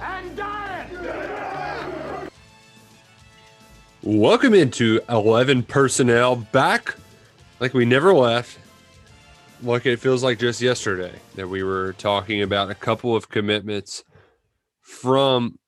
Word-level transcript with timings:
And 0.00 0.36
dying. 0.36 0.88
Welcome 4.02 4.54
into 4.54 5.00
11 5.08 5.64
personnel 5.64 6.36
back 6.36 6.94
like 7.58 7.74
we 7.74 7.84
never 7.84 8.14
left. 8.14 8.58
Like 9.62 9.84
it 9.84 9.98
feels 9.98 10.22
like 10.22 10.38
just 10.38 10.62
yesterday 10.62 11.12
that 11.34 11.48
we 11.48 11.62
were 11.62 11.92
talking 11.94 12.40
about 12.40 12.70
a 12.70 12.74
couple 12.74 13.14
of 13.14 13.28
commitments 13.28 14.02
from 14.80 15.58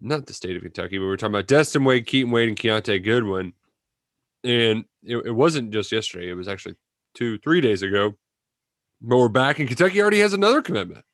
not 0.00 0.26
the 0.26 0.34
state 0.34 0.56
of 0.56 0.62
Kentucky, 0.62 0.98
but 0.98 1.02
we 1.02 1.08
were 1.08 1.16
talking 1.16 1.34
about 1.34 1.48
Destin 1.48 1.84
Wade, 1.84 2.06
Keaten 2.06 2.30
Wade, 2.30 2.48
and 2.48 2.56
Kiyaunta 2.56 3.02
Goodwin. 3.02 3.54
And 4.44 4.84
it, 5.02 5.16
it 5.16 5.34
wasn't 5.34 5.72
just 5.72 5.90
yesterday, 5.90 6.30
it 6.30 6.34
was 6.34 6.48
actually 6.48 6.76
two, 7.14 7.38
three 7.38 7.60
days 7.60 7.82
ago. 7.82 8.14
But 9.02 9.16
we're 9.16 9.28
back, 9.28 9.58
and 9.58 9.66
Kentucky 9.66 10.00
already 10.00 10.20
has 10.20 10.32
another 10.32 10.62
commitment. 10.62 11.04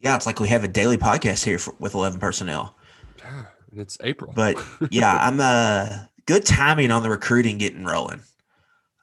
Yeah, 0.00 0.16
it's 0.16 0.26
like 0.26 0.40
we 0.40 0.48
have 0.48 0.64
a 0.64 0.68
daily 0.68 0.96
podcast 0.96 1.44
here 1.44 1.58
for, 1.58 1.74
with 1.78 1.94
11 1.94 2.20
personnel. 2.20 2.76
And 3.70 3.80
it's 3.80 3.98
April. 4.02 4.32
But 4.34 4.56
yeah, 4.90 5.16
I'm 5.20 5.40
uh 5.40 6.04
good 6.26 6.44
timing 6.46 6.90
on 6.90 7.02
the 7.02 7.10
recruiting 7.10 7.58
getting 7.58 7.84
rolling. 7.84 8.22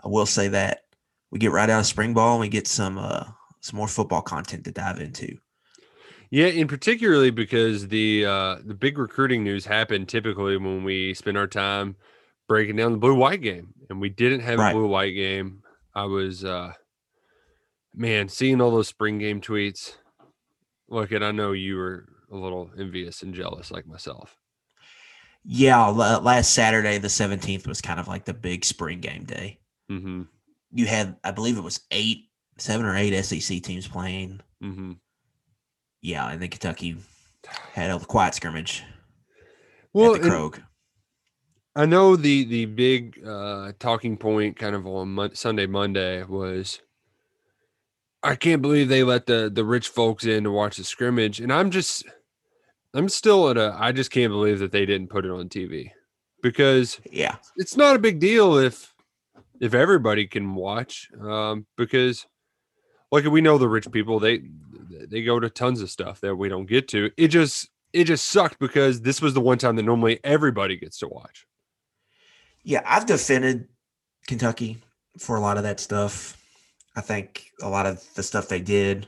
I 0.04 0.08
will 0.08 0.26
say 0.26 0.48
that. 0.50 0.82
We 1.32 1.40
get 1.40 1.52
right 1.52 1.70
out 1.70 1.80
of 1.82 1.86
spring 1.86 2.14
ball 2.14 2.34
and 2.34 2.42
we 2.42 2.48
get 2.50 2.68
some 2.68 2.98
uh 2.98 3.26
some 3.62 3.78
more 3.78 3.88
football 3.88 4.22
content 4.22 4.64
to 4.66 4.72
dive 4.72 5.00
into. 5.00 5.38
Yeah, 6.32 6.48
in 6.48 6.68
particularly 6.68 7.30
because 7.30 7.88
the 7.88 8.26
uh 8.26 8.56
the 8.66 8.74
big 8.74 8.98
recruiting 8.98 9.44
news 9.44 9.66
happened 9.66 10.08
typically 10.10 10.58
when 10.58 10.84
we 10.84 11.14
spend 11.14 11.38
our 11.38 11.48
time 11.48 11.96
breaking 12.48 12.78
down 12.78 12.92
the 12.94 12.98
blue 12.98 13.16
white 13.16 13.42
game. 13.42 13.74
And 13.90 14.00
we 14.02 14.10
didn't 14.10 14.40
have 14.42 14.60
Right. 14.60 14.72
a 14.72 14.74
blue 14.74 14.88
white 14.88 15.14
game. 15.14 15.62
I 15.94 16.06
was 16.06 16.44
uh 16.46 16.74
man, 17.94 18.30
seeing 18.30 18.62
all 18.62 18.72
those 18.72 18.88
spring 18.88 19.20
game 19.20 19.42
tweets. 19.42 19.96
Look, 20.90 21.12
and 21.12 21.24
I 21.26 21.32
know 21.32 21.52
you 21.52 21.78
were 21.78 22.06
a 22.32 22.36
little 22.36 22.70
envious 22.78 23.22
and 23.22 23.34
jealous 23.34 23.72
like 23.72 23.88
myself. 23.88 24.36
Yeah, 25.44 25.86
last 25.88 26.54
Saturday 26.54 26.98
the 26.98 27.08
17th 27.08 27.68
was 27.68 27.82
kind 27.82 28.00
of 28.00 28.08
like 28.08 28.26
the 28.26 28.34
big 28.34 28.66
spring 28.66 29.00
game 29.00 29.26
day. 29.26 29.60
Mm-hmm. 29.92 30.24
You 30.74 30.86
had 30.88 31.18
I 31.24 31.32
believe 31.32 31.58
it 31.58 31.64
was 31.64 31.82
8 31.92 32.18
7 32.58 32.86
or 32.86 32.96
8 32.96 33.22
SEC 33.22 33.62
teams 33.62 33.88
playing. 33.88 34.42
Mm-hmm. 34.64 34.94
Yeah, 36.02 36.30
and 36.30 36.42
then 36.42 36.50
Kentucky 36.50 36.98
had 37.74 37.92
a 37.92 38.00
quiet 38.00 38.34
scrimmage 38.34 38.84
Well, 39.94 40.16
at 40.16 40.22
the 40.22 40.30
Krog. 40.30 40.62
I 41.76 41.86
know 41.86 42.16
the 42.16 42.46
the 42.46 42.66
big 42.66 43.22
uh, 43.26 43.74
talking 43.80 44.18
point 44.18 44.58
kind 44.58 44.76
of 44.76 44.88
on 44.88 45.10
Mon- 45.10 45.36
Sunday 45.36 45.68
Monday 45.68 46.24
was 46.24 46.80
I 48.26 48.36
can't 48.36 48.62
believe 48.62 48.90
they 48.90 49.04
let 49.04 49.26
the 49.26 49.50
the 49.54 49.64
rich 49.64 49.88
folks 49.90 50.26
in 50.26 50.44
to 50.46 50.52
watch 50.52 50.78
the 50.78 50.84
scrimmage 50.84 51.40
and 51.40 51.54
I'm 51.54 51.70
just 51.72 52.04
I'm 52.94 53.10
still 53.10 53.50
at 53.50 53.58
a 53.58 53.76
I 53.80 53.92
just 53.92 54.12
can't 54.12 54.32
believe 54.32 54.60
that 54.60 54.72
they 54.72 54.86
didn't 54.86 55.10
put 55.10 55.26
it 55.26 55.32
on 55.32 55.48
TV 55.50 55.92
because 56.42 57.00
Yeah. 57.12 57.36
it's 57.58 57.78
not 57.78 57.96
a 57.96 58.00
big 58.00 58.20
deal 58.20 58.58
if 58.58 58.94
if 59.62 59.74
everybody 59.74 60.26
can 60.28 60.56
watch 60.56 61.10
um 61.22 61.66
because 61.78 62.26
like 63.12 63.26
we 63.26 63.42
know 63.42 63.58
the 63.58 63.70
rich 63.70 63.90
people 63.92 64.20
they 64.20 64.42
they 65.08 65.22
go 65.24 65.40
to 65.40 65.50
tons 65.50 65.82
of 65.82 65.90
stuff 65.92 66.20
that 66.22 66.36
we 66.36 66.50
don't 66.50 66.66
get 66.66 66.88
to 66.90 67.12
it 67.18 67.28
just 67.30 67.70
it 67.94 68.06
just 68.06 68.26
sucked 68.28 68.60
because 68.60 69.02
this 69.02 69.22
was 69.22 69.34
the 69.34 69.42
one 69.42 69.58
time 69.58 69.76
that 69.76 69.84
normally 69.84 70.20
everybody 70.24 70.76
gets 70.78 70.98
to 71.00 71.08
watch 71.08 71.46
Yeah, 72.64 72.82
I've 72.86 73.06
defended 73.06 73.68
Kentucky 74.28 74.82
for 75.20 75.36
a 75.36 75.40
lot 75.40 75.58
of 75.58 75.64
that 75.64 75.80
stuff. 75.80 76.36
I 76.96 77.02
think 77.02 77.52
a 77.62 77.70
lot 77.70 77.86
of 77.86 78.04
the 78.16 78.24
stuff 78.24 78.48
they 78.48 78.62
did, 78.62 79.08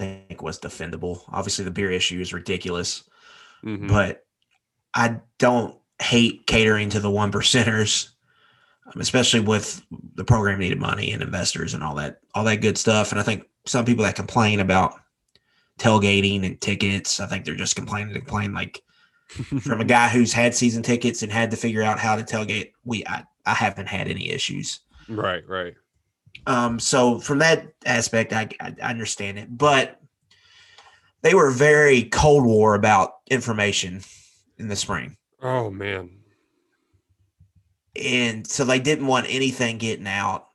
I 0.00 0.22
think 0.28 0.42
was 0.42 0.58
defendable. 0.58 1.22
Obviously, 1.28 1.64
the 1.64 1.70
beer 1.70 1.90
issue 1.90 2.20
is 2.20 2.32
ridiculous, 2.32 3.04
Mhm. 3.64 3.88
but 3.88 4.24
I 4.94 5.20
don't 5.38 5.76
hate 6.00 6.46
catering 6.46 6.88
to 6.90 7.00
the 7.00 7.10
one 7.10 7.30
percenters, 7.32 8.10
especially 8.96 9.40
with 9.40 9.82
the 10.14 10.24
program 10.24 10.58
needed 10.60 10.78
money 10.80 11.12
and 11.12 11.22
investors 11.22 11.74
and 11.74 11.82
all 11.82 11.94
that, 11.96 12.20
all 12.34 12.44
that 12.44 12.56
good 12.62 12.78
stuff. 12.78 13.10
And 13.12 13.20
I 13.20 13.24
think 13.24 13.44
some 13.66 13.84
people 13.84 14.04
that 14.04 14.14
complain 14.16 14.60
about 14.60 14.94
tailgating 15.78 16.44
and 16.46 16.60
tickets, 16.60 17.20
I 17.20 17.26
think 17.26 17.44
they're 17.44 17.54
just 17.54 17.76
complaining 17.76 18.14
to 18.14 18.20
complain 18.20 18.52
like 18.54 18.82
from 19.60 19.80
a 19.80 19.84
guy 19.84 20.08
who's 20.08 20.32
had 20.32 20.54
season 20.54 20.82
tickets 20.82 21.22
and 21.22 21.30
had 21.30 21.50
to 21.50 21.56
figure 21.56 21.82
out 21.82 21.98
how 21.98 22.16
to 22.16 22.22
tailgate. 22.22 22.72
We 22.84 23.04
I, 23.06 23.24
I 23.44 23.52
haven't 23.54 23.86
had 23.86 24.08
any 24.08 24.30
issues. 24.30 24.80
Right, 25.08 25.46
right. 25.46 25.74
Um, 26.48 26.78
so 26.80 27.18
from 27.18 27.38
that 27.40 27.74
aspect, 27.84 28.32
I, 28.32 28.48
I 28.60 28.74
understand 28.80 29.38
it, 29.38 29.56
but 29.56 30.00
they 31.20 31.34
were 31.34 31.50
very 31.50 32.04
cold 32.04 32.44
war 32.46 32.74
about 32.74 33.16
information 33.30 34.00
in 34.56 34.68
the 34.68 34.74
spring, 34.76 35.16
Oh 35.42 35.70
man. 35.70 36.08
and 37.94 38.46
so 38.46 38.64
they 38.64 38.80
didn't 38.80 39.06
want 39.06 39.26
anything 39.28 39.76
getting 39.78 40.06
out, 40.06 40.48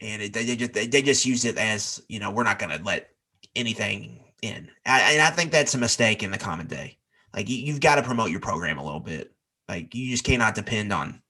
and 0.00 0.22
it, 0.22 0.32
they, 0.32 0.44
they 0.44 0.56
just 0.56 0.72
they, 0.72 0.86
they 0.86 1.02
just 1.02 1.26
used 1.26 1.44
it 1.44 1.58
as 1.58 2.00
you 2.08 2.20
know 2.20 2.30
we're 2.30 2.44
not 2.44 2.58
going 2.58 2.76
to 2.78 2.84
let 2.84 3.10
anything 3.56 4.22
in, 4.42 4.68
I, 4.84 5.12
and 5.14 5.22
I 5.22 5.30
think 5.30 5.50
that's 5.50 5.74
a 5.74 5.78
mistake 5.78 6.22
in 6.22 6.30
the 6.30 6.38
common 6.38 6.68
day. 6.68 6.98
Like 7.34 7.48
you, 7.48 7.56
you've 7.56 7.80
got 7.80 7.96
to 7.96 8.02
promote 8.02 8.30
your 8.30 8.40
program 8.40 8.78
a 8.78 8.84
little 8.84 9.00
bit. 9.00 9.32
Like 9.68 9.94
you 9.96 10.10
just 10.10 10.22
cannot 10.24 10.54
depend 10.54 10.92
on 10.92 11.20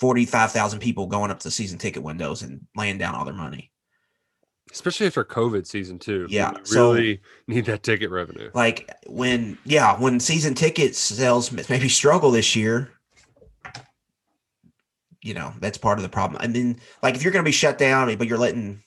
forty 0.00 0.24
five 0.26 0.50
thousand 0.50 0.80
people 0.80 1.06
going 1.06 1.30
up 1.30 1.38
to 1.40 1.50
season 1.50 1.78
ticket 1.78 2.02
windows 2.02 2.42
and 2.42 2.60
laying 2.74 2.98
down 2.98 3.14
all 3.14 3.24
their 3.24 3.34
money. 3.34 3.70
Especially 4.72 5.06
after 5.06 5.24
COVID 5.24 5.66
season 5.66 5.98
two. 5.98 6.26
Yeah, 6.30 6.52
We 6.52 6.64
so- 6.64 6.92
really 6.94 7.20
need 7.46 7.66
that 7.66 7.82
ticket 7.82 8.10
revenue. 8.10 8.50
like 8.54 8.90
when 9.06 9.58
yeah 9.64 9.98
when 9.98 10.18
season 10.20 10.54
ticket 10.54 10.94
sales 10.96 11.52
maybe 11.68 11.88
struggle 11.88 12.30
this 12.30 12.54
year 12.56 12.90
you 15.22 15.34
know 15.34 15.52
that's 15.60 15.76
part 15.78 15.98
of 15.98 16.02
the 16.02 16.08
problem 16.08 16.40
and 16.42 16.54
then 16.54 16.80
like 17.02 17.14
if 17.14 17.22
you're 17.22 17.32
going 17.32 17.44
to 17.44 17.48
be 17.48 17.52
shut 17.52 17.76
down 17.78 18.14
but 18.16 18.26
you're 18.26 18.38
letting 18.38 18.82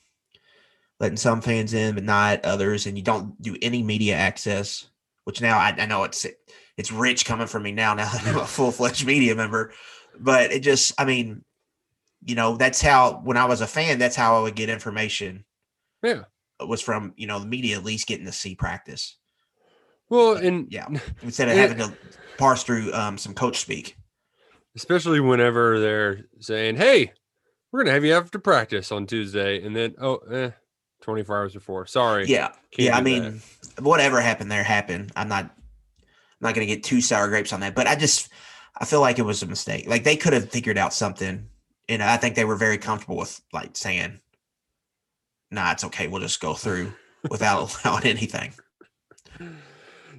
letting 1.00 1.16
some 1.16 1.40
fans 1.40 1.74
in 1.74 1.94
but 1.94 2.02
not 2.04 2.44
others 2.44 2.86
and 2.86 2.96
you 2.96 3.04
don't 3.04 3.40
do 3.40 3.56
any 3.62 3.82
media 3.82 4.14
access 4.16 4.86
which 5.24 5.40
now 5.40 5.58
i, 5.58 5.72
I 5.78 5.86
know 5.86 6.02
it's 6.04 6.26
it's 6.76 6.90
rich 6.90 7.24
coming 7.24 7.46
from 7.46 7.62
me 7.62 7.70
now 7.72 7.94
now 7.94 8.10
that 8.10 8.26
i'm 8.26 8.36
a 8.38 8.46
full-fledged 8.46 9.06
media 9.06 9.34
member 9.36 9.72
but 10.18 10.52
it 10.52 10.60
just 10.60 10.92
i 10.98 11.04
mean 11.04 11.44
you 12.24 12.34
know 12.34 12.56
that's 12.56 12.80
how 12.80 13.20
when 13.24 13.36
i 13.36 13.44
was 13.44 13.60
a 13.60 13.66
fan 13.66 13.98
that's 13.98 14.16
how 14.16 14.36
i 14.36 14.42
would 14.42 14.54
get 14.54 14.68
information 14.68 15.44
Yeah. 16.02 16.22
it 16.60 16.68
was 16.68 16.80
from 16.80 17.12
you 17.16 17.26
know 17.26 17.38
the 17.38 17.46
media 17.46 17.76
at 17.76 17.84
least 17.84 18.06
getting 18.06 18.26
to 18.26 18.32
see 18.32 18.54
practice 18.54 19.16
Well, 20.08 20.36
and 20.36 20.66
yeah 20.72 20.88
instead 21.22 21.48
of 21.48 21.56
having 21.56 21.78
to 21.78 21.92
parse 22.38 22.62
through 22.62 22.92
um, 22.92 23.18
some 23.18 23.34
coach 23.34 23.58
speak. 23.60 23.96
especially 24.76 25.20
whenever 25.20 25.78
they're 25.80 26.24
saying, 26.40 26.76
"Hey, 26.76 27.12
we're 27.70 27.82
gonna 27.84 27.92
have 27.94 28.04
you 28.04 28.12
after 28.14 28.38
practice 28.40 28.90
on 28.90 29.06
Tuesday," 29.06 29.62
and 29.64 29.74
then 29.76 29.94
oh, 30.00 30.16
eh, 30.32 30.50
24 31.02 31.36
hours 31.38 31.52
before. 31.54 31.86
Sorry. 31.86 32.26
Yeah, 32.26 32.48
Can't 32.48 32.88
yeah. 32.88 32.96
I 32.96 33.00
mean, 33.02 33.40
whatever 33.78 34.20
happened 34.20 34.50
there 34.50 34.64
happened. 34.64 35.12
I'm 35.14 35.28
not, 35.28 35.44
I'm 35.44 36.40
not 36.40 36.54
going 36.54 36.66
to 36.66 36.74
get 36.74 36.82
too 36.82 37.00
sour 37.00 37.28
grapes 37.28 37.52
on 37.52 37.60
that, 37.60 37.74
but 37.76 37.86
I 37.86 37.94
just, 37.94 38.30
I 38.76 38.84
feel 38.84 39.00
like 39.00 39.18
it 39.18 39.22
was 39.22 39.42
a 39.42 39.46
mistake. 39.46 39.86
Like 39.88 40.04
they 40.04 40.16
could 40.16 40.32
have 40.32 40.50
figured 40.50 40.78
out 40.78 40.92
something, 40.92 41.48
and 41.88 42.02
I 42.02 42.16
think 42.16 42.34
they 42.34 42.44
were 42.44 42.56
very 42.56 42.78
comfortable 42.78 43.16
with 43.16 43.40
like 43.52 43.76
saying, 43.76 44.20
"Nah, 45.50 45.72
it's 45.72 45.84
okay. 45.84 46.08
We'll 46.08 46.20
just 46.20 46.40
go 46.40 46.54
through 46.54 46.92
without 47.30 47.74
allowing 47.84 48.04
anything." 48.04 48.52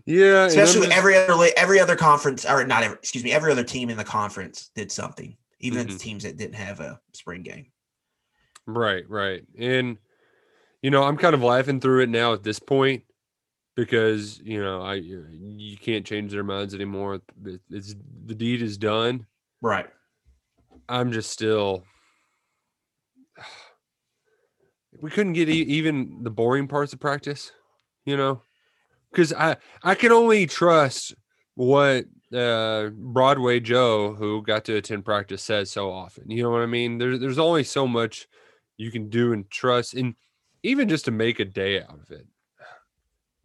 Yeah, 0.06 0.46
Especially 0.46 0.92
every 0.92 1.16
other 1.18 1.48
every 1.58 1.80
other 1.80 1.96
conference, 1.96 2.46
or 2.46 2.64
not 2.66 2.84
every, 2.84 2.98
excuse 2.98 3.24
me, 3.24 3.32
every 3.32 3.52
other 3.52 3.64
team 3.64 3.90
in 3.90 3.98
the 3.98 4.04
conference 4.04 4.70
did 4.76 4.92
something, 4.92 5.36
even 5.60 5.88
Mhm. 5.88 5.94
the 5.94 5.98
teams 5.98 6.24
that 6.24 6.38
didn't 6.38 6.56
have 6.56 6.80
a 6.80 7.02
spring 7.14 7.42
game. 7.42 7.72
Right, 8.68 9.10
right. 9.10 9.44
And 9.58 9.98
you 10.82 10.92
know, 10.92 11.04
I'm 11.04 11.18
kind 11.18 11.34
of 11.34 11.42
laughing 11.42 11.80
through 11.80 12.04
it 12.04 12.10
now 12.10 12.34
at 12.34 12.44
this 12.44 12.60
point 12.60 13.04
because, 13.76 14.40
you 14.40 14.62
know, 14.62 14.82
I 14.82 14.96
you 14.96 15.78
can't 15.78 16.06
change 16.06 16.32
their 16.32 16.44
minds 16.44 16.74
anymore. 16.74 17.22
It's 17.70 17.96
the 18.26 18.36
deed 18.36 18.62
is 18.62 18.78
done. 18.78 19.26
Right. 19.62 19.88
I'm 20.88 21.12
just 21.12 21.32
still 21.32 21.84
we 25.02 25.10
couldn't 25.10 25.34
get 25.34 25.50
e- 25.50 25.62
even 25.62 26.24
the 26.24 26.32
boring 26.32 26.68
parts 26.68 26.94
of 26.94 27.00
practice, 27.00 27.52
you 28.06 28.18
know? 28.18 28.42
because 29.16 29.34
I 29.34 29.58
I 29.82 29.96
can 29.96 30.12
only 30.12 30.46
trust 30.46 31.16
what 31.56 32.06
uh, 32.34 32.90
Broadway 32.90 33.62
Joe, 33.62 34.14
who 34.14 34.44
got 34.44 34.66
to 34.66 34.76
attend 34.76 35.06
practice, 35.06 35.42
says 35.42 35.72
so 35.72 35.90
often. 35.90 36.30
You 36.30 36.44
know 36.44 36.50
what 36.50 36.62
I 36.62 36.66
mean? 36.66 36.98
There's 36.98 37.20
there's 37.20 37.40
only 37.40 37.64
so 37.64 37.88
much 37.88 38.28
you 38.78 38.92
can 38.92 39.10
do 39.10 39.32
and 39.32 39.50
trust, 39.50 39.94
and 39.94 40.16
even 40.64 40.90
just 40.90 41.06
to 41.06 41.12
make 41.12 41.40
a 41.40 41.46
day 41.46 41.82
out 41.82 42.00
of 42.02 42.12
it. 42.12 42.28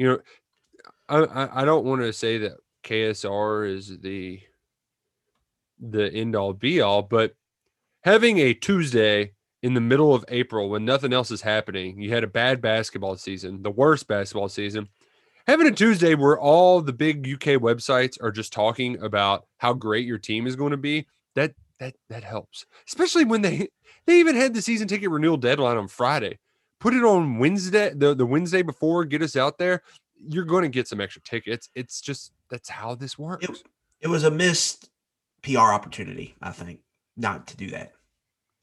You 0.01 0.07
know, 0.07 0.19
I 1.11 1.61
I, 1.61 1.65
don't 1.67 1.85
want 1.85 2.01
to 2.01 2.11
say 2.11 2.39
that 2.39 2.53
KSR 2.85 3.71
is 3.71 3.99
the 3.99 4.41
the 5.79 6.11
end 6.11 6.35
all 6.35 6.55
be 6.55 6.81
all, 6.81 7.03
but 7.03 7.35
having 8.01 8.39
a 8.39 8.55
Tuesday 8.55 9.33
in 9.63 9.75
the 9.75 9.81
middle 9.83 10.15
of 10.15 10.25
April 10.29 10.71
when 10.71 10.87
nothing 10.87 11.13
else 11.13 11.31
is 11.31 11.43
happening, 11.43 12.01
you 12.01 12.15
had 12.15 12.25
a 12.25 12.29
bad 12.29 12.63
basketball 12.63 13.15
season, 13.19 13.63
the 13.63 13.71
worst 13.71 14.09
basketball 14.09 14.49
season. 14.49 14.89
Having 15.47 15.67
a 15.67 15.73
Tuesday 15.73 16.15
where 16.15 16.41
all 16.41 16.81
the 16.81 16.95
big 16.95 17.31
UK 17.31 17.61
websites 17.61 18.17
are 18.23 18.33
just 18.33 18.55
talking 18.55 19.03
about 19.03 19.45
how 19.59 19.75
great 19.75 20.07
your 20.07 20.17
team 20.17 20.47
is 20.47 20.57
going 20.57 20.71
to 20.71 20.79
be, 20.79 21.07
that 21.35 21.53
that 21.79 21.95
that 22.09 22.25
helps. 22.25 22.65
Especially 22.89 23.27
when 23.27 23.43
they 23.43 23.69
they 24.07 24.19
even 24.19 24.35
had 24.35 24.55
the 24.55 24.63
season 24.63 24.89
ticket 24.89 25.11
renewal 25.11 25.37
deadline 25.37 25.77
on 25.77 25.89
Friday. 25.89 26.39
Put 26.81 26.95
it 26.95 27.05
on 27.05 27.39
Wednesday, 27.39 27.93
the, 27.95 28.15
the 28.15 28.27
Wednesday 28.27 28.63
before, 28.63 29.05
get 29.05 29.23
us 29.23 29.37
out 29.37 29.59
there. 29.59 29.83
You're 30.17 30.45
going 30.45 30.63
to 30.63 30.69
get 30.69 30.89
some 30.89 31.01
extra 31.01 31.23
tickets. 31.23 31.69
It's 31.75 32.01
just 32.01 32.33
that's 32.49 32.69
how 32.69 32.95
this 32.95 33.19
works. 33.19 33.47
It, 33.49 33.63
it 34.01 34.09
was 34.09 34.25
a 34.25 34.31
missed 34.31 34.91
PR 35.43 35.59
opportunity, 35.59 36.35
I 36.41 36.51
think, 36.51 36.81
not 37.17 37.47
to 37.49 37.57
do 37.57 37.71
that. 37.71 37.93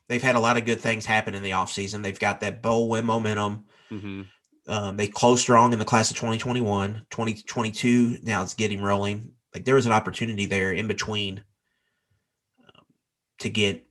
They've 0.08 0.22
had 0.22 0.36
a 0.36 0.40
lot 0.40 0.58
of 0.58 0.66
good 0.66 0.80
things 0.80 1.06
happen 1.06 1.36
in 1.36 1.44
the 1.44 1.52
offseason. 1.52 2.02
They've 2.02 2.20
got 2.20 2.40
that 2.42 2.62
bowl 2.62 2.90
win 2.90 3.06
momentum. 3.06 3.66
Mm-hmm. 3.92 4.22
Um, 4.68 4.98
they 4.98 5.08
closed 5.08 5.42
strong 5.42 5.74
in 5.74 5.80
the 5.80 5.86
class 5.86 6.10
of 6.10 6.18
2021, 6.18 7.06
2022. 7.10 8.20
Now 8.24 8.42
it's 8.42 8.54
getting 8.54 8.82
rolling. 8.82 9.32
Like 9.54 9.66
there 9.66 9.76
was 9.76 9.86
an 9.86 9.92
opportunity 9.92 10.46
there 10.46 10.74
in 10.74 10.88
between 10.88 11.44
um, 12.64 12.84
to 13.40 13.50
get 13.50 13.86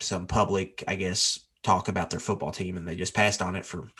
some 0.00 0.26
public, 0.26 0.82
I 0.86 0.94
guess, 0.94 1.40
talk 1.66 1.88
about 1.88 2.10
their 2.10 2.20
football 2.20 2.52
team, 2.52 2.76
and 2.76 2.86
they 2.86 2.96
just 2.96 3.14
passed 3.14 3.42
on 3.42 3.56
it 3.56 3.66
for, 3.66 3.90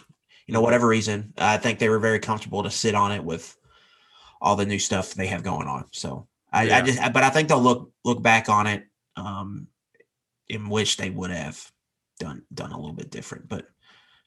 you 0.46 0.54
know, 0.54 0.60
whatever 0.60 0.86
reason. 0.86 1.34
I 1.36 1.58
think 1.58 1.78
they 1.78 1.88
were 1.88 1.98
very 1.98 2.20
comfortable 2.20 2.62
to 2.62 2.70
sit 2.70 2.94
on 2.94 3.12
it 3.12 3.22
with 3.22 3.56
all 4.40 4.56
the 4.56 4.66
new 4.66 4.78
stuff 4.78 5.14
they 5.14 5.26
have 5.26 5.42
going 5.42 5.68
on. 5.68 5.86
So 5.92 6.28
I, 6.52 6.64
Yeah. 6.64 6.78
I 6.78 6.82
just, 6.82 7.12
but 7.12 7.24
I 7.24 7.30
think 7.30 7.48
they'll 7.48 7.60
look 7.60 7.90
look 8.04 8.22
back 8.22 8.48
on 8.48 8.66
it 8.66 8.84
um, 9.16 9.66
in 10.48 10.68
which 10.68 10.96
they 10.96 11.10
would 11.10 11.30
have 11.30 11.60
done 12.18 12.42
done 12.52 12.72
a 12.72 12.76
little 12.78 12.94
bit 12.94 13.10
different, 13.10 13.48
but 13.48 13.66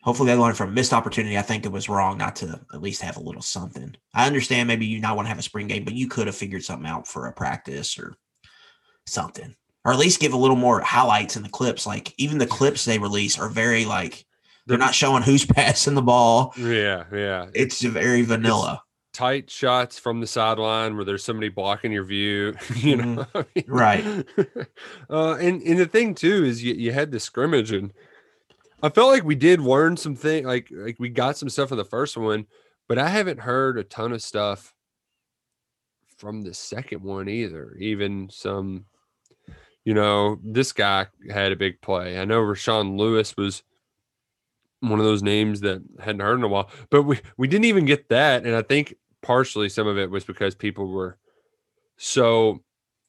hopefully 0.01 0.27
they 0.27 0.37
learn 0.37 0.55
from 0.55 0.73
missed 0.73 0.93
opportunity. 0.93 1.37
I 1.37 1.41
think 1.41 1.65
it 1.65 1.71
was 1.71 1.89
wrong 1.89 2.17
not 2.17 2.35
to 2.37 2.59
at 2.73 2.81
least 2.81 3.01
have 3.01 3.17
a 3.17 3.23
little 3.23 3.41
something. 3.41 3.95
I 4.13 4.27
understand 4.27 4.67
maybe 4.67 4.85
you 4.85 4.99
not 4.99 5.15
want 5.15 5.25
to 5.25 5.29
have 5.29 5.39
a 5.39 5.43
spring 5.43 5.67
game, 5.67 5.83
but 5.83 5.93
you 5.93 6.07
could 6.07 6.27
have 6.27 6.35
figured 6.35 6.63
something 6.63 6.89
out 6.89 7.07
for 7.07 7.27
a 7.27 7.33
practice 7.33 7.97
or 7.97 8.15
something, 9.07 9.55
or 9.85 9.93
at 9.93 9.99
least 9.99 10.19
give 10.19 10.33
a 10.33 10.37
little 10.37 10.55
more 10.57 10.81
highlights 10.81 11.35
in 11.35 11.43
the 11.43 11.49
clips. 11.49 11.85
Like 11.85 12.13
even 12.17 12.37
the 12.37 12.47
clips 12.47 12.85
they 12.85 12.99
release 12.99 13.39
are 13.39 13.49
very 13.49 13.85
like 13.85 14.25
they're 14.67 14.77
not 14.77 14.93
showing 14.95 15.23
who's 15.23 15.45
passing 15.57 15.95
the 15.95 16.01
ball. 16.01 16.53
Yeah, 16.57 17.05
yeah. 17.13 17.47
It's 17.53 17.81
very 17.81 18.21
vanilla. 18.23 18.83
tight 19.13 19.49
shots 19.49 19.97
from 19.97 20.19
the 20.21 20.27
sideline 20.27 20.95
where 20.95 21.03
there's 21.05 21.23
somebody 21.23 21.49
blocking 21.49 21.91
your 21.91 22.03
view, 22.03 22.55
you 22.75 22.97
know. 22.97 23.25
I 23.33 23.45
mean, 23.55 23.65
Right. 23.67 24.05
uh, 25.09 25.33
and 25.35 25.61
and 25.63 25.79
the 25.79 25.85
thing 25.87 26.13
too 26.15 26.43
is 26.45 26.63
you, 26.63 26.73
you 26.73 26.91
had 26.91 27.11
the 27.11 27.19
scrimmage 27.19 27.71
and 27.71 27.91
I 28.81 28.89
felt 28.89 29.09
like 29.11 29.25
we 29.25 29.35
did 29.35 29.59
learn 29.59 29.97
some 29.97 30.15
thing 30.15 30.45
like 30.45 30.69
like 30.71 30.97
we 30.99 31.09
got 31.09 31.37
some 31.37 31.49
stuff 31.49 31.71
in 31.71 31.77
the 31.77 31.83
first 31.85 32.15
one, 32.15 32.45
but 32.87 32.97
I 32.97 33.09
haven't 33.09 33.39
heard 33.39 33.77
a 33.77 33.83
ton 33.83 34.13
of 34.13 34.21
stuff 34.21 34.73
from 36.17 36.41
the 36.43 36.53
second 36.53 37.01
one 37.01 37.27
either. 37.29 37.75
Even 37.79 38.29
some, 38.29 38.85
you 39.89 39.95
know, 39.95 40.37
this 40.43 40.71
guy 40.71 41.07
had 41.31 41.51
a 41.51 41.55
big 41.55 41.81
play. 41.81 42.19
I 42.19 42.25
know 42.25 42.41
Rashawn 42.41 42.95
Lewis 42.95 43.35
was 43.35 43.63
one 44.81 44.99
of 44.99 45.05
those 45.05 45.23
names 45.23 45.61
that 45.61 45.81
hadn't 45.99 46.21
heard 46.21 46.37
in 46.37 46.43
a 46.43 46.47
while, 46.47 46.69
but 46.91 47.01
we 47.01 47.19
we 47.37 47.47
didn't 47.47 47.65
even 47.65 47.85
get 47.85 48.07
that, 48.09 48.45
and 48.45 48.55
I 48.55 48.61
think 48.61 48.93
partially 49.23 49.67
some 49.67 49.87
of 49.87 49.97
it 49.97 50.11
was 50.11 50.23
because 50.23 50.53
people 50.53 50.91
were 50.91 51.17
so 51.97 52.59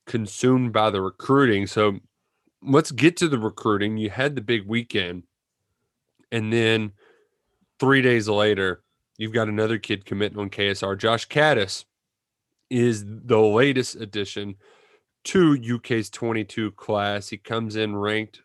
consumed 0.06 0.72
by 0.72 0.88
the 0.88 1.02
recruiting. 1.02 1.66
So 1.66 2.00
let's 2.62 2.92
get 2.92 3.14
to 3.18 3.28
the 3.28 3.38
recruiting. 3.38 3.98
You 3.98 4.08
had 4.08 4.34
the 4.34 4.40
big 4.40 4.66
weekend, 4.66 5.24
and 6.32 6.50
then 6.50 6.92
three 7.78 8.00
days 8.00 8.26
later, 8.26 8.82
you've 9.18 9.34
got 9.34 9.48
another 9.48 9.76
kid 9.76 10.06
committing 10.06 10.38
on 10.38 10.48
KSR. 10.48 10.96
Josh 10.96 11.28
Kattus 11.28 11.84
is 12.70 13.04
the 13.06 13.38
latest 13.38 13.96
addition 13.96 14.54
to 15.24 15.76
UK's 15.76 16.10
22 16.10 16.72
class. 16.72 17.28
He 17.28 17.38
comes 17.38 17.76
in 17.76 17.96
ranked 17.96 18.42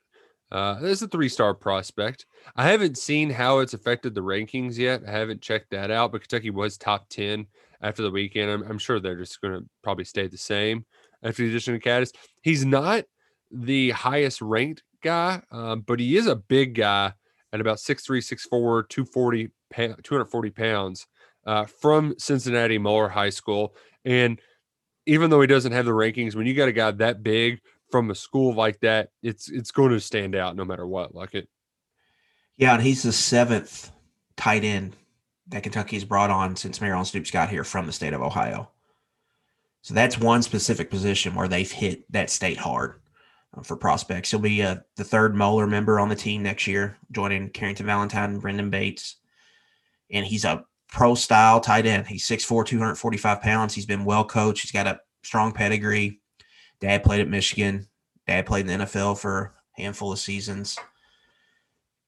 uh, 0.51 0.77
as 0.81 1.01
a 1.01 1.07
three 1.07 1.29
star 1.29 1.53
prospect. 1.53 2.25
I 2.55 2.69
haven't 2.69 2.97
seen 2.97 3.29
how 3.29 3.59
it's 3.59 3.73
affected 3.73 4.13
the 4.13 4.21
rankings 4.21 4.77
yet. 4.77 5.01
I 5.07 5.11
haven't 5.11 5.41
checked 5.41 5.71
that 5.71 5.91
out, 5.91 6.11
but 6.11 6.21
Kentucky 6.21 6.49
was 6.49 6.77
top 6.77 7.09
10 7.09 7.47
after 7.81 8.03
the 8.03 8.11
weekend. 8.11 8.51
I'm, 8.51 8.63
I'm 8.63 8.77
sure 8.77 8.99
they're 8.99 9.17
just 9.17 9.41
going 9.41 9.59
to 9.59 9.69
probably 9.83 10.05
stay 10.05 10.27
the 10.27 10.37
same 10.37 10.85
after 11.23 11.43
the 11.43 11.49
addition 11.49 11.75
of 11.75 11.81
Kattus. 11.81 12.11
He's 12.41 12.65
not 12.65 13.05
the 13.51 13.91
highest 13.91 14.41
ranked 14.41 14.83
guy, 15.03 15.41
um, 15.51 15.81
but 15.81 15.99
he 15.99 16.17
is 16.17 16.27
a 16.27 16.35
big 16.35 16.75
guy 16.75 17.13
at 17.53 17.61
about 17.61 17.77
6'3, 17.77 18.19
6'4, 18.19 18.89
240, 18.89 19.49
240 20.03 20.49
pounds 20.51 21.07
uh, 21.45 21.65
from 21.65 22.15
Cincinnati 22.17 22.77
Moeller 22.77 23.09
High 23.09 23.29
School. 23.29 23.75
And 24.03 24.39
even 25.05 25.29
though 25.29 25.41
he 25.41 25.47
doesn't 25.47 25.71
have 25.71 25.85
the 25.85 25.91
rankings, 25.91 26.35
when 26.35 26.47
you 26.47 26.53
got 26.53 26.67
a 26.67 26.73
guy 26.73 26.91
that 26.91 27.23
big 27.23 27.61
from 27.91 28.09
a 28.09 28.15
school 28.15 28.53
like 28.53 28.79
that, 28.81 29.09
it's 29.21 29.49
it's 29.49 29.71
going 29.71 29.91
to 29.91 29.99
stand 29.99 30.35
out 30.35 30.55
no 30.55 30.65
matter 30.65 30.85
what. 30.87 31.13
Like 31.13 31.35
it, 31.35 31.47
Yeah, 32.57 32.73
and 32.73 32.83
he's 32.83 33.03
the 33.03 33.11
seventh 33.11 33.91
tight 34.35 34.63
end 34.63 34.95
that 35.47 35.63
Kentucky's 35.63 36.05
brought 36.05 36.31
on 36.31 36.55
since 36.55 36.81
Maryland 36.81 37.07
Stoops 37.07 37.31
got 37.31 37.49
here 37.49 37.63
from 37.63 37.85
the 37.85 37.91
state 37.91 38.13
of 38.13 38.21
Ohio. 38.21 38.69
So 39.81 39.93
that's 39.93 40.19
one 40.19 40.41
specific 40.41 40.89
position 40.89 41.35
where 41.35 41.47
they've 41.47 41.71
hit 41.71 42.11
that 42.11 42.31
state 42.31 42.57
hard 42.57 42.99
uh, 43.55 43.61
for 43.61 43.75
prospects. 43.75 44.31
He'll 44.31 44.39
be 44.39 44.63
uh, 44.63 44.77
the 44.95 45.03
third 45.03 45.35
Moeller 45.35 45.67
member 45.67 45.99
on 45.99 46.09
the 46.09 46.15
team 46.15 46.41
next 46.41 46.65
year, 46.65 46.97
joining 47.11 47.49
Carrington 47.49 47.85
Valentine 47.85 48.31
and 48.31 48.41
Brendan 48.41 48.71
Bates. 48.71 49.17
And 50.09 50.25
he's 50.25 50.43
a 50.43 50.65
pro 50.95 51.13
style 51.13 51.59
tight 51.59 51.85
end. 51.85 52.07
He's 52.07 52.25
6'4, 52.25 52.65
245 52.65 53.41
pounds. 53.41 53.75
He's 53.75 53.85
been 53.85 54.05
well 54.05 54.23
coached. 54.23 54.61
He's 54.61 54.71
got 54.71 54.87
a 54.87 55.01
strong 55.23 55.51
pedigree. 55.51 56.21
Dad 56.79 57.03
played 57.03 57.19
at 57.19 57.27
Michigan. 57.27 57.85
Dad 58.27 58.45
played 58.45 58.67
in 58.69 58.79
the 58.79 58.85
NFL 58.85 59.19
for 59.19 59.53
a 59.77 59.81
handful 59.81 60.13
of 60.13 60.19
seasons 60.19 60.77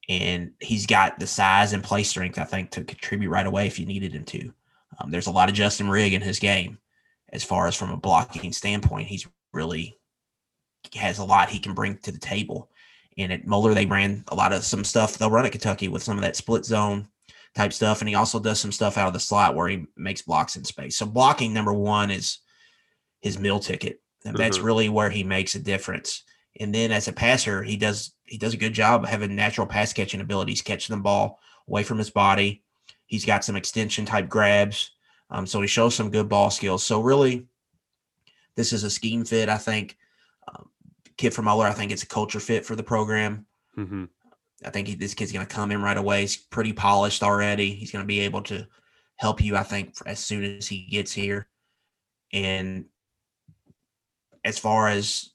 and 0.08 0.54
he's 0.62 0.86
got 0.86 1.20
the 1.20 1.28
size 1.28 1.74
and 1.74 1.84
play 1.84 2.02
strength, 2.02 2.40
I 2.40 2.46
think, 2.46 2.72
to 2.72 2.84
contribute 2.86 3.30
right 3.30 3.46
away 3.46 3.68
if 3.68 3.78
you 3.78 3.86
needed 3.86 4.14
him 4.14 4.24
to. 4.24 4.54
Um, 5.00 5.12
there's 5.12 5.28
a 5.28 5.32
lot 5.32 5.50
of 5.50 5.56
Justin 5.56 5.90
Rigg 5.90 6.14
in 6.14 6.22
his 6.22 6.40
game 6.40 6.78
as 7.34 7.44
far 7.44 7.68
as 7.68 7.76
from 7.76 7.92
a 7.92 7.98
blocking 7.98 8.54
standpoint. 8.54 9.08
He's 9.08 9.28
really 9.52 10.00
has 10.96 11.20
a 11.20 11.26
lot 11.26 11.50
he 11.50 11.60
can 11.60 11.74
bring 11.74 11.98
to 11.98 12.12
the 12.14 12.20
table. 12.20 12.72
And 13.18 13.34
at 13.34 13.46
Moeller, 13.46 13.74
they 13.74 13.86
ran 13.86 14.24
a 14.30 14.36
lot 14.36 14.54
of 14.54 14.64
some 14.64 14.86
stuff 14.86 15.18
they'll 15.18 15.30
run 15.30 15.46
at 15.46 15.52
Kentucky 15.52 15.90
with 15.90 16.04
some 16.04 16.18
of 16.18 16.24
that 16.24 16.38
split 16.38 16.64
zone 16.64 17.10
type 17.58 17.74
stuff. 17.74 18.02
And 18.02 18.08
he 18.08 18.16
also 18.16 18.40
does 18.40 18.60
some 18.60 18.72
stuff 18.72 18.98
out 18.98 19.08
of 19.08 19.14
the 19.14 19.20
slot 19.20 19.56
where 19.56 19.68
he 19.68 19.86
makes 19.98 20.22
blocks 20.22 20.56
in 20.56 20.64
space. 20.64 20.98
So 20.98 21.06
blocking 21.06 21.54
number 21.54 21.74
one 21.74 22.10
is 22.12 22.38
his 23.20 23.38
meal 23.38 23.60
ticket. 23.60 24.00
And 24.24 24.38
that's 24.38 24.60
Mhm. 24.60 24.64
really 24.64 24.90
where 24.90 25.10
he 25.10 25.24
makes 25.24 25.56
a 25.56 25.60
difference. 25.60 26.24
And 26.60 26.74
then 26.74 26.92
as 26.92 27.08
a 27.08 27.14
passer, 27.14 27.64
he 27.64 27.76
does 27.78 28.14
he 28.26 28.38
does 28.38 28.54
a 28.54 28.58
good 28.58 28.74
job 28.74 29.04
of 29.04 29.10
having 29.10 29.36
natural 29.36 29.66
pass 29.66 29.94
catching 29.94 30.20
abilities, 30.22 30.62
catching 30.62 30.96
the 30.96 31.02
ball 31.02 31.40
away 31.70 31.84
from 31.84 31.98
his 31.98 32.10
body. 32.10 32.62
He's 33.06 33.24
got 33.26 33.46
some 33.46 33.56
extension 33.56 34.06
type 34.06 34.28
grabs. 34.28 34.92
Um, 35.30 35.48
so 35.48 35.62
he 35.62 35.68
shows 35.68 35.96
some 35.96 36.10
good 36.12 36.28
ball 36.28 36.50
skills. 36.52 36.84
So 36.84 37.00
really, 37.02 37.48
this 38.56 38.74
is 38.74 38.84
a 38.84 38.90
scheme 38.90 39.24
fit. 39.24 39.48
I 39.50 39.58
think 39.58 39.98
um, 40.48 40.70
kid 41.16 41.34
from 41.34 41.46
Moeller. 41.46 41.68
I 41.68 41.74
think 41.74 41.92
it's 41.94 42.04
a 42.04 42.08
culture 42.08 42.40
fit 42.42 42.66
for 42.66 42.76
the 42.76 42.84
program. 42.84 43.46
mm-hmm. 43.78 44.06
I 44.66 44.70
think 44.70 44.88
he, 44.88 44.96
this 44.96 45.14
kid's 45.14 45.32
going 45.32 45.46
to 45.46 45.56
come 45.56 45.72
in 45.72 45.82
right 45.82 45.98
away. 45.98 46.22
He's 46.22 46.38
pretty 46.38 46.74
polished 46.74 47.24
already. 47.24 47.74
He's 47.74 47.92
going 47.92 48.04
to 48.04 48.08
be 48.08 48.22
able 48.22 48.42
to 48.44 48.68
help 49.18 49.42
you, 49.42 49.56
I 49.56 49.64
think, 49.64 49.96
as 50.06 50.20
soon 50.20 50.44
as 50.44 50.68
he 50.68 50.86
gets 50.86 51.12
here. 51.12 51.48
And 52.34 52.86
as 54.44 54.58
far 54.58 54.88
as 54.88 55.32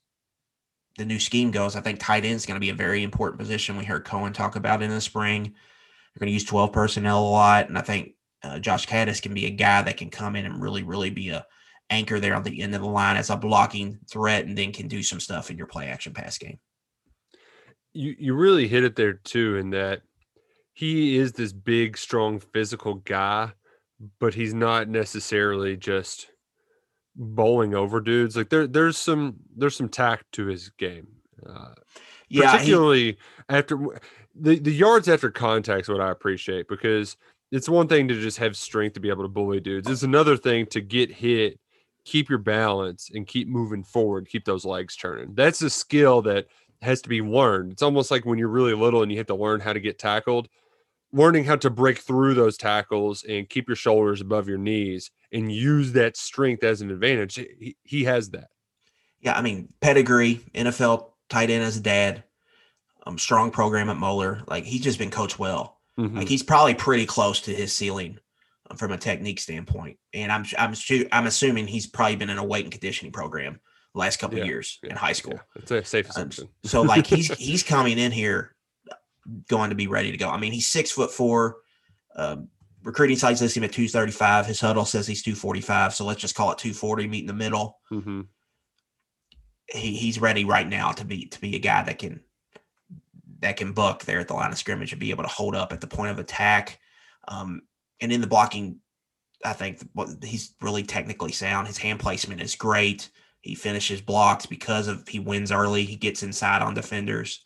the 0.98 1.04
new 1.04 1.20
scheme 1.20 1.50
goes, 1.50 1.76
I 1.76 1.80
think 1.80 2.00
tight 2.00 2.24
end 2.24 2.34
is 2.34 2.46
going 2.46 2.56
to 2.56 2.60
be 2.60 2.70
a 2.70 2.74
very 2.74 3.02
important 3.02 3.38
position. 3.38 3.76
We 3.76 3.84
heard 3.84 4.04
Coen 4.04 4.34
talk 4.34 4.56
about 4.56 4.82
in 4.82 4.90
the 4.90 5.00
spring. 5.00 5.44
They're 5.44 6.20
going 6.20 6.28
to 6.28 6.34
use 6.34 6.44
12 6.44 6.72
personnel 6.72 7.20
a 7.20 7.30
lot. 7.30 7.68
And 7.68 7.78
I 7.78 7.82
think 7.82 8.14
uh, 8.42 8.58
Josh 8.58 8.86
Kattus 8.86 9.22
can 9.22 9.34
be 9.34 9.46
a 9.46 9.50
guy 9.50 9.82
that 9.82 9.96
can 9.96 10.10
come 10.10 10.36
in 10.36 10.46
and 10.46 10.60
really, 10.60 10.82
really 10.82 11.10
be 11.10 11.30
a 11.30 11.46
anchor 11.90 12.18
there 12.18 12.34
on 12.34 12.42
the 12.42 12.62
end 12.62 12.74
of 12.74 12.80
the 12.80 12.88
line 12.88 13.16
as 13.16 13.30
a 13.30 13.36
blocking 13.36 13.98
threat 14.10 14.46
and 14.46 14.56
then 14.56 14.72
can 14.72 14.88
do 14.88 15.02
some 15.02 15.20
stuff 15.20 15.50
in 15.50 15.58
your 15.58 15.66
play 15.66 15.88
action 15.88 16.12
pass 16.12 16.38
game. 16.38 16.58
You 17.92 18.14
you 18.18 18.34
really 18.34 18.68
hit 18.68 18.84
it 18.84 18.96
there 18.96 19.14
too 19.14 19.56
in 19.56 19.70
that 19.70 20.02
he 20.72 21.16
is 21.16 21.32
this 21.32 21.52
big 21.52 21.96
strong 21.98 22.40
physical 22.40 22.94
guy 22.94 23.52
but 24.18 24.34
he's 24.34 24.54
not 24.54 24.88
necessarily 24.88 25.76
just 25.76 26.28
bowling 27.14 27.74
over 27.74 28.00
dudes. 28.00 28.36
Like 28.36 28.48
there, 28.48 28.66
there's 28.66 28.98
some 28.98 29.36
there's 29.56 29.76
some 29.76 29.88
tact 29.88 30.32
to 30.32 30.46
his 30.46 30.70
game. 30.70 31.06
Uh, 31.46 31.74
Yeah, 32.28 32.52
he- 32.52 32.58
particularly 32.58 33.18
after 33.48 33.78
the 34.34 34.58
the 34.58 34.72
yards 34.72 35.08
after 35.08 35.30
contact 35.30 35.82
is 35.82 35.88
what 35.88 36.00
I 36.00 36.10
appreciate 36.10 36.68
because 36.68 37.16
it's 37.50 37.68
one 37.68 37.86
thing 37.86 38.08
to 38.08 38.20
just 38.20 38.38
have 38.38 38.56
strength 38.56 38.94
to 38.94 39.00
be 39.00 39.10
able 39.10 39.24
to 39.24 39.28
bully 39.28 39.60
dudes. 39.60 39.88
It's 39.90 40.02
another 40.02 40.36
thing 40.38 40.66
to 40.66 40.80
get 40.80 41.12
hit, 41.12 41.60
keep 42.04 42.30
your 42.30 42.38
balance, 42.38 43.10
and 43.14 43.26
keep 43.26 43.46
moving 43.46 43.84
forward, 43.84 44.26
keep 44.28 44.44
those 44.46 44.64
legs 44.64 44.96
turning. 44.96 45.34
That's 45.34 45.60
a 45.60 45.68
skill 45.70 46.22
that 46.22 46.46
has 46.82 47.02
to 47.02 47.08
be 47.08 47.22
learned. 47.22 47.72
It's 47.72 47.82
almost 47.82 48.10
like 48.10 48.24
when 48.24 48.38
you're 48.38 48.48
really 48.48 48.74
little 48.74 49.02
and 49.02 49.10
you 49.10 49.18
have 49.18 49.26
to 49.28 49.34
learn 49.34 49.60
how 49.60 49.72
to 49.72 49.80
get 49.80 49.98
tackled. 49.98 50.48
Learning 51.14 51.44
how 51.44 51.56
to 51.56 51.68
break 51.68 51.98
through 51.98 52.32
those 52.34 52.56
tackles 52.56 53.22
and 53.24 53.48
keep 53.48 53.68
your 53.68 53.76
shoulders 53.76 54.22
above 54.22 54.48
your 54.48 54.56
knees 54.56 55.10
and 55.30 55.52
use 55.52 55.92
that 55.92 56.16
strength 56.16 56.64
as 56.64 56.80
an 56.80 56.90
advantage. 56.90 57.34
He, 57.34 57.76
he 57.82 58.04
has 58.04 58.30
that. 58.30 58.48
Yeah, 59.20 59.36
I 59.36 59.42
mean, 59.42 59.68
pedigree, 59.80 60.40
NFL 60.54 61.10
tight 61.28 61.50
end 61.50 61.64
as 61.64 61.76
a 61.76 61.80
dad, 61.80 62.24
um, 63.06 63.18
strong 63.18 63.50
program 63.50 63.90
at 63.90 63.98
Moeller. 63.98 64.42
Like 64.46 64.64
he's 64.64 64.80
just 64.80 64.98
been 64.98 65.10
coached 65.10 65.38
well. 65.38 65.80
Mhm. 65.98 66.16
Like 66.16 66.28
he's 66.28 66.42
probably 66.42 66.74
pretty 66.74 67.04
close 67.04 67.40
to 67.42 67.54
his 67.54 67.76
ceiling 67.76 68.18
um, 68.70 68.78
from 68.78 68.92
a 68.92 68.98
technique 68.98 69.38
standpoint. 69.38 69.98
And 70.14 70.32
I'm 70.32 70.46
I'm 70.58 70.74
I'm 71.12 71.26
assuming 71.26 71.66
he's 71.66 71.86
probably 71.86 72.16
been 72.16 72.30
in 72.30 72.38
a 72.38 72.44
weight 72.44 72.64
and 72.64 72.72
conditioning 72.72 73.12
program 73.12 73.60
the 73.94 74.00
last 74.00 74.18
couple 74.18 74.36
Yeah, 74.36 74.44
of 74.44 74.48
years 74.48 74.78
yeah, 74.82 74.90
in 74.90 74.96
high 74.96 75.12
school. 75.12 75.34
Yeah, 75.34 75.60
it's 75.62 75.70
a 75.70 75.84
safe 75.84 76.06
Um, 76.06 76.10
assumption. 76.10 76.48
so 76.64 76.82
like 76.82 77.06
he's 77.06 77.28
he's 77.38 77.62
coming 77.62 77.98
in 77.98 78.12
here 78.12 78.54
going 79.48 79.70
to 79.70 79.76
be 79.76 79.86
ready 79.86 80.10
to 80.10 80.16
go. 80.16 80.28
I 80.28 80.38
mean, 80.38 80.52
he's 80.52 80.66
six 80.66 80.90
foot 80.90 81.10
four. 81.10 81.58
Um, 82.16 82.48
recruiting 82.82 83.16
sites 83.16 83.40
list 83.40 83.56
him 83.56 83.64
at 83.64 83.72
235. 83.72 84.46
His 84.46 84.60
huddle 84.60 84.84
says 84.84 85.06
he's 85.06 85.22
245. 85.22 85.94
So 85.94 86.04
let's 86.04 86.20
just 86.20 86.34
call 86.34 86.50
it 86.52 86.58
240, 86.58 87.06
meet 87.06 87.20
in 87.20 87.26
the 87.26 87.32
middle. 87.32 87.78
hmm 87.88 88.22
he, 89.68 89.94
he's 89.96 90.18
ready 90.20 90.44
right 90.44 90.68
now 90.68 90.92
to 90.92 91.04
be 91.04 91.26
to 91.26 91.40
be 91.40 91.56
a 91.56 91.60
guy 91.60 91.82
that 91.84 91.98
can 91.98 92.20
that 93.40 93.56
can 93.56 93.72
buck 93.72 94.04
there 94.04 94.20
at 94.20 94.28
the 94.28 94.34
line 94.34 94.52
of 94.52 94.58
scrimmage 94.58 94.92
and 94.92 95.00
be 95.00 95.10
able 95.10 95.22
to 95.24 95.28
hold 95.28 95.54
up 95.54 95.72
at 95.72 95.80
the 95.80 95.86
point 95.86 96.10
of 96.10 96.18
attack. 96.18 96.78
Um, 97.26 97.62
and 98.00 98.12
in 98.12 98.20
the 98.20 98.26
blocking, 98.26 98.80
I 99.44 99.52
think 99.52 99.78
he's 100.22 100.54
really 100.60 100.82
technically 100.82 101.32
sound. 101.32 101.68
His 101.68 101.78
hand 101.78 102.00
placement 102.00 102.40
is 102.42 102.54
great. 102.54 103.08
He 103.42 103.54
finishes 103.54 104.00
blocks 104.00 104.46
because 104.46 104.88
of 104.88 105.06
he 105.06 105.18
wins 105.20 105.52
early. 105.52 105.84
He 105.84 105.96
gets 105.96 106.22
inside 106.22 106.62
on 106.62 106.74
defenders, 106.74 107.44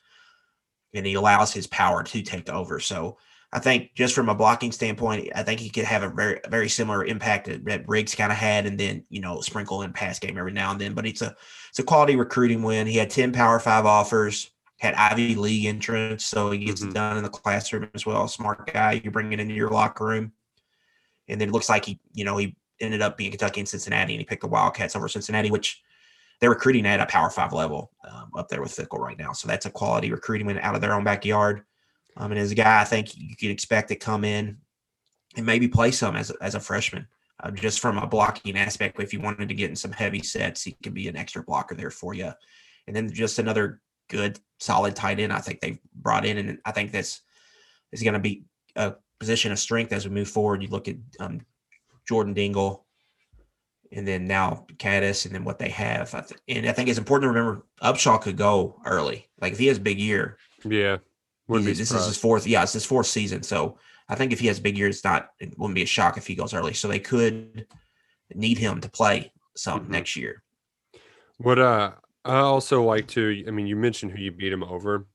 and 0.94 1.06
he 1.06 1.14
allows 1.14 1.52
his 1.52 1.66
power 1.66 2.02
to 2.04 2.22
take 2.22 2.48
over. 2.48 2.80
So 2.80 3.18
I 3.52 3.60
think 3.60 3.94
just 3.94 4.14
from 4.14 4.28
a 4.28 4.34
blocking 4.34 4.72
standpoint, 4.72 5.30
I 5.34 5.42
think 5.42 5.60
he 5.60 5.70
could 5.70 5.84
have 5.84 6.02
a 6.02 6.10
very 6.10 6.40
very 6.48 6.68
similar 6.68 7.04
impact 7.04 7.46
that, 7.46 7.64
that 7.64 7.88
Rigg's 7.88 8.14
kind 8.14 8.30
of 8.30 8.38
had, 8.38 8.66
and 8.66 8.78
then 8.78 9.04
you 9.08 9.20
know 9.20 9.40
sprinkle 9.40 9.82
in 9.82 9.92
pass 9.92 10.18
game 10.18 10.36
every 10.36 10.52
now 10.52 10.70
and 10.72 10.80
then. 10.80 10.94
But 10.94 11.06
it's 11.06 11.22
a 11.22 11.34
it's 11.70 11.78
a 11.78 11.82
quality 11.82 12.16
recruiting 12.16 12.62
win. 12.62 12.86
He 12.86 12.98
had 12.98 13.10
ten 13.10 13.32
Power 13.32 13.58
Five 13.58 13.86
offers, 13.86 14.50
had 14.78 14.94
Ivy 14.94 15.34
League 15.34 15.64
entrance, 15.64 16.26
so 16.26 16.50
he 16.50 16.58
gets 16.58 16.82
Mhm. 16.82 16.88
it 16.90 16.94
done 16.94 17.16
in 17.16 17.22
the 17.22 17.30
classroom 17.30 17.88
as 17.94 18.04
well. 18.04 18.28
Smart 18.28 18.70
guy, 18.70 19.00
you 19.02 19.10
bring 19.10 19.32
it 19.32 19.40
into 19.40 19.54
your 19.54 19.70
locker 19.70 20.04
room, 20.04 20.32
and 21.28 21.40
then 21.40 21.48
it 21.48 21.52
looks 21.52 21.68
like 21.70 21.86
he 21.86 21.98
you 22.12 22.24
know 22.24 22.36
he 22.36 22.54
ended 22.80 23.00
up 23.00 23.16
being 23.16 23.30
Kentucky 23.30 23.60
and 23.60 23.68
Cincinnati, 23.68 24.12
and 24.12 24.20
he 24.20 24.26
picked 24.26 24.42
the 24.42 24.48
Wildcats 24.48 24.94
over 24.94 25.08
Cincinnati, 25.08 25.50
which 25.50 25.80
they're 26.40 26.50
recruiting 26.50 26.86
at 26.86 27.00
a 27.00 27.06
Power 27.06 27.30
Five 27.30 27.52
level 27.52 27.90
um, 28.08 28.30
up 28.36 28.48
there 28.48 28.60
with 28.60 28.76
Fickell 28.76 28.98
right 28.98 29.18
now. 29.18 29.32
So 29.32 29.48
that's 29.48 29.66
a 29.66 29.70
quality 29.70 30.10
recruiting 30.10 30.46
win 30.46 30.58
out 30.58 30.74
of 30.74 30.80
their 30.80 30.94
own 30.94 31.04
backyard. 31.04 31.62
Um, 32.16 32.32
and 32.32 32.40
as 32.40 32.50
a 32.50 32.54
guy, 32.54 32.80
I 32.80 32.84
think 32.84 33.16
you 33.16 33.36
could 33.36 33.50
expect 33.50 33.88
to 33.88 33.96
come 33.96 34.24
in 34.24 34.58
and 35.36 35.46
maybe 35.46 35.68
play 35.68 35.90
some 35.90 36.16
as 36.16 36.30
a, 36.30 36.34
as 36.40 36.54
a 36.54 36.60
freshman, 36.60 37.06
uh, 37.42 37.50
just 37.50 37.80
from 37.80 37.98
a 37.98 38.06
blocking 38.06 38.56
aspect. 38.56 39.00
If 39.00 39.12
you 39.12 39.20
wanted 39.20 39.48
to 39.48 39.54
get 39.54 39.70
in 39.70 39.76
some 39.76 39.92
heavy 39.92 40.22
sets, 40.22 40.62
he 40.62 40.76
could 40.82 40.94
be 40.94 41.08
an 41.08 41.16
extra 41.16 41.42
blocker 41.42 41.74
there 41.74 41.90
for 41.90 42.14
you. 42.14 42.32
And 42.86 42.96
then 42.96 43.12
just 43.12 43.38
another 43.38 43.80
good, 44.08 44.38
solid 44.60 44.96
tight 44.96 45.20
end. 45.20 45.32
I 45.32 45.40
think 45.40 45.60
they've 45.60 45.78
brought 45.94 46.24
in, 46.24 46.38
and 46.38 46.58
I 46.64 46.72
think 46.72 46.92
this 46.92 47.20
is 47.92 48.02
going 48.02 48.14
to 48.14 48.20
be 48.20 48.44
a 48.76 48.94
position 49.18 49.52
of 49.52 49.58
strength 49.58 49.92
as 49.92 50.08
we 50.08 50.14
move 50.14 50.28
forward. 50.28 50.62
You 50.62 50.68
look 50.68 50.88
at 50.88 50.96
um, 51.20 51.40
Jordan 52.08 52.32
Dingle, 52.32 52.85
and 53.92 54.06
then 54.06 54.26
now 54.26 54.66
Kattus, 54.76 55.26
and 55.26 55.34
then 55.34 55.44
what 55.44 55.58
they 55.58 55.68
have. 55.70 56.14
I 56.14 56.20
th- 56.20 56.40
and 56.48 56.68
I 56.68 56.72
think 56.72 56.88
it's 56.88 56.98
important 56.98 57.30
to 57.32 57.34
remember 57.38 57.64
Upshaw 57.82 58.20
could 58.20 58.36
go 58.36 58.80
early. 58.84 59.28
Like 59.40 59.52
if 59.52 59.58
he 59.58 59.66
has 59.66 59.78
a 59.78 59.80
big 59.80 59.98
year, 59.98 60.38
Yeah. 60.64 60.98
Wouldn't 61.48 61.66
be 61.66 61.72
this 61.72 61.92
is 61.92 62.06
his 62.06 62.16
fourth. 62.18 62.46
Yeah, 62.46 62.62
it's 62.64 62.72
his 62.72 62.84
fourth 62.84 63.06
season. 63.06 63.42
So 63.44 63.78
I 64.08 64.16
think 64.16 64.32
if 64.32 64.40
he 64.40 64.48
has 64.48 64.58
a 64.58 64.62
big 64.62 64.76
year, 64.76 64.88
it's 64.88 65.04
not. 65.04 65.30
It 65.38 65.56
wouldn't 65.58 65.76
be 65.76 65.82
a 65.82 65.86
shock 65.86 66.16
if 66.18 66.26
he 66.26 66.34
goes 66.34 66.52
early. 66.52 66.74
So 66.74 66.88
they 66.88 66.98
could 66.98 67.66
need 68.34 68.58
him 68.58 68.80
to 68.80 68.88
play 68.88 69.32
some 69.56 69.86
Mhm. 69.86 69.90
next 69.90 70.16
year. 70.16 70.42
What 71.38 71.58
uh 71.58 71.92
I 72.24 72.38
also 72.38 72.82
like 72.82 73.06
to 73.08 73.44
I 73.46 73.50
mean 73.52 73.66
you 73.68 73.76
mentioned 73.76 74.12
who 74.12 74.18
you 74.18 74.32
beat 74.32 74.52
him 74.52 74.64
over. 74.64 75.06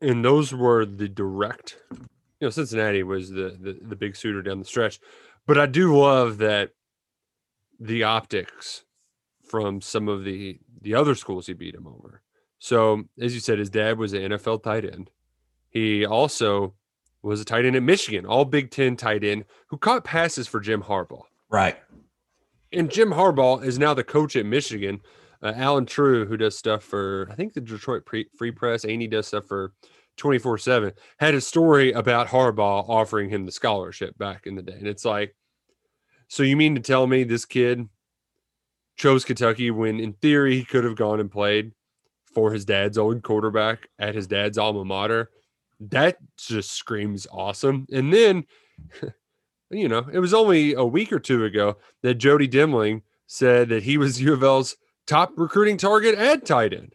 And 0.00 0.24
those 0.24 0.52
were 0.52 0.84
the 0.84 1.08
direct 1.08 1.76
you 1.92 2.46
know, 2.46 2.50
Cincinnati 2.50 3.04
was 3.04 3.30
the, 3.30 3.56
the 3.60 3.78
the 3.80 3.94
big 3.96 4.16
suitor 4.16 4.42
down 4.42 4.58
the 4.58 4.64
stretch. 4.64 4.98
But 5.46 5.58
I 5.58 5.66
do 5.66 5.96
love 5.96 6.38
that 6.38 6.70
the 7.82 8.04
optics 8.04 8.84
from 9.48 9.80
some 9.80 10.08
of 10.08 10.24
the 10.24 10.58
the 10.80 10.94
other 10.94 11.14
schools 11.14 11.46
he 11.46 11.52
beat 11.52 11.74
him 11.74 11.86
over. 11.86 12.22
So 12.58 13.04
as 13.20 13.34
you 13.34 13.40
said, 13.40 13.58
his 13.58 13.70
dad 13.70 13.98
was 13.98 14.12
an 14.12 14.22
NFL 14.22 14.62
tight 14.62 14.84
end. 14.84 15.10
He 15.68 16.06
also 16.06 16.74
was 17.22 17.40
a 17.40 17.44
tight 17.44 17.64
end 17.64 17.76
at 17.76 17.82
Michigan, 17.82 18.24
all 18.24 18.44
Big 18.44 18.70
Ten 18.70 18.96
tight 18.96 19.24
end, 19.24 19.44
who 19.68 19.78
caught 19.78 20.04
passes 20.04 20.48
for 20.48 20.60
Jim 20.60 20.82
Harbaugh. 20.82 21.24
Right. 21.50 21.76
And 22.72 22.90
Jim 22.90 23.10
Harbaugh 23.10 23.64
is 23.64 23.78
now 23.78 23.94
the 23.94 24.04
coach 24.04 24.36
at 24.36 24.46
Michigan. 24.46 25.00
Uh, 25.42 25.52
Allen 25.56 25.86
Trieu, 25.86 26.24
who 26.24 26.36
does 26.36 26.56
stuff 26.56 26.84
for, 26.84 27.28
I 27.30 27.34
think 27.34 27.52
the 27.52 27.60
Detroit 27.60 28.06
Pre- 28.06 28.28
Free 28.36 28.52
Press, 28.52 28.84
and 28.84 29.02
he 29.02 29.08
does 29.08 29.26
stuff 29.26 29.44
for 29.46 29.72
24 30.16 30.58
7, 30.58 30.92
had 31.18 31.34
a 31.34 31.40
story 31.40 31.92
about 31.92 32.28
Harbaugh 32.28 32.88
offering 32.88 33.28
him 33.28 33.44
the 33.44 33.52
scholarship 33.52 34.16
back 34.18 34.46
in 34.46 34.54
the 34.54 34.62
day. 34.62 34.74
And 34.74 34.86
it's 34.86 35.04
like, 35.04 35.34
so 36.32 36.42
you 36.42 36.56
mean 36.56 36.74
to 36.74 36.80
tell 36.80 37.06
me 37.06 37.24
this 37.24 37.44
kid 37.44 37.86
chose 38.96 39.22
Kentucky 39.22 39.70
when 39.70 40.00
in 40.00 40.14
theory 40.14 40.56
he 40.56 40.64
could 40.64 40.82
have 40.82 40.96
gone 40.96 41.20
and 41.20 41.30
played 41.30 41.72
for 42.34 42.54
his 42.54 42.64
dad's 42.64 42.96
old 42.96 43.22
quarterback 43.22 43.90
at 43.98 44.14
his 44.14 44.26
dad's 44.28 44.56
alma 44.56 44.82
mater? 44.82 45.28
That 45.78 46.16
just 46.38 46.72
screams 46.72 47.26
awesome. 47.30 47.86
And 47.92 48.14
then, 48.14 48.46
you 49.70 49.88
know, 49.90 50.06
it 50.10 50.20
was 50.20 50.32
only 50.32 50.72
a 50.72 50.86
week 50.86 51.12
or 51.12 51.18
two 51.18 51.44
ago 51.44 51.76
that 52.02 52.14
Jody 52.14 52.48
Demling 52.48 53.02
said 53.26 53.68
that 53.68 53.82
he 53.82 53.98
was 53.98 54.18
U 54.22 54.32
of 54.32 54.42
L's 54.42 54.78
top 55.06 55.34
recruiting 55.36 55.76
target 55.76 56.14
at 56.14 56.46
tight 56.46 56.72
end. 56.72 56.94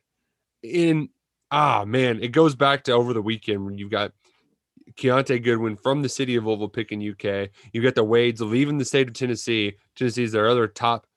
In 0.64 1.10
ah 1.52 1.86
man, 1.86 2.24
it 2.24 2.30
goes 2.30 2.56
back 2.56 2.86
to 2.86 2.94
over 2.94 3.14
the 3.14 3.22
weekend 3.22 3.66
when 3.66 3.78
you've 3.78 3.92
got 3.92 4.14
Kiyaunta 4.96 5.42
Goodwin 5.44 5.76
from 5.76 6.02
the 6.02 6.10
city 6.10 6.36
of 6.36 6.46
Louisville 6.46 6.70
picking 6.70 7.02
UK. 7.02 7.50
You've 7.74 7.84
got 7.84 7.96
the 7.96 8.04
Wades 8.04 8.42
leaving 8.42 8.78
the 8.78 8.86
state 8.86 9.08
of 9.08 9.14
Tennessee. 9.14 9.78
Tennessee's 9.96 10.32
their 10.32 10.48
other 10.48 10.68
top 10.68 11.08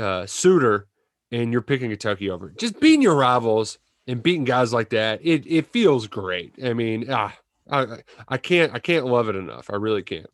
uh, 0.00 0.26
suitor, 0.26 0.86
and 1.30 1.52
you're 1.52 1.62
picking 1.62 1.90
Kentucky 1.90 2.30
over. 2.30 2.50
Just 2.50 2.80
beating 2.80 3.02
your 3.02 3.16
rivals 3.16 3.78
and 4.06 4.22
beating 4.22 4.44
guys 4.44 4.72
like 4.72 4.90
that, 4.90 5.20
it 5.22 5.44
it 5.46 5.66
feels 5.66 6.06
great. 6.06 6.54
I 6.64 6.72
mean, 6.72 7.06
ah, 7.10 7.36
I 7.70 7.98
I 8.28 8.36
can't 8.38 8.72
I 8.74 8.78
can't 8.78 9.06
love 9.06 9.28
it 9.28 9.36
enough. 9.36 9.68
I 9.70 9.76
really 9.76 10.02
can't. 10.02 10.26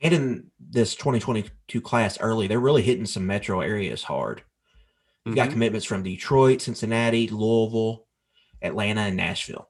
And 0.00 0.14
in 0.14 0.50
this 0.60 0.94
2022 0.94 1.80
class 1.80 2.20
early, 2.20 2.46
they're 2.46 2.60
really 2.60 2.82
hitting 2.82 3.06
some 3.06 3.26
metro 3.26 3.60
areas 3.60 4.04
hard. 4.04 4.42
You've 5.24 5.34
got 5.34 5.48
Mhm. 5.48 5.52
commitments 5.52 5.84
from 5.86 6.02
Detroit, 6.04 6.60
Cincinnati, 6.62 7.26
Louisville, 7.28 8.06
Atlanta, 8.62 9.02
and 9.02 9.16
Nashville. 9.16 9.68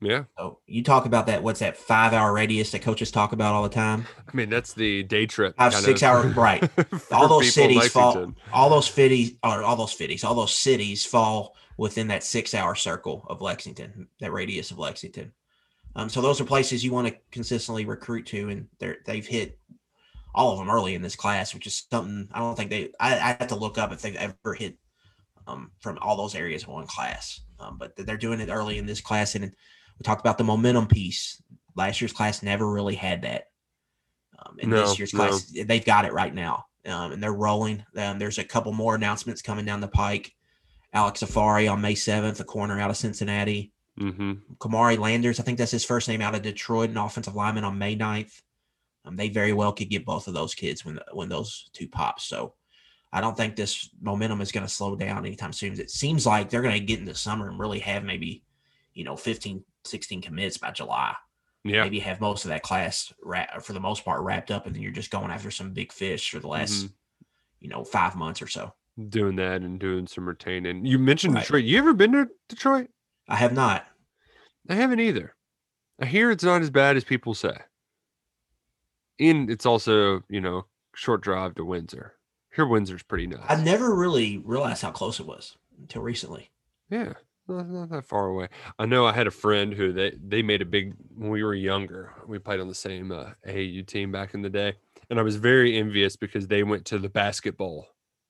Yeah, 0.00 0.24
So 0.38 0.60
you 0.66 0.84
talk 0.84 1.06
about 1.06 1.26
that. 1.26 1.42
What's 1.42 1.58
that 1.58 1.76
five 1.76 2.12
hour 2.12 2.32
radius 2.32 2.70
that 2.70 2.82
coaches 2.82 3.10
talk 3.10 3.32
about 3.32 3.54
all 3.54 3.64
the 3.64 3.68
time? 3.68 4.06
I 4.16 4.36
mean 4.36 4.48
that's 4.48 4.72
the 4.72 5.02
day 5.02 5.26
trip. 5.26 5.56
Five, 5.56 5.74
six 5.74 6.04
hour 6.04 6.22
right. 6.36 6.62
all 7.10 7.26
those 7.26 7.52
cities 7.52 7.88
fall 7.88 8.32
all 8.52 8.70
those 8.70 8.88
cities 8.88 9.34
or 9.42 9.64
all 9.64 9.74
those 9.74 9.96
cities 9.96 10.22
all 10.22 10.34
those 10.36 10.54
cities 10.54 11.04
fall 11.04 11.56
within 11.78 12.08
that 12.08 12.22
six 12.22 12.54
hour 12.54 12.74
circle 12.74 13.26
of 13.28 13.40
lexington 13.40 14.06
that 14.20 14.32
radius 14.32 14.70
of 14.70 14.78
lexington 14.78 15.32
um, 15.96 16.08
so 16.08 16.20
those 16.20 16.40
are 16.40 16.44
places 16.44 16.84
you 16.84 16.92
want 16.92 17.08
to 17.08 17.16
consistently 17.30 17.84
recruit 17.84 18.26
to 18.26 18.50
and 18.50 18.68
they're 18.78 18.98
they've 19.06 19.26
hit 19.26 19.58
all 20.34 20.52
of 20.52 20.58
them 20.58 20.70
early 20.70 20.94
in 20.94 21.02
this 21.02 21.16
class 21.16 21.54
which 21.54 21.66
is 21.66 21.86
something 21.90 22.28
i 22.32 22.38
don't 22.38 22.56
think 22.56 22.70
they 22.70 22.90
i, 23.00 23.14
I 23.14 23.36
have 23.38 23.48
to 23.48 23.54
look 23.56 23.78
up 23.78 23.92
if 23.92 24.02
they've 24.02 24.16
ever 24.16 24.54
hit 24.54 24.76
um, 25.46 25.70
from 25.80 25.98
all 26.02 26.16
those 26.16 26.34
areas 26.34 26.64
in 26.64 26.72
one 26.72 26.86
class 26.86 27.40
um, 27.60 27.78
but 27.78 27.96
they're 27.96 28.16
doing 28.16 28.40
it 28.40 28.50
early 28.50 28.78
in 28.78 28.86
this 28.86 29.00
class 29.00 29.34
and 29.34 29.52
we 29.98 30.04
talked 30.04 30.20
about 30.20 30.38
the 30.38 30.44
momentum 30.44 30.86
piece 30.86 31.42
last 31.74 32.00
year's 32.00 32.12
class 32.12 32.42
never 32.42 32.70
really 32.70 32.94
had 32.94 33.22
that 33.22 33.48
um, 34.38 34.56
in 34.58 34.70
No, 34.70 34.82
this 34.82 34.98
year's 34.98 35.14
no. 35.14 35.28
class 35.28 35.44
they've 35.66 35.84
got 35.84 36.04
it 36.04 36.12
right 36.12 36.34
now 36.34 36.66
um, 36.86 37.12
and 37.12 37.22
they're 37.22 37.32
rolling. 37.32 37.84
Um, 37.96 38.18
there's 38.18 38.38
a 38.38 38.44
couple 38.44 38.72
more 38.72 38.94
announcements 38.94 39.42
coming 39.42 39.64
down 39.64 39.80
the 39.80 39.88
pike. 39.88 40.34
Alex 40.92 41.22
Afari 41.22 41.70
on 41.70 41.80
May 41.80 41.94
7th, 41.94 42.40
a 42.40 42.44
corner 42.44 42.80
out 42.80 42.90
of 42.90 42.96
Cincinnati. 42.96 43.72
hmm 43.98 44.34
Kamari 44.58 44.98
Landers, 44.98 45.38
I 45.38 45.42
think 45.42 45.58
that's 45.58 45.70
his 45.70 45.84
first 45.84 46.08
name 46.08 46.22
out 46.22 46.34
of 46.34 46.42
Detroit, 46.42 46.90
an 46.90 46.96
offensive 46.96 47.34
lineman 47.34 47.64
on 47.64 47.78
May 47.78 47.96
9th. 47.96 48.40
Um, 49.04 49.16
they 49.16 49.28
very 49.28 49.52
well 49.52 49.72
could 49.72 49.90
get 49.90 50.06
both 50.06 50.28
of 50.28 50.34
those 50.34 50.54
kids 50.54 50.84
when 50.84 50.98
when 51.12 51.28
those 51.28 51.68
two 51.72 51.88
pop. 51.88 52.20
So 52.20 52.54
I 53.12 53.20
don't 53.20 53.36
think 53.36 53.54
this 53.54 53.90
momentum 54.00 54.40
is 54.40 54.52
going 54.52 54.66
to 54.66 54.72
slow 54.72 54.96
down 54.96 55.24
anytime 55.26 55.52
soon. 55.52 55.78
It 55.78 55.90
seems 55.90 56.26
like 56.26 56.48
they're 56.48 56.62
going 56.62 56.78
to 56.78 56.84
get 56.86 56.98
in 56.98 57.04
the 57.04 57.14
summer 57.14 57.48
and 57.48 57.58
really 57.58 57.78
have 57.80 58.04
maybe, 58.04 58.42
you 58.94 59.04
know, 59.04 59.16
15, 59.16 59.62
16 59.88 60.22
commits 60.22 60.58
by 60.58 60.70
July. 60.70 61.14
Yeah. 61.64 61.82
Maybe 61.82 61.98
have 62.00 62.20
most 62.20 62.44
of 62.44 62.50
that 62.50 62.62
class 62.62 63.12
wrap, 63.22 63.62
for 63.62 63.72
the 63.72 63.80
most 63.80 64.04
part 64.04 64.22
wrapped 64.22 64.50
up, 64.50 64.66
and 64.66 64.74
then 64.74 64.82
you're 64.82 64.92
just 64.92 65.10
going 65.10 65.30
after 65.30 65.50
some 65.50 65.72
big 65.72 65.92
fish 65.92 66.30
for 66.30 66.38
the 66.38 66.46
last, 66.48 66.86
Mhm. 66.86 66.92
you 67.60 67.68
know, 67.68 67.84
five 67.84 68.14
months 68.16 68.40
or 68.40 68.46
so. 68.46 68.74
Doing 69.08 69.36
that 69.36 69.62
and 69.62 69.78
doing 69.78 70.06
some 70.06 70.26
retaining. 70.28 70.84
You 70.84 70.98
mentioned 70.98 71.34
Right. 71.34 71.42
Detroit. 71.42 71.64
You 71.64 71.78
ever 71.78 71.92
been 71.94 72.12
to 72.12 72.28
Detroit? 72.48 72.90
I 73.28 73.36
have 73.36 73.52
not. 73.52 73.86
I 74.68 74.74
haven't 74.74 75.00
either. 75.00 75.34
I 76.00 76.06
hear 76.06 76.30
it's 76.30 76.44
not 76.44 76.62
as 76.62 76.70
bad 76.70 76.96
as 76.96 77.04
people 77.04 77.34
say. 77.34 77.56
And 79.20 79.50
it's 79.50 79.66
also, 79.66 80.22
you 80.28 80.40
know, 80.40 80.66
short 80.94 81.20
drive 81.22 81.54
to 81.56 81.64
Windsor. 81.64 82.14
Here 82.54 82.66
Windsor's 82.66 83.02
pretty 83.02 83.26
nice. 83.26 83.44
I 83.48 83.62
never 83.62 83.94
really 83.94 84.38
realized 84.38 84.82
how 84.82 84.90
close 84.90 85.20
it 85.20 85.26
was 85.26 85.56
until 85.78 86.02
recently. 86.02 86.50
Yeah, 86.90 87.14
not, 87.48 87.68
not 87.68 87.90
that 87.90 88.06
far 88.06 88.26
away. 88.26 88.48
I 88.78 88.86
know 88.86 89.06
I 89.06 89.12
had 89.12 89.26
a 89.26 89.30
friend 89.32 89.72
who 89.72 89.92
they 89.92 90.12
they 90.22 90.42
made 90.42 90.62
a 90.62 90.66
big 90.66 90.94
when 91.16 91.30
we 91.30 91.42
were 91.42 91.54
younger. 91.54 92.12
We 92.26 92.38
played 92.38 92.60
on 92.60 92.68
the 92.68 92.74
same 92.74 93.10
uh, 93.12 93.30
AAU 93.46 93.86
team 93.86 94.12
back 94.12 94.34
in 94.34 94.42
the 94.42 94.50
day, 94.50 94.74
and 95.10 95.18
I 95.18 95.22
was 95.22 95.36
very 95.36 95.76
envious 95.78 96.16
because 96.16 96.46
they 96.46 96.62
went 96.62 96.84
to 96.86 96.98
the 96.98 97.08
basketball 97.08 97.86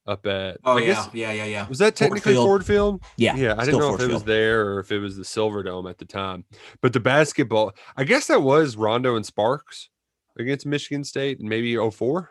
up 0.07 0.25
at. 0.27 0.59
Oh 0.65 0.79
I 0.79 0.81
yeah, 0.81 0.87
guess- 0.87 1.09
yeah, 1.13 1.33
yeah, 1.33 1.45
yeah. 1.45 1.69
was 1.69 1.79
that 1.79 1.99
Ford 1.99 2.11
technically 2.11 2.33
Field. 2.35 2.47
Ford 2.47 2.65
Field? 2.67 3.03
Yeah, 3.17 3.37
Yeah, 3.37 3.55
I 3.59 3.65
didn't 3.65 3.81
know 3.81 3.89
Ford 3.91 4.01
if 4.03 4.09
it 4.09 4.13
was 4.13 4.25
there 4.25 4.67
or 4.67 4.81
if 4.81 4.91
it 4.93 4.99
was 5.01 5.17
the 5.17 5.25
Silver 5.25 5.63
Dome 5.63 5.87
at 5.87 5.99
the 5.99 6.05
time. 6.07 6.45
But 6.81 6.93
the 6.93 7.01
basketball, 7.01 7.73
I 7.97 8.05
guess 8.05 8.27
that 8.29 8.43
was 8.43 8.77
Rondo 8.77 9.17
and 9.17 9.27
Sparks 9.27 9.91
against 10.39 10.65
Michigan 10.67 11.03
State, 11.05 11.41
and 11.41 11.49
maybe 11.49 11.77
04. 11.77 12.31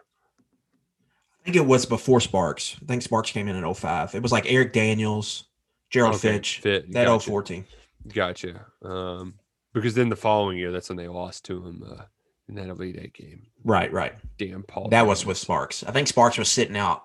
I 1.41 1.44
think 1.44 1.56
it 1.58 1.65
was 1.67 1.86
before 1.86 2.20
Sparks. 2.20 2.77
I 2.82 2.86
think 2.86 3.01
Sparks 3.01 3.32
came 3.32 3.48
in 3.48 3.56
in 3.56 3.74
05. 3.74 4.15
It 4.15 4.22
was 4.24 4.32
like 4.32 4.51
Eric 4.51 4.74
Daniels, 4.74 5.47
Gerald 5.89 6.15
Okay, 6.15 6.34
Fitch, 6.34 6.60
Fit, 6.60 6.91
that 6.94 7.06
gotcha. 7.06 7.25
04 7.29 7.44
team. 7.44 7.65
Gotcha. 8.13 8.65
Um, 8.84 9.36
because 9.74 9.94
then 9.94 10.10
the 10.10 10.15
following 10.15 10.58
year, 10.58 10.72
that's 10.72 10.89
when 10.89 10.98
they 10.98 11.08
lost 11.08 11.46
to 11.46 11.65
him 11.65 11.84
uh, 11.89 12.03
in 12.50 12.56
that 12.56 12.70
Elite 12.70 12.98
Eight 13.00 13.13
game. 13.13 13.48
Right, 13.63 13.91
right. 13.91 14.15
Damn, 14.38 14.63
Paul. 14.63 14.89
That 14.89 15.06
was 15.08 15.25
with 15.25 15.38
Sparks. 15.38 15.84
I 15.84 15.91
think 15.91 16.08
Sparks 16.08 16.38
was 16.38 16.50
sitting 16.50 16.77
out. 16.77 17.03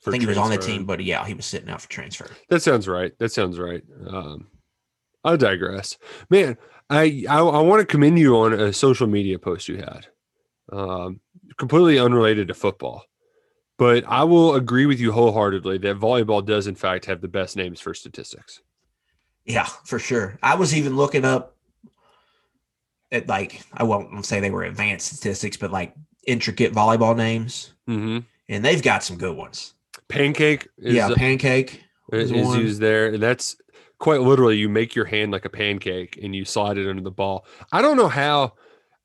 for 0.00 0.10
I 0.10 0.12
think 0.12 0.22
he 0.22 0.28
was 0.28 0.38
on 0.38 0.50
the 0.50 0.58
team, 0.58 0.84
but 0.84 1.02
yeah, 1.02 1.24
he 1.26 1.34
was 1.34 1.46
sitting 1.46 1.68
out 1.68 1.80
for 1.82 1.88
transfer. 1.88 2.28
That 2.48 2.62
sounds 2.62 2.88
right. 2.88 3.12
That 3.18 3.32
sounds 3.32 3.58
right. 3.58 3.82
Um, 4.06 4.46
I 5.24 5.36
digress, 5.36 5.98
man. 6.30 6.56
I 6.90 7.24
I, 7.28 7.38
I 7.40 7.60
want 7.60 7.80
to 7.80 7.86
commend 7.86 8.18
you 8.18 8.36
on 8.36 8.52
a 8.54 8.72
social 8.72 9.06
media 9.06 9.38
post 9.38 9.68
you 9.68 9.76
had, 9.78 10.06
um, 10.72 11.20
completely 11.58 11.98
unrelated 11.98 12.48
to 12.48 12.54
football, 12.54 13.04
but 13.78 14.04
I 14.06 14.24
will 14.24 14.54
agree 14.56 14.84
with 14.86 15.00
you 15.00 15.12
wholeheartedly 15.12 15.78
that 15.78 15.98
volleyball 15.98 16.44
does 16.44 16.66
in 16.66 16.74
fact 16.74 17.06
have 17.06 17.20
the 17.22 17.28
best 17.28 17.56
names 17.56 17.80
for 17.80 17.94
statistics. 17.94 18.60
Yeah, 19.46 19.64
for 19.84 19.98
sure. 19.98 20.38
I 20.42 20.56
was 20.56 20.76
even 20.76 20.96
looking 20.96 21.24
up 21.24 21.56
at 23.10 23.26
like 23.28 23.62
I 23.72 23.84
won't 23.84 24.26
say 24.26 24.40
they 24.40 24.50
were 24.50 24.64
advanced 24.64 25.06
statistics, 25.06 25.56
but 25.56 25.70
like 25.70 25.94
intricate 26.26 26.72
volleyball 26.74 27.16
names, 27.16 27.72
Mm-hmm. 27.88 28.18
and 28.50 28.64
they've 28.64 28.82
got 28.82 29.02
some 29.02 29.16
good 29.16 29.34
ones. 29.34 29.72
Pancake 30.08 30.68
is, 30.76 30.94
yeah, 30.94 31.08
pancake. 31.16 31.82
is, 32.12 32.30
is 32.30 32.54
used 32.56 32.80
there, 32.82 33.06
and 33.14 33.22
that's 33.22 33.56
quite 33.98 34.20
literally 34.20 34.56
you 34.58 34.68
make 34.68 34.94
your 34.94 35.06
hand 35.06 35.32
like 35.32 35.46
a 35.46 35.50
pancake 35.50 36.18
and 36.22 36.36
you 36.36 36.44
slide 36.44 36.76
it 36.76 36.88
under 36.88 37.02
the 37.02 37.10
ball. 37.10 37.46
I 37.72 37.80
don't 37.80 37.96
know 37.96 38.08
how. 38.08 38.52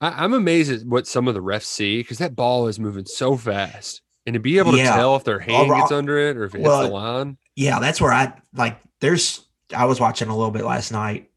I, 0.02 0.24
I'm 0.24 0.34
amazed 0.34 0.70
at 0.72 0.86
what 0.86 1.08
some 1.08 1.30
of 1.30 1.34
the 1.34 1.42
refs 1.42 1.64
see 1.64 2.00
because 2.02 2.18
that 2.18 2.36
ball 2.36 2.68
is 2.68 2.78
moving 2.80 3.06
so 3.06 3.38
fast, 3.38 4.02
and 4.26 4.34
to 4.34 4.40
be 4.40 4.58
able 4.58 4.72
to 4.72 4.78
Yeah. 4.78 4.96
tell 4.96 5.16
if 5.16 5.24
their 5.24 5.40
hand 5.40 5.70
gets 5.70 5.92
under 5.92 6.18
it 6.18 6.38
or 6.38 6.46
if 6.46 6.56
it 6.56 6.62
well, 6.62 6.80
hits 6.82 6.90
the 6.90 6.94
line. 6.94 7.38
Yeah, 7.56 7.80
that's 7.80 8.00
where 8.02 8.12
I 8.14 8.34
like. 8.54 8.80
There's. 9.00 9.46
I 9.76 9.86
was 9.86 10.00
watching 10.00 10.30
a 10.30 10.36
little 10.36 10.52
bit 10.52 10.66
last 10.66 10.92
night, 10.92 11.30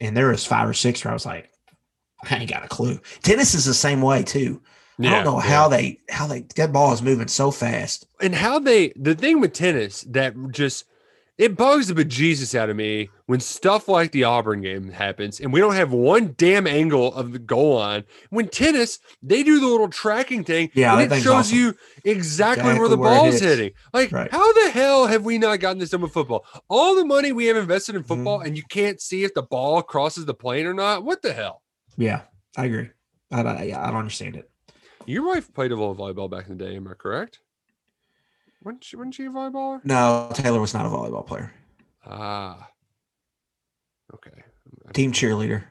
and 0.00 0.16
there 0.16 0.28
was 0.28 0.44
five 0.44 0.68
or 0.68 0.74
six 0.74 1.04
where 1.04 1.10
I 1.10 1.14
was 1.14 1.26
like, 1.26 1.50
I 2.30 2.36
ain't 2.36 2.50
got 2.50 2.64
a 2.64 2.68
clue. 2.68 3.00
Tennis 3.22 3.54
is 3.54 3.64
the 3.64 3.74
same 3.74 4.00
way 4.02 4.22
too. 4.22 4.62
I 5.00 5.04
don't 5.10 5.24
know 5.24 5.38
how 5.40 5.68
they 5.68 5.98
how 6.10 6.28
they 6.28 6.42
that 6.54 6.72
ball 6.72 6.92
is 6.92 7.02
moving 7.02 7.26
so 7.26 7.50
fast. 7.50 8.06
and 8.20 8.34
how 8.34 8.60
they 8.60 8.92
the 8.94 9.16
thing 9.16 9.40
with 9.40 9.52
tennis 9.52 10.02
that 10.10 10.34
just 10.52 10.84
it 11.42 11.56
bugs 11.56 11.88
the 11.88 11.94
bejesus 11.94 12.54
out 12.54 12.70
of 12.70 12.76
me 12.76 13.08
when 13.26 13.40
stuff 13.40 13.88
like 13.88 14.12
the 14.12 14.24
Auburn 14.24 14.60
game 14.60 14.90
happens 14.90 15.40
and 15.40 15.52
we 15.52 15.58
don't 15.60 15.74
have 15.74 15.92
one 15.92 16.34
damn 16.38 16.66
angle 16.66 17.12
of 17.14 17.32
the 17.32 17.38
goal 17.38 17.76
line. 17.76 18.04
When 18.30 18.48
tennis, 18.48 18.98
they 19.22 19.42
do 19.42 19.58
the 19.58 19.66
little 19.66 19.88
tracking 19.88 20.44
thing 20.44 20.70
Yeah, 20.74 20.98
and 20.98 21.12
it 21.12 21.16
shows 21.22 21.46
awesome. 21.46 21.58
you 21.58 21.74
exactly, 22.04 22.74
where 22.78 22.88
the 22.88 22.96
where 22.96 23.10
ball's 23.14 23.40
hitting. 23.40 23.72
Like, 23.92 24.12
Right. 24.12 24.30
how 24.30 24.52
the 24.52 24.70
hell 24.70 25.06
have 25.06 25.24
we 25.24 25.38
not 25.38 25.58
gotten 25.60 25.78
this 25.78 25.90
done 25.90 26.02
with 26.02 26.12
football? 26.12 26.44
All 26.68 26.94
the 26.94 27.04
money 27.04 27.32
we 27.32 27.46
have 27.46 27.56
invested 27.56 27.94
in 27.96 28.02
football, 28.04 28.38
Mm-hmm. 28.38 28.46
and 28.48 28.56
you 28.56 28.62
can't 28.68 29.00
see 29.00 29.24
if 29.24 29.34
the 29.34 29.42
ball 29.42 29.82
crosses 29.82 30.24
the 30.26 30.34
plane 30.34 30.66
or 30.66 30.74
not. 30.74 31.04
What 31.04 31.22
the 31.22 31.32
hell? 31.32 31.62
Yeah, 31.96 32.22
I 32.56 32.66
agree. 32.66 32.90
I, 33.30 33.40
I, 33.42 33.62
I 33.62 33.86
don't 33.88 33.96
understand 33.96 34.36
it. 34.36 34.48
Your 35.06 35.26
wife 35.26 35.52
played 35.52 35.72
a 35.72 35.76
little 35.76 35.96
volleyball 35.96 36.30
back 36.30 36.48
in 36.48 36.56
the 36.56 36.64
day, 36.64 36.76
am 36.76 36.86
I 36.86 36.94
correct? 36.94 37.40
Wasn't 38.64 38.84
she, 38.84 38.96
wasn't 38.96 39.14
she 39.14 39.24
a 39.26 39.30
volleyballer? 39.30 39.84
No, 39.84 40.30
Taylor 40.34 40.60
was 40.60 40.74
not 40.74 40.86
a 40.86 40.88
volleyball 40.88 41.26
player. 41.26 41.52
Ah. 42.06 42.68
Okay. 44.14 44.42
Team 44.92 45.12
cheerleader. 45.12 45.64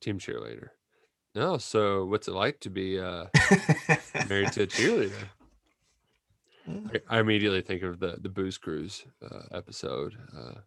Team 0.00 0.18
cheerleader. 0.18 0.68
No, 1.34 1.58
so 1.58 2.04
what's 2.04 2.28
it 2.28 2.34
like 2.34 2.60
to 2.60 2.70
be 2.70 2.98
uh, 3.00 3.26
married 4.28 4.52
to 4.52 4.62
a 4.62 4.66
cheerleader? 4.66 5.12
I, 6.68 7.16
I 7.16 7.20
immediately 7.20 7.60
think 7.60 7.82
of 7.82 7.98
the 8.00 8.16
the 8.20 8.28
Booze 8.28 8.56
Cruise 8.56 9.04
uh, 9.22 9.42
episode 9.52 10.14
uh, 10.36 10.60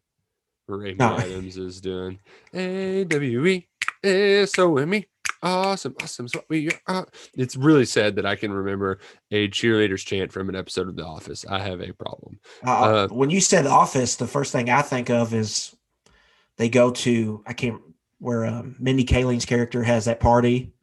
where 0.68 0.86
Amy 0.86 0.96
No. 1.00 1.18
Adams 1.18 1.58
is 1.58 1.82
doing 1.82 2.20
A 2.54 3.04
W 3.06 3.46
E 3.48 3.68
S 4.04 4.60
O 4.60 4.78
M 4.78 4.94
E. 4.94 5.06
Awesome, 5.44 5.96
awesome. 6.02 6.28
what 6.34 6.46
we 6.50 6.70
are. 6.88 7.08
It's 7.34 7.56
really 7.56 7.86
sad 7.86 8.16
that 8.16 8.26
I 8.26 8.36
can 8.36 8.52
remember 8.52 9.00
a 9.32 9.48
cheerleader's 9.50 10.04
chant 10.04 10.32
from 10.32 10.50
an 10.50 10.56
episode 10.56 10.88
of 10.88 10.96
The 10.96 11.06
Office. 11.06 11.46
I 11.48 11.60
have 11.60 11.82
a 11.82 11.94
problem. 11.94 12.40
Uh, 12.66 12.72
Uh, 12.72 13.08
when 13.10 13.30
you 13.30 13.42
said 13.42 13.66
office, 13.68 14.16
the 14.16 14.28
first 14.28 14.52
thing 14.52 14.70
I 14.70 14.82
think 14.82 15.10
of 15.10 15.34
is 15.34 15.76
they 16.58 16.70
go 16.70 16.92
to 16.92 17.44
I 17.46 17.54
can't 17.54 17.82
where 18.20 18.46
um, 18.46 18.76
Mindy 18.80 19.04
Kaling's 19.04 19.46
character 19.46 19.84
has 19.84 20.06
that 20.06 20.20
party. 20.20 20.74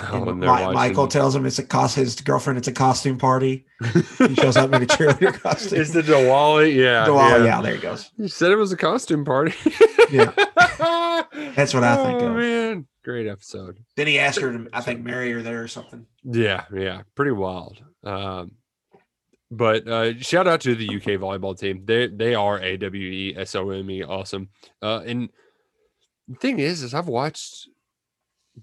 Oh, 0.00 0.28
and 0.28 0.42
they're 0.42 0.72
Michael 0.72 1.06
tells 1.06 1.34
him 1.34 1.46
it's 1.46 1.60
a 1.60 1.62
cost 1.62 1.94
his 1.94 2.20
girlfriend. 2.20 2.58
It's 2.58 2.66
a 2.66 2.72
costume 2.72 3.18
party. 3.18 3.66
He 4.18 4.34
shows 4.34 4.56
up 4.56 4.72
in 4.74 4.82
a 4.82 4.86
cheerleader 4.86 5.32
costume. 5.42 5.80
It's 5.80 5.92
the 5.92 6.02
Diwali, 6.02 6.74
yeah. 6.74 7.06
Oh, 7.08 7.16
yeah. 7.16 7.44
yeah, 7.44 7.62
there 7.62 7.76
he 7.76 7.80
goes. 7.80 8.10
You 8.16 8.26
said 8.26 8.50
it 8.50 8.56
was 8.56 8.72
a 8.72 8.76
costume 8.76 9.24
party. 9.24 9.54
Yeah. 10.10 10.32
That's 11.54 11.72
what 11.72 11.84
I 11.84 11.96
think 12.04 12.20
oh, 12.20 12.26
of. 12.28 12.36
Man, 12.36 12.86
great 13.06 13.28
episode. 13.28 13.78
Then 13.94 14.08
he 14.08 14.18
asked 14.18 14.40
her 14.40 14.52
to, 14.52 14.68
I 14.72 14.80
think, 14.80 15.04
marry 15.04 15.30
her 15.30 15.40
there 15.40 15.62
or 15.62 15.68
something. 15.68 16.06
Yeah, 16.24 16.64
yeah, 16.74 17.02
pretty 17.14 17.30
wild. 17.30 17.80
Um, 18.02 18.56
but 19.48 19.86
uh, 19.86 20.18
shout 20.18 20.48
out 20.48 20.60
to 20.62 20.74
the 20.74 20.96
UK 20.96 21.20
volleyball 21.20 21.56
team. 21.56 21.84
They 21.84 22.08
they 22.08 22.34
are 22.34 22.60
a 22.60 22.76
W 22.76 23.08
E 23.08 23.36
S 23.38 23.54
O 23.54 23.70
M 23.70 23.88
E 23.88 24.02
awesome. 24.02 24.48
Uh, 24.82 25.02
and 25.06 25.30
the 26.26 26.34
thing 26.34 26.58
is, 26.58 26.82
is 26.82 26.94
I've 26.94 27.06
watched, 27.06 27.68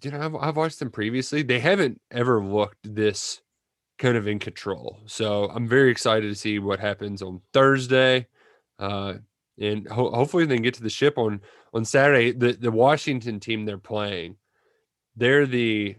you 0.01 0.11
know, 0.11 0.19
I've, 0.19 0.35
I've 0.35 0.57
watched 0.57 0.79
them 0.79 0.91
previously. 0.91 1.41
They 1.41 1.59
haven't 1.59 2.01
ever 2.11 2.43
looked 2.43 2.79
this 2.83 3.41
kind 3.97 4.17
of 4.17 4.27
in 4.27 4.39
control. 4.39 4.99
So 5.05 5.45
I'm 5.45 5.69
very 5.69 5.89
excited 5.89 6.27
to 6.27 6.35
see 6.35 6.59
what 6.59 6.81
happens 6.81 7.21
on 7.21 7.39
Thursday. 7.53 8.27
Uh, 8.77 9.13
and 9.59 9.87
ho- 9.87 10.11
hopefully 10.11 10.45
they 10.45 10.55
can 10.55 10.63
get 10.63 10.73
to 10.75 10.83
the 10.83 10.89
ship 10.89 11.17
on 11.17 11.41
on 11.73 11.85
Saturday. 11.85 12.31
The 12.31 12.53
the 12.53 12.71
Washington 12.71 13.39
team 13.39 13.65
they're 13.65 13.77
playing, 13.77 14.37
they're 15.15 15.45
the, 15.45 15.95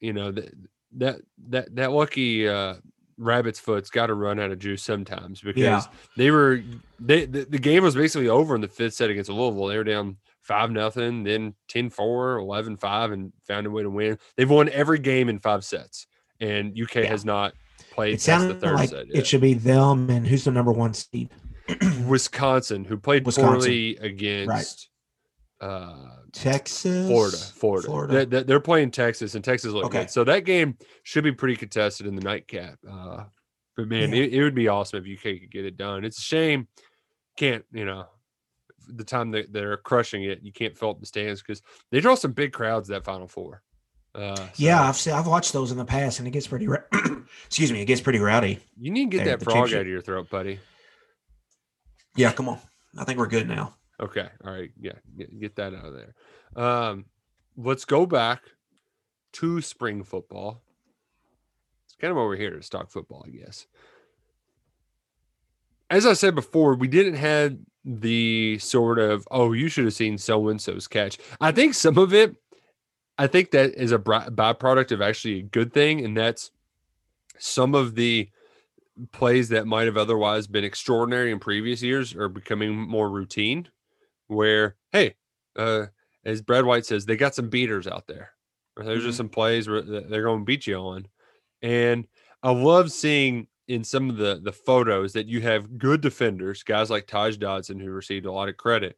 you 0.00 0.12
know, 0.12 0.32
the, 0.32 0.50
that 0.96 1.16
that 1.48 1.74
that 1.76 1.92
lucky 1.92 2.48
uh, 2.48 2.74
rabbit's 3.18 3.60
foot's 3.60 3.90
got 3.90 4.06
to 4.06 4.14
run 4.14 4.40
out 4.40 4.50
of 4.50 4.58
juice 4.58 4.82
sometimes 4.82 5.40
because 5.40 5.62
Yeah. 5.62 5.82
they 6.16 6.30
were 6.30 6.62
they 7.00 7.26
the, 7.26 7.44
the 7.44 7.58
game 7.58 7.82
was 7.82 7.94
basically 7.94 8.28
over 8.28 8.54
in 8.54 8.60
the 8.60 8.68
fifth 8.68 8.94
set 8.94 9.10
against 9.10 9.30
Louisville. 9.30 9.66
They 9.66 9.76
were 9.76 9.84
down 9.84 10.16
five 10.40 10.70
nothing, 10.70 11.22
then 11.24 11.54
10-4, 11.72 11.90
11-5, 12.38 13.12
and 13.14 13.32
found 13.48 13.66
a 13.66 13.70
way 13.70 13.82
to 13.82 13.88
win. 13.88 14.18
They've 14.36 14.50
won 14.50 14.68
every 14.68 14.98
game 14.98 15.30
in 15.30 15.38
five 15.38 15.64
sets, 15.64 16.06
and 16.38 16.78
UK 16.78 16.96
Yeah. 16.96 17.04
has 17.06 17.24
not 17.24 17.54
played 17.92 18.10
It 18.10 18.16
past 18.16 18.24
the 18.26 18.30
sounded 18.32 18.60
third 18.60 18.74
like 18.74 18.90
set. 18.90 19.06
it 19.14 19.26
should 19.26 19.40
be 19.40 19.54
them 19.54 20.10
and 20.10 20.26
who's 20.26 20.44
the 20.44 20.50
number 20.50 20.70
one 20.72 20.92
seed? 20.92 21.30
Wisconsin, 22.06 22.84
who 22.84 22.96
played 22.96 23.24
Wisconsin. 23.26 23.52
poorly 23.60 23.96
against 23.98 24.88
uh, 25.60 25.94
Texas, 26.32 27.06
Florida. 27.06 27.36
Florida. 27.36 27.86
Florida. 27.86 28.26
They- 28.26 28.42
they- 28.42 28.54
are 28.54 28.60
playing 28.60 28.90
Texas, 28.90 29.34
and 29.34 29.44
Texas 29.44 29.72
look 29.72 29.86
Okay. 29.86 30.00
good. 30.00 30.10
So 30.10 30.24
that 30.24 30.40
game 30.44 30.76
should 31.04 31.24
be 31.24 31.32
pretty 31.32 31.56
contested 31.56 32.06
in 32.06 32.14
the 32.16 32.22
nightcap. 32.22 32.76
Uh, 32.88 33.24
but 33.76 33.88
man, 33.88 34.12
Yeah. 34.12 34.22
it, 34.24 34.34
it 34.34 34.42
would 34.42 34.54
be 34.54 34.68
awesome 34.68 35.04
if 35.04 35.18
UK 35.18 35.40
could 35.40 35.50
get 35.50 35.64
it 35.64 35.76
done. 35.76 36.04
It's 36.04 36.18
a 36.18 36.22
shame, 36.22 36.68
can't 37.36 37.64
you 37.72 37.84
know, 37.84 38.06
the 38.88 39.04
time 39.04 39.30
that 39.30 39.52
they're 39.52 39.78
crushing 39.78 40.24
it, 40.24 40.40
you 40.42 40.52
can't 40.52 40.76
fill 40.76 40.90
up 40.90 41.00
the 41.00 41.06
stands 41.06 41.40
because 41.40 41.62
they 41.90 42.00
draw 42.00 42.14
some 42.14 42.32
big 42.32 42.52
crowds 42.52 42.88
that 42.88 43.04
Final 43.04 43.26
Four. 43.26 43.62
Uh, 44.14 44.36
so 44.36 44.48
Yeah, 44.56 44.86
I've 44.86 44.96
seen, 44.96 45.14
I've 45.14 45.26
watched 45.26 45.52
those 45.54 45.72
in 45.72 45.78
the 45.78 45.84
past, 45.84 46.18
and 46.18 46.28
it 46.28 46.32
gets 46.32 46.46
pretty. 46.46 46.68
Ra- 46.68 46.82
Excuse 47.46 47.72
me, 47.72 47.80
it 47.80 47.86
gets 47.86 48.00
pretty 48.02 48.18
rowdy. 48.20 48.60
you 48.78 48.90
need 48.92 49.10
to 49.10 49.16
get 49.16 49.24
Hey, 49.24 49.30
that 49.30 49.42
frog 49.42 49.72
out 49.72 49.80
of 49.80 49.86
your 49.88 50.02
throat, 50.02 50.28
buddy. 50.30 50.60
Yeah, 52.16 52.32
come 52.32 52.48
on. 52.48 52.58
I 52.96 53.04
think 53.04 53.18
we're 53.18 53.26
good 53.26 53.48
now. 53.48 53.74
Okay. 54.00 54.28
All 54.44 54.52
right. 54.52 54.70
Yeah. 54.80 54.92
Get, 55.16 55.40
get 55.40 55.56
that 55.56 55.74
out 55.74 55.86
of 55.86 55.94
there. 55.94 56.14
Um, 56.62 57.06
let's 57.56 57.84
go 57.84 58.06
back 58.06 58.42
to 59.34 59.60
spring 59.60 60.04
football. 60.04 60.62
It's 61.86 61.96
kind 61.96 62.10
of 62.10 62.16
we're 62.16 62.36
here 62.36 62.58
to 62.58 62.70
talk 62.70 62.90
football, 62.90 63.24
I 63.26 63.30
guess. 63.30 63.66
As 65.90 66.06
I 66.06 66.14
said 66.14 66.34
before, 66.34 66.74
we 66.74 66.88
didn't 66.88 67.14
have 67.14 67.56
the 67.84 68.58
sort 68.58 68.98
of, 68.98 69.26
oh, 69.30 69.52
you 69.52 69.68
should 69.68 69.84
have 69.84 69.94
seen 69.94 70.18
so 70.18 70.48
and 70.48 70.60
so's 70.60 70.88
catch. 70.88 71.18
I 71.40 71.52
think 71.52 71.74
some 71.74 71.98
of 71.98 72.14
it, 72.14 72.34
I 73.18 73.26
think 73.26 73.50
that 73.52 73.74
is 73.74 73.92
a 73.92 73.98
byproduct 73.98 74.92
of 74.92 75.02
actually 75.02 75.40
a 75.40 75.42
good 75.42 75.72
thing. 75.72 76.04
And 76.04 76.16
that's 76.16 76.50
some 77.38 77.74
of 77.74 77.94
the 77.94 78.28
plays 79.12 79.48
that 79.48 79.66
might 79.66 79.86
have 79.86 79.96
otherwise 79.96 80.46
been 80.46 80.64
extraordinary 80.64 81.32
in 81.32 81.38
previous 81.38 81.82
years 81.82 82.14
are 82.14 82.28
becoming 82.28 82.74
more 82.74 83.10
routine 83.10 83.68
where 84.28 84.76
hey 84.92 85.14
uh 85.56 85.86
as 86.24 86.42
brad 86.42 86.64
white 86.64 86.86
says 86.86 87.04
they 87.04 87.16
got 87.16 87.34
some 87.34 87.48
beaters 87.48 87.86
out 87.86 88.06
there. 88.06 88.30
There's 88.76 89.04
just 89.04 89.18
some 89.18 89.28
plays 89.28 89.68
where 89.68 89.82
they're 89.82 90.22
going 90.22 90.40
to 90.40 90.44
beat 90.44 90.66
you 90.66 90.76
on. 90.76 91.06
And 91.62 92.06
i 92.42 92.50
love 92.50 92.92
seeing 92.92 93.46
in 93.68 93.82
some 93.82 94.10
of 94.10 94.16
the 94.16 94.40
the 94.42 94.52
photos 94.52 95.12
that 95.14 95.26
you 95.26 95.40
have 95.40 95.78
good 95.78 96.00
defenders 96.00 96.62
guys 96.62 96.90
like 96.90 97.06
taj 97.06 97.36
dodson 97.36 97.80
who 97.80 97.90
received 97.90 98.26
a 98.26 98.32
lot 98.32 98.48
of 98.48 98.56
credit 98.58 98.96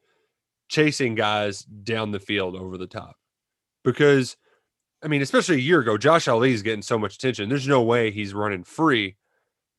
chasing 0.68 1.14
guys 1.14 1.60
down 1.62 2.10
the 2.10 2.18
field 2.18 2.56
over 2.56 2.76
the 2.76 2.86
top. 2.86 3.16
Because 3.84 4.36
i 5.02 5.08
mean 5.08 5.22
especially 5.22 5.56
a 5.56 5.58
year 5.58 5.80
ago 5.80 5.96
josh 5.96 6.28
ali 6.28 6.52
is 6.52 6.62
getting 6.62 6.82
so 6.82 6.98
much 6.98 7.14
attention. 7.14 7.48
There's 7.48 7.68
no 7.68 7.82
way 7.82 8.10
he's 8.10 8.34
running 8.34 8.64
free 8.64 9.16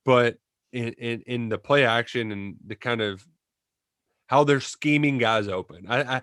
but 0.07 0.37
in, 0.71 0.93
in 0.93 1.21
in 1.27 1.49
the 1.49 1.57
play 1.57 1.85
action 1.85 2.31
and 2.31 2.55
the 2.65 2.75
kind 2.75 3.01
of 3.01 3.27
how 4.27 4.45
they're 4.45 4.61
scheming 4.61 5.17
guys 5.17 5.49
open. 5.49 5.85
I, 5.89 6.01
I 6.01 6.21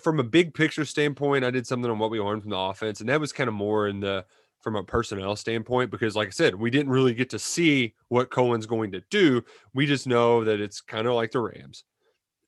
from 0.00 0.18
a 0.18 0.24
big 0.24 0.54
picture 0.54 0.86
standpoint, 0.86 1.44
I 1.44 1.50
did 1.50 1.66
something 1.66 1.90
on 1.90 1.98
what 1.98 2.10
we 2.10 2.20
learned 2.20 2.40
from 2.42 2.50
the 2.50 2.58
offense, 2.58 3.00
and 3.00 3.08
that 3.10 3.20
was 3.20 3.32
kind 3.32 3.48
of 3.48 3.54
more 3.54 3.86
in 3.86 4.00
the 4.00 4.24
from 4.60 4.76
a 4.76 4.82
personnel 4.82 5.36
standpoint 5.36 5.90
because, 5.90 6.16
like 6.16 6.28
I 6.28 6.30
said, 6.30 6.54
we 6.54 6.70
didn't 6.70 6.90
really 6.90 7.12
get 7.12 7.28
to 7.30 7.38
see 7.38 7.94
what 8.08 8.30
Coen's 8.30 8.64
going 8.64 8.92
to 8.92 9.02
do. 9.10 9.44
We 9.74 9.84
just 9.84 10.06
know 10.06 10.44
that 10.44 10.60
it's 10.60 10.80
kind 10.80 11.06
of 11.06 11.12
like 11.12 11.32
the 11.32 11.40
Rams. 11.40 11.84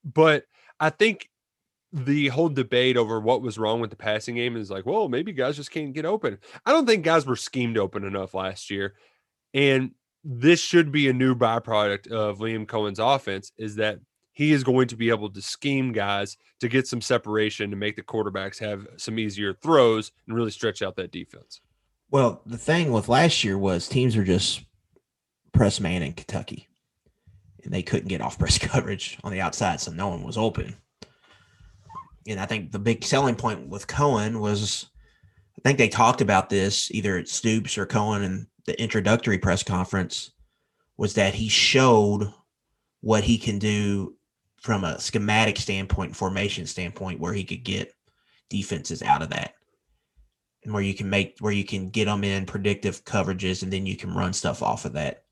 But 0.02 0.44
I 0.80 0.88
think 0.88 1.28
the 1.92 2.28
whole 2.28 2.48
debate 2.48 2.96
over 2.96 3.20
what 3.20 3.42
was 3.42 3.58
wrong 3.58 3.80
with 3.80 3.90
the 3.90 3.96
passing 3.96 4.36
game 4.36 4.56
is 4.56 4.70
like, 4.70 4.86
well, 4.86 5.08
maybe 5.10 5.32
guys 5.32 5.56
just 5.56 5.72
can't 5.72 5.92
get 5.92 6.06
open. 6.06 6.38
I 6.64 6.72
don't 6.72 6.86
think 6.86 7.04
guys 7.04 7.26
were 7.26 7.36
schemed 7.36 7.76
open 7.76 8.04
enough 8.04 8.32
last 8.32 8.70
year. 8.70 8.94
And 9.52 9.92
this 10.24 10.60
should 10.60 10.90
be 10.90 11.08
a 11.08 11.12
new 11.12 11.34
byproduct 11.34 12.10
of 12.10 12.38
Liam 12.38 12.66
Coen's 12.66 12.98
offense 12.98 13.52
is 13.58 13.76
that 13.76 13.98
he 14.32 14.52
is 14.52 14.64
going 14.64 14.88
to 14.88 14.96
be 14.96 15.10
able 15.10 15.30
to 15.30 15.42
scheme 15.42 15.92
guys 15.92 16.36
to 16.60 16.68
get 16.68 16.88
some 16.88 17.00
separation 17.00 17.70
to 17.70 17.76
make 17.76 17.94
the 17.94 18.02
quarterbacks 18.02 18.58
have 18.58 18.86
some 18.96 19.18
easier 19.18 19.52
throws 19.52 20.10
and 20.26 20.34
really 20.34 20.50
stretch 20.50 20.82
out 20.82 20.96
that 20.96 21.12
defense. 21.12 21.60
Well, 22.10 22.42
the 22.46 22.58
thing 22.58 22.90
with 22.90 23.08
last 23.08 23.44
year 23.44 23.58
was 23.58 23.86
teams 23.86 24.16
were 24.16 24.24
just 24.24 24.64
press 25.52 25.78
man 25.78 26.02
in 26.02 26.14
Kentucky, 26.14 26.68
and 27.62 27.72
they 27.72 27.82
couldn't 27.82 28.08
get 28.08 28.20
off 28.20 28.38
press 28.38 28.58
coverage 28.58 29.18
on 29.22 29.30
the 29.30 29.40
outside, 29.40 29.80
so 29.80 29.92
no 29.92 30.08
one 30.08 30.22
was 30.22 30.38
open. 30.38 30.74
And 32.26 32.40
I 32.40 32.46
think 32.46 32.72
the 32.72 32.78
big 32.78 33.04
selling 33.04 33.36
point 33.36 33.68
with 33.68 33.86
Coen 33.86 34.40
was, 34.40 34.86
I 35.58 35.60
think 35.62 35.76
they 35.76 35.88
talked 35.88 36.22
about 36.22 36.48
this 36.48 36.90
either 36.90 37.18
at 37.18 37.28
Stoops 37.28 37.76
or 37.76 37.84
Coen 37.84 38.24
in 38.24 38.46
the 38.66 38.80
introductory 38.80 39.38
press 39.38 39.62
conference, 39.62 40.30
was 40.96 41.14
that 41.14 41.34
he 41.34 41.48
showed 41.48 42.32
what 43.00 43.24
he 43.24 43.36
can 43.38 43.58
do 43.58 44.16
from 44.60 44.84
a 44.84 44.98
schematic 45.00 45.58
standpoint, 45.58 46.16
formation 46.16 46.66
standpoint, 46.66 47.20
where 47.20 47.34
he 47.34 47.44
could 47.44 47.64
get 47.64 47.92
defenses 48.48 49.02
out 49.02 49.22
of 49.22 49.30
that 49.30 49.54
and 50.62 50.72
where 50.72 50.82
you 50.82 50.94
can 50.94 51.10
make 51.10 51.36
where 51.40 51.52
you 51.52 51.64
can 51.64 51.90
get 51.90 52.06
them 52.06 52.24
in 52.24 52.46
predictive 52.46 53.04
coverages 53.04 53.62
and 53.62 53.72
then 53.72 53.84
you 53.86 53.96
can 53.96 54.14
run 54.14 54.32
stuff 54.32 54.62
off 54.62 54.84
of 54.84 54.92
that 54.94 55.24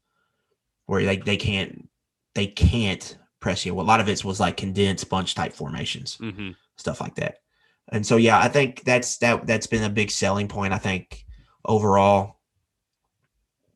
where 0.87 1.05
they, 1.05 1.17
they 1.17 1.37
can't 1.37 1.89
they 2.35 2.47
can't 2.47 3.17
press 3.41 3.65
you. 3.65 3.75
Well, 3.75 3.85
a 3.85 3.89
lot 3.89 4.01
of 4.01 4.09
it 4.09 4.25
was 4.25 4.41
like 4.41 4.57
condensed 4.57 5.09
bunch 5.09 5.35
type 5.35 5.53
formations, 5.53 6.19
Mm-hmm. 6.19 6.51
stuff 6.77 7.01
like 7.01 7.15
that. 7.17 7.39
And 7.91 8.07
so 8.07 8.17
yeah, 8.17 8.39
I 8.39 8.49
think 8.49 8.85
that's 8.85 9.19
that 9.19 9.47
that's 9.47 9.67
been 9.67 9.85
a 9.85 9.91
big 9.91 10.11
selling 10.11 10.49
point. 10.49 10.73
I 10.73 10.79
think 10.79 11.25
overall 11.65 12.41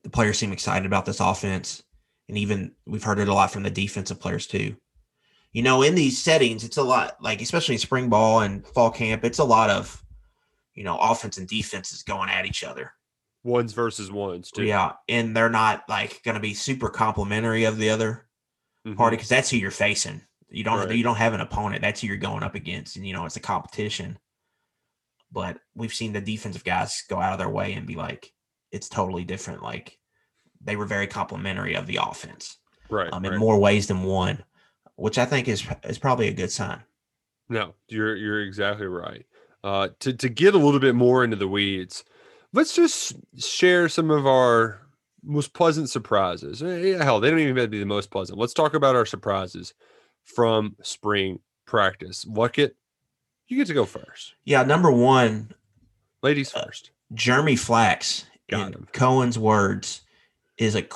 the 0.07 0.11
players 0.11 0.39
seem 0.39 0.53
excited 0.53 0.87
about 0.87 1.05
this 1.05 1.19
offense. 1.19 1.83
And 2.29 2.39
even 2.39 2.73
we've 2.87 3.03
heard 3.03 3.19
it 3.19 3.27
a 3.27 3.35
lot 3.35 3.51
from 3.51 3.65
the 3.65 3.71
defensive 3.71 4.21
players 4.21 4.47
too. 4.47 4.77
You 5.53 5.63
know, 5.63 5.83
in 5.83 5.97
these 5.97 6.17
settings, 6.23 6.63
it's 6.63 6.77
a 6.77 6.83
lot 6.83 7.17
like 7.21 7.43
especially 7.43 7.75
in 7.75 7.81
spring 7.81 8.09
ball 8.09 8.41
and 8.41 8.65
fall 8.69 8.91
camp, 8.91 9.25
it's 9.25 9.41
a 9.41 9.45
lot 9.45 9.69
of 9.69 10.01
you 10.75 10.85
know, 10.85 10.99
offense 10.99 11.39
and 11.39 11.49
defenses 11.49 12.03
going 12.03 12.29
at 12.29 12.45
each 12.45 12.63
other. 12.63 12.93
Ones 13.43 13.73
versus 13.73 14.13
ones, 14.13 14.51
too. 14.51 14.65
Yeah, 14.65 14.93
and 15.09 15.35
they're 15.35 15.49
not 15.49 15.85
like 15.89 16.21
going 16.23 16.35
to 16.35 16.41
be 16.41 16.53
super 16.53 16.91
complimentary 16.91 17.65
of 17.65 17.79
the 17.79 17.89
other 17.91 18.29
Mhm. 18.87 18.97
party 18.97 19.17
because 19.17 19.31
that's 19.31 19.49
who 19.51 19.57
you're 19.57 19.71
facing. 19.71 20.21
You 20.51 20.63
don't 20.65 20.79
Right. 20.87 20.95
you 20.95 21.03
don't 21.03 21.17
have 21.17 21.33
an 21.33 21.41
opponent. 21.41 21.81
That's 21.81 22.03
who 22.03 22.07
you're 22.09 22.19
going 22.19 22.43
up 22.43 22.55
against, 22.55 22.97
and 22.97 23.07
you 23.07 23.13
know 23.15 23.25
it's 23.25 23.37
a 23.37 23.41
competition. 23.41 24.19
But 25.33 25.59
we've 25.75 25.95
seen 25.95 26.13
the 26.13 26.21
defensive 26.21 26.63
guys 26.63 27.03
go 27.09 27.19
out 27.21 27.33
of 27.33 27.39
their 27.39 27.49
way 27.49 27.73
and 27.73 27.87
be 27.87 27.97
like, 27.97 28.33
it's 28.73 28.89
totally 28.89 29.25
different. 29.25 29.63
Like 29.63 29.99
they 30.63 30.77
were 30.77 30.87
very 30.87 31.07
complimentary 31.07 31.75
of 31.75 31.87
the 31.87 31.99
offense 32.03 32.59
Right. 32.89 33.13
um, 33.13 33.25
in 33.25 33.33
right. 33.33 33.41
more 33.41 33.59
ways 33.59 33.87
than 33.89 34.03
one, 34.05 34.43
which 34.97 35.19
I 35.19 35.25
think 35.25 35.49
is 35.49 35.67
is 35.85 35.99
probably 35.99 36.29
a 36.29 36.33
good 36.35 36.51
sign. 36.53 36.83
No, 37.49 37.75
you're 37.89 38.17
you're 38.17 38.43
exactly 38.43 38.87
right. 38.87 39.25
Uh, 39.65 39.89
to 40.01 40.13
to 40.13 40.29
get 40.29 40.55
a 40.55 40.59
little 40.59 40.81
bit 40.81 40.95
more 40.95 41.25
into 41.25 41.37
the 41.37 41.49
weeds, 41.49 42.05
let's 42.53 42.75
just 42.75 43.15
share 43.39 43.89
some 43.89 44.11
of 44.11 44.27
our 44.27 44.83
most 45.23 45.53
pleasant 45.55 45.91
surprises. 45.91 46.63
Eh, 46.63 47.03
Hell, 47.03 47.19
they 47.21 47.31
don't 47.31 47.41
even 47.41 47.57
have 47.57 47.67
to 47.67 47.71
be 47.71 47.81
the 47.81 47.87
most 47.87 48.11
pleasant. 48.11 48.39
Let's 48.39 48.55
talk 48.55 48.75
about 48.75 48.95
our 48.95 49.07
surprises 49.07 49.75
from 50.25 50.77
spring 50.83 51.41
practice. 51.67 52.25
Luckett, 52.25 52.73
you 53.49 53.57
get 53.57 53.67
to 53.69 53.75
go 53.75 53.85
first. 53.85 54.35
Yeah, 54.45 54.63
number 54.63 54.91
one, 54.91 55.53
Ladies 56.23 56.55
Uh, 56.55 56.65
first. 56.65 56.91
Jeremy 57.13 57.57
Flax, 57.57 58.27
Got 58.51 58.69
in 58.69 58.73
him. 58.75 58.89
Coen's 58.93 59.39
words, 59.39 60.03
is 60.59 60.75
a, 60.75 60.87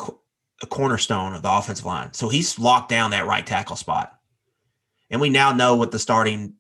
a 0.63 0.67
cornerstone 0.67 1.35
of 1.35 1.43
the 1.43 1.53
offensive 1.53 1.85
line. 1.85 2.13
So 2.13 2.29
he's 2.29 2.59
locked 2.59 2.89
down 2.89 3.11
that 3.11 3.27
right 3.27 3.47
tackle 3.47 3.77
spot. 3.77 4.19
And 5.11 5.21
we 5.21 5.29
now 5.29 5.53
know 5.53 5.77
what 5.77 5.91
the 5.91 5.99
starting 5.99 6.55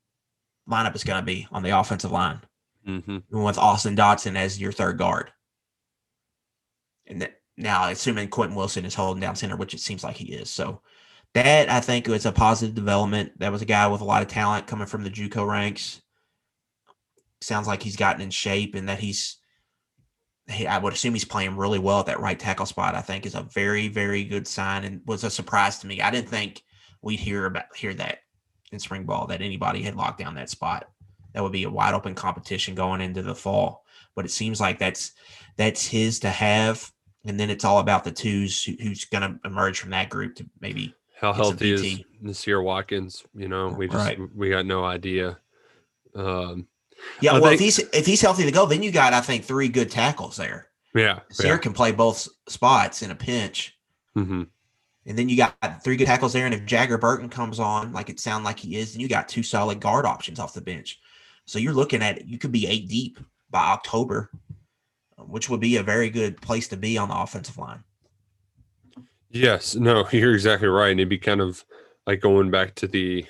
lineup 0.68 0.94
is 0.94 1.05
going 1.05 1.20
to 1.20 1.26
be 1.26 1.46
on 1.50 1.62
the 1.62 1.79
offensive 1.79 2.11
line 2.11 2.40
Mm-hmm. 2.88 3.18
with 3.31 3.59
Austin 3.59 3.94
Dotson 3.94 4.37
as 4.37 4.59
your 4.59 4.72
third 4.72 4.96
guard. 4.96 5.31
And 7.07 7.20
that, 7.20 7.40
now, 7.59 7.88
assuming 7.88 8.29
Quentin 8.29 8.57
Wilson 8.57 8.87
is 8.87 8.94
holding 8.94 9.20
down 9.20 9.37
center, 9.37 9.55
which 9.55 9.74
it 9.74 9.81
seems 9.81 10.03
like 10.03 10.16
he 10.16 10.33
is. 10.33 10.48
So 10.48 10.81
that 11.35 11.70
I 11.70 11.81
think 11.81 12.07
was 12.07 12.24
a 12.24 12.33
positive 12.33 12.74
development. 12.74 13.38
That 13.38 13.53
was 13.53 13.61
a 13.61 13.66
guy 13.66 13.87
with 13.87 14.00
a 14.00 14.05
lot 14.05 14.22
of 14.22 14.29
talent 14.29 14.66
coming 14.66 14.87
from 14.87 15.05
the 15.05 15.11
JUCO 15.11 15.46
ranks. 15.46 16.00
Sounds 17.42 17.66
like 17.66 17.83
he's 17.83 17.96
gotten 17.96 18.22
in 18.22 18.31
shape 18.31 18.74
and 18.74 18.88
that 18.88 18.98
he's 18.98 19.37
he, 20.50 20.66
I 20.66 20.78
would 20.78 20.92
assume 20.92 21.14
he's 21.14 21.24
playing 21.24 21.56
really 21.56 21.78
well 21.78 22.00
at 22.00 22.06
that 22.06 22.20
right 22.20 22.38
tackle 22.38 22.66
spot. 22.66 22.94
I 22.94 23.00
think 23.00 23.26
is 23.26 23.34
a 23.34 23.42
very, 23.42 23.88
very 23.88 24.24
good 24.24 24.46
sign 24.46 24.84
and 24.84 25.00
was 25.06 25.24
a 25.24 25.30
surprise 25.30 25.78
to 25.78 25.86
me. 25.86 26.00
I 26.00 26.10
didn't 26.10 26.28
think 26.28 26.62
we'd 27.02 27.20
hear 27.20 27.46
about 27.46 27.74
hear 27.76 27.94
that 27.94 28.20
in 28.72 28.78
spring 28.78 29.04
ball 29.04 29.26
that 29.28 29.42
anybody 29.42 29.82
had 29.82 29.96
locked 29.96 30.18
down 30.18 30.34
that 30.34 30.50
spot. 30.50 30.88
That 31.34 31.42
would 31.42 31.52
be 31.52 31.64
a 31.64 31.70
wide 31.70 31.94
open 31.94 32.14
competition 32.14 32.74
going 32.74 33.00
into 33.00 33.22
the 33.22 33.34
fall. 33.34 33.84
But 34.14 34.24
it 34.24 34.30
seems 34.30 34.60
like 34.60 34.78
that's 34.78 35.12
that's 35.56 35.86
his 35.86 36.20
to 36.20 36.30
have, 36.30 36.92
and 37.24 37.38
then 37.38 37.50
it's 37.50 37.64
all 37.64 37.78
about 37.78 38.04
the 38.04 38.12
twos 38.12 38.64
who, 38.64 38.72
who's 38.80 39.04
going 39.04 39.22
to 39.22 39.40
emerge 39.44 39.80
from 39.80 39.90
that 39.90 40.08
group 40.10 40.34
to 40.36 40.46
maybe 40.60 40.94
How 41.20 41.32
healthy 41.32 41.72
is. 41.72 42.00
Nasir 42.20 42.60
Watkins? 42.60 43.24
You 43.34 43.48
know, 43.48 43.68
we 43.68 43.86
just 43.86 44.04
Right. 44.04 44.18
we 44.34 44.50
got 44.50 44.66
no 44.66 44.84
idea. 44.84 45.38
Um, 46.14 46.66
yeah. 47.20 47.30
I 47.32 47.34
well, 47.34 47.50
think- 47.50 47.54
if 47.54 47.60
he's 47.60 47.78
if 47.92 48.06
he's 48.06 48.20
healthy 48.20 48.44
to 48.44 48.52
go, 48.52 48.66
then 48.66 48.82
you 48.82 48.90
got 48.92 49.12
I 49.12 49.20
think 49.20 49.44
three 49.44 49.68
good 49.68 49.90
tackles 49.90 50.36
there. 50.36 50.68
yeah, 50.94 51.20
Sarah 51.30 51.58
can 51.58 51.72
play 51.72 51.92
both 51.92 52.28
spots 52.48 53.02
in 53.02 53.10
a 53.10 53.14
pinch. 53.14 53.76
hmm 54.14 54.42
And 55.06 55.18
then 55.18 55.28
you 55.28 55.36
got 55.36 55.56
three 55.84 55.96
good 55.96 56.06
tackles 56.06 56.32
there. 56.32 56.46
And 56.46 56.54
if 56.54 56.64
Jager 56.66 56.98
Burton 56.98 57.28
comes 57.28 57.58
on, 57.60 57.92
like 57.92 58.10
it 58.10 58.20
sounds 58.20 58.44
like 58.44 58.58
he 58.58 58.76
is, 58.76 58.92
then 58.92 59.00
you 59.00 59.08
got 59.08 59.28
two 59.28 59.42
solid 59.42 59.80
guard 59.80 60.04
options 60.04 60.38
off 60.38 60.54
the 60.54 60.60
bench. 60.60 61.00
So 61.46 61.58
you're 61.58 61.72
looking 61.72 62.02
at 62.02 62.26
you 62.26 62.38
could 62.38 62.52
be 62.52 62.66
eight 62.66 62.88
deep 62.88 63.18
by 63.50 63.60
October, 63.66 64.30
which 65.18 65.48
would 65.48 65.60
be 65.60 65.76
a 65.76 65.82
very 65.82 66.10
good 66.10 66.40
place 66.40 66.68
to 66.68 66.76
be 66.76 66.96
on 66.98 67.08
the 67.08 67.16
offensive 67.18 67.58
line. 67.58 67.82
Yes, 69.30 69.74
no, 69.74 70.06
you're 70.12 70.34
exactly 70.34 70.68
right. 70.68 70.90
And 70.90 71.00
it'd 71.00 71.08
be 71.08 71.18
kind 71.18 71.40
of 71.40 71.64
like 72.06 72.20
going 72.20 72.50
back 72.50 72.74
to 72.76 72.86
the 72.86 73.26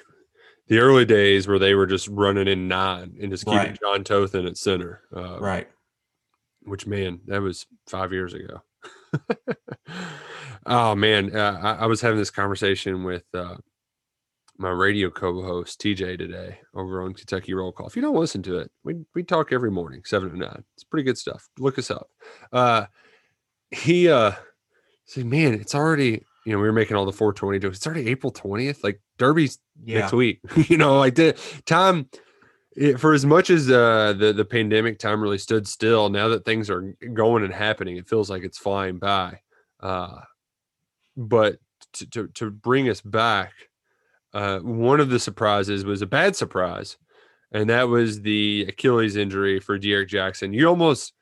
the 0.70 0.78
early 0.78 1.04
days 1.04 1.48
where 1.48 1.58
they 1.58 1.74
were 1.74 1.86
just 1.86 2.06
running 2.08 2.46
in 2.46 2.68
nine 2.68 3.16
and 3.20 3.30
just 3.30 3.44
keeping 3.44 3.58
Right. 3.58 3.78
John 3.80 4.04
Tothan 4.04 4.46
at 4.46 4.56
center. 4.56 5.02
Uh, 5.14 5.38
Right. 5.40 5.68
which 6.62 6.86
man, 6.86 7.20
that 7.26 7.42
was 7.42 7.66
five 7.88 8.12
years 8.12 8.32
ago. 8.32 8.62
oh 10.66 10.94
man, 10.94 11.36
uh, 11.36 11.58
I, 11.60 11.82
I, 11.82 11.86
was 11.86 12.00
having 12.00 12.18
this 12.18 12.30
conversation 12.30 13.02
with 13.02 13.24
uh, 13.34 13.56
my 14.58 14.70
radio 14.70 15.10
co-host 15.10 15.80
TJ 15.80 16.16
today 16.18 16.60
over 16.74 17.02
on 17.02 17.14
Kentucky 17.14 17.52
Roll 17.52 17.72
Call. 17.72 17.88
If 17.88 17.96
you 17.96 18.02
don't 18.02 18.14
listen 18.14 18.42
to 18.44 18.58
it, 18.58 18.70
we 18.84 18.94
we 19.14 19.24
talk 19.24 19.52
every 19.52 19.70
morning, 19.72 20.02
seven 20.04 20.30
to 20.30 20.38
nine. 20.38 20.64
It's 20.74 20.84
pretty 20.84 21.02
good 21.04 21.18
stuff. 21.18 21.48
Look 21.58 21.78
us 21.78 21.90
up. 21.90 22.08
Uh, 22.52 22.86
he 23.72 24.08
uh 24.08 24.32
said, 25.06 25.26
"Man, 25.26 25.54
it's 25.54 25.74
already." 25.74 26.24
You 26.46 26.52
know, 26.52 26.58
we 26.58 26.64
were 26.64 26.72
making 26.72 26.96
all 26.96 27.04
the 27.04 27.12
420 27.12 27.58
jokes. 27.58 27.76
It's 27.76 27.86
already 27.86 28.08
April 28.08 28.32
20th. 28.32 28.82
Like 28.82 29.00
Derby's 29.18 29.58
yeah. 29.84 30.00
next 30.00 30.12
week. 30.12 30.40
you 30.68 30.76
know, 30.76 30.98
like 30.98 31.14
the 31.14 31.38
time 31.66 32.08
it, 32.76 33.00
for 33.00 33.12
as 33.12 33.26
much 33.26 33.50
as 33.50 33.70
uh, 33.70 34.14
the 34.16 34.32
the 34.32 34.44
pandemic 34.44 34.98
time 34.98 35.20
really 35.20 35.38
stood 35.38 35.66
still, 35.66 36.08
now 36.08 36.28
that 36.28 36.44
things 36.44 36.70
are 36.70 36.94
going 37.12 37.44
and 37.44 37.52
happening, 37.52 37.96
it 37.96 38.08
feels 38.08 38.30
like 38.30 38.42
it's 38.42 38.58
flying 38.58 38.98
by. 38.98 39.40
Uh, 39.80 40.20
but 41.16 41.58
to, 41.94 42.06
to, 42.06 42.28
to 42.28 42.50
bring 42.50 42.88
us 42.88 43.00
back, 43.00 43.52
uh, 44.32 44.60
one 44.60 45.00
of 45.00 45.10
the 45.10 45.18
surprises 45.18 45.84
was 45.84 46.02
a 46.02 46.06
bad 46.06 46.36
surprise, 46.36 46.96
and 47.52 47.68
that 47.70 47.88
was 47.88 48.22
the 48.22 48.66
Achilles 48.68 49.16
injury 49.16 49.58
for 49.58 49.76
Derek 49.78 50.08
Jackson. 50.08 50.52
You 50.52 50.68
almost 50.68 51.12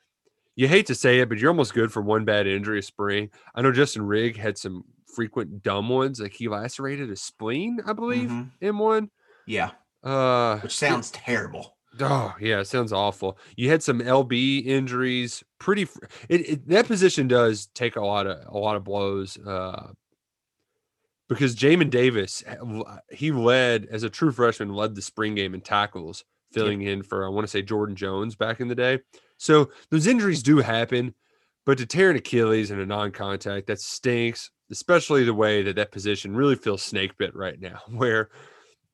you 0.55 0.67
hate 0.67 0.87
to 0.87 0.95
say 0.95 1.19
it, 1.19 1.29
but 1.29 1.39
you're 1.39 1.49
almost 1.49 1.73
good 1.73 1.91
for 1.91 2.01
one 2.01 2.25
bad 2.25 2.45
injury 2.45 2.79
a 2.79 2.83
spring. 2.83 3.31
I 3.55 3.61
know 3.61 3.71
Justin 3.71 4.03
Rigg 4.03 4.37
had 4.37 4.57
some 4.57 4.83
frequent 5.19 5.61
dumb 5.63 5.89
ones, 5.89 6.21
like 6.21 6.31
he 6.31 6.47
lacerated 6.47 7.11
a 7.11 7.15
spleen, 7.17 7.81
I 7.85 7.91
believe, 7.91 8.29
mm-hmm. 8.29 8.65
in 8.65 8.77
one. 8.77 9.09
Yeah. 9.45 9.71
Uh, 10.01 10.59
which 10.59 10.77
sounds 10.77 11.09
it, 11.09 11.15
terrible. 11.15 11.75
Oh 11.99 12.33
yeah, 12.39 12.61
it 12.61 12.67
sounds 12.67 12.93
awful. 12.93 13.37
You 13.57 13.69
had 13.69 13.83
some 13.83 13.99
LB 13.99 14.65
injuries. 14.65 15.43
Pretty. 15.59 15.89
It, 16.29 16.49
it, 16.49 16.69
that 16.69 16.85
position 16.87 17.27
does 17.27 17.65
take 17.75 17.97
a 17.97 18.05
lot 18.05 18.27
of 18.27 18.37
a 18.47 18.57
lot 18.57 18.77
of 18.77 18.85
blows. 18.85 19.37
Uh, 19.37 19.91
because 21.27 21.53
Jamin 21.53 21.89
Davis, 21.89 22.41
he 23.11 23.33
led 23.33 23.89
as 23.91 24.03
a 24.03 24.09
true 24.09 24.31
freshman, 24.31 24.73
led 24.73 24.95
the 24.95 25.01
spring 25.01 25.35
game 25.35 25.53
in 25.53 25.59
tackles, 25.59 26.23
filling 26.53 26.79
yeah. 26.79 26.91
in 26.91 27.03
for 27.03 27.25
I 27.25 27.29
want 27.29 27.43
to 27.43 27.51
say 27.51 27.61
Jordan 27.61 27.97
Jones 27.97 28.37
back 28.37 28.61
in 28.61 28.69
the 28.69 28.75
day. 28.75 28.99
So 29.37 29.69
those 29.91 30.07
injuries 30.07 30.41
do 30.41 30.59
happen, 30.59 31.13
but 31.65 31.77
to 31.79 31.85
tear 31.85 32.09
an 32.09 32.15
Achilles 32.15 32.71
in 32.71 32.79
a 32.79 32.85
non-contact 32.85 33.67
that 33.67 33.81
stinks, 33.81 34.51
especially 34.71 35.23
the 35.23 35.33
way 35.33 35.63
that 35.63 35.75
that 35.75 35.91
position 35.91 36.35
really 36.35 36.55
feels 36.55 36.81
snake 36.81 37.17
bit 37.17 37.35
right 37.35 37.59
now, 37.59 37.81
where 37.89 38.29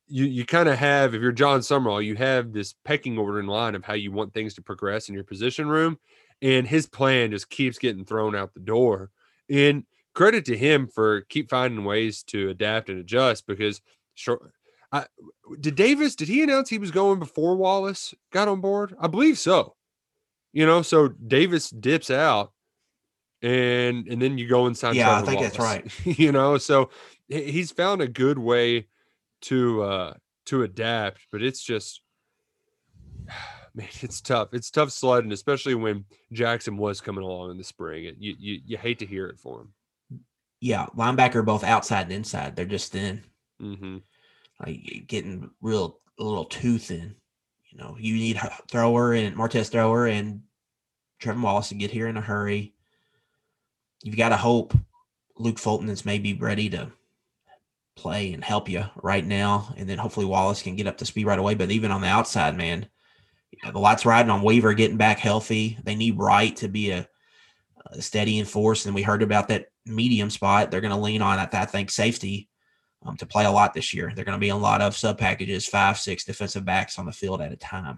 you 0.07 0.25
you 0.25 0.45
kind 0.45 0.69
of 0.69 0.77
have 0.77 1.15
if 1.15 1.21
you're 1.21 1.31
Jon 1.31 1.61
Sumrall, 1.61 2.03
you 2.03 2.15
have 2.15 2.53
this 2.53 2.73
pecking 2.83 3.17
order 3.17 3.39
in 3.39 3.47
line 3.47 3.75
of 3.75 3.83
how 3.83 3.93
you 3.93 4.11
want 4.11 4.33
things 4.33 4.53
to 4.55 4.61
progress 4.61 5.09
in 5.09 5.15
your 5.15 5.23
position 5.23 5.67
room, 5.67 5.97
and 6.41 6.67
his 6.67 6.85
plan 6.85 7.31
just 7.31 7.49
keeps 7.49 7.77
getting 7.77 8.05
thrown 8.05 8.35
out 8.35 8.53
the 8.53 8.59
door. 8.59 9.09
And 9.49 9.83
credit 10.13 10.45
to 10.45 10.57
him 10.57 10.87
for 10.87 11.21
keep 11.21 11.49
finding 11.49 11.85
ways 11.85 12.23
to 12.23 12.49
adapt 12.49 12.89
and 12.89 12.99
adjust 12.99 13.45
because 13.45 13.81
sure. 14.15 14.51
I, 14.91 15.05
did 15.59 15.75
Davis 15.75 16.15
did 16.15 16.29
he 16.29 16.41
announce 16.41 16.69
he 16.69 16.77
was 16.77 16.91
going 16.91 17.19
before 17.19 17.55
Wallace 17.55 18.13
got 18.31 18.47
on 18.47 18.61
board? 18.61 18.95
I 18.99 19.07
believe 19.07 19.37
so. 19.37 19.75
You 20.53 20.65
know, 20.65 20.81
so 20.83 21.09
Davis 21.09 21.69
dips 21.69 22.09
out 22.09 22.53
and 23.41 24.07
and 24.07 24.21
then 24.21 24.37
you 24.37 24.47
go 24.47 24.67
inside. 24.67 24.95
Yeah, 24.95 25.09
Trevin 25.09 25.21
I 25.21 25.21
think 25.21 25.35
Wallace, 25.35 25.57
that's 25.57 25.59
right. 25.59 26.05
you 26.19 26.31
know, 26.31 26.57
so 26.57 26.89
he's 27.27 27.71
found 27.71 28.01
a 28.01 28.07
good 28.07 28.39
way 28.39 28.87
to 29.41 29.83
uh 29.83 30.13
to 30.47 30.63
adapt, 30.63 31.21
but 31.31 31.41
it's 31.41 31.63
just 31.63 32.01
man, 33.75 33.87
it's 34.01 34.21
tough. 34.21 34.49
It's 34.53 34.71
tough 34.71 34.91
sledding, 34.91 35.31
especially 35.31 35.75
when 35.75 36.05
Jackson 36.31 36.77
was 36.77 37.01
coming 37.01 37.23
along 37.23 37.51
in 37.51 37.57
the 37.57 37.63
spring. 37.63 38.05
It, 38.05 38.15
you, 38.19 38.35
you 38.37 38.61
you 38.65 38.77
hate 38.77 38.99
to 38.99 39.05
hear 39.05 39.27
it 39.27 39.39
for 39.39 39.61
him. 39.61 39.73
Yeah, 40.61 40.87
linebacker 40.97 41.45
both 41.45 41.63
outside 41.63 42.03
and 42.03 42.13
inside. 42.13 42.55
They're 42.55 42.65
just 42.65 42.91
thin. 42.91 43.23
Mm-hmm. 43.61 43.97
Like 44.65 45.05
getting 45.07 45.49
real 45.61 45.99
a 46.19 46.23
little 46.23 46.45
too 46.45 46.77
thin. 46.77 47.15
You 47.71 47.79
know, 47.79 47.97
you 47.99 48.13
need 48.13 48.39
thrower 48.71 49.13
and 49.13 49.35
Martez 49.35 49.69
thrower 49.69 50.07
and 50.07 50.41
Trevin 51.21 51.41
Wallace 51.41 51.69
to 51.69 51.75
get 51.75 51.91
here 51.91 52.07
in 52.07 52.17
a 52.17 52.21
hurry. 52.21 52.74
You've 54.05 54.17
got 54.17 54.29
to 54.29 54.37
hope 54.37 54.75
Luke 55.35 55.57
Fulton 55.57 55.89
is 55.89 56.05
maybe 56.05 56.35
ready 56.35 56.69
to 56.69 56.91
play 57.95 58.33
and 58.33 58.43
help 58.43 58.69
you 58.69 58.85
right 59.01 59.25
now. 59.25 59.73
And 59.77 59.89
then 59.89 59.97
hopefully 59.97 60.27
Wallace 60.27 60.61
can 60.61 60.75
get 60.75 60.85
up 60.85 60.99
to 60.99 61.05
speed 61.05 61.25
right 61.25 61.39
away. 61.39 61.55
But 61.55 61.71
even 61.71 61.89
on 61.89 62.01
the 62.01 62.07
outside, 62.07 62.55
man, 62.55 62.85
you 63.49 63.57
know, 63.63 63.71
the 63.71 63.79
lights 63.79 64.05
riding 64.05 64.29
on 64.29 64.43
Weaver 64.43 64.75
getting 64.75 64.97
back 64.97 65.17
healthy. 65.17 65.79
They 65.83 65.95
need 65.95 66.19
Wright 66.19 66.55
to 66.57 66.67
be 66.67 66.91
a, 66.91 67.09
a 67.87 67.99
steady 67.99 68.37
and 68.37 68.47
force. 68.47 68.85
And 68.85 68.93
we 68.93 69.01
heard 69.01 69.23
about 69.23 69.47
that 69.47 69.69
medium 69.87 70.29
spot. 70.29 70.69
They're 70.69 70.81
going 70.81 70.93
to 70.93 70.99
lean 70.99 71.23
on 71.23 71.37
that, 71.37 71.55
I 71.55 71.65
think, 71.65 71.89
safety 71.89 72.47
um, 73.03 73.17
to 73.17 73.25
play 73.25 73.45
a 73.45 73.51
lot 73.51 73.73
this 73.73 73.91
year. 73.91 74.11
They're 74.13 74.23
going 74.23 74.37
to 74.37 74.39
be 74.39 74.49
a 74.49 74.55
lot 74.55 74.81
of 74.81 74.95
sub 74.95 75.17
packages, 75.17 75.65
five, 75.65 75.97
six 75.97 76.23
defensive 76.23 76.63
backs 76.63 76.99
on 76.99 77.07
the 77.07 77.11
field 77.11 77.41
at 77.41 77.51
a 77.51 77.57
time. 77.57 77.97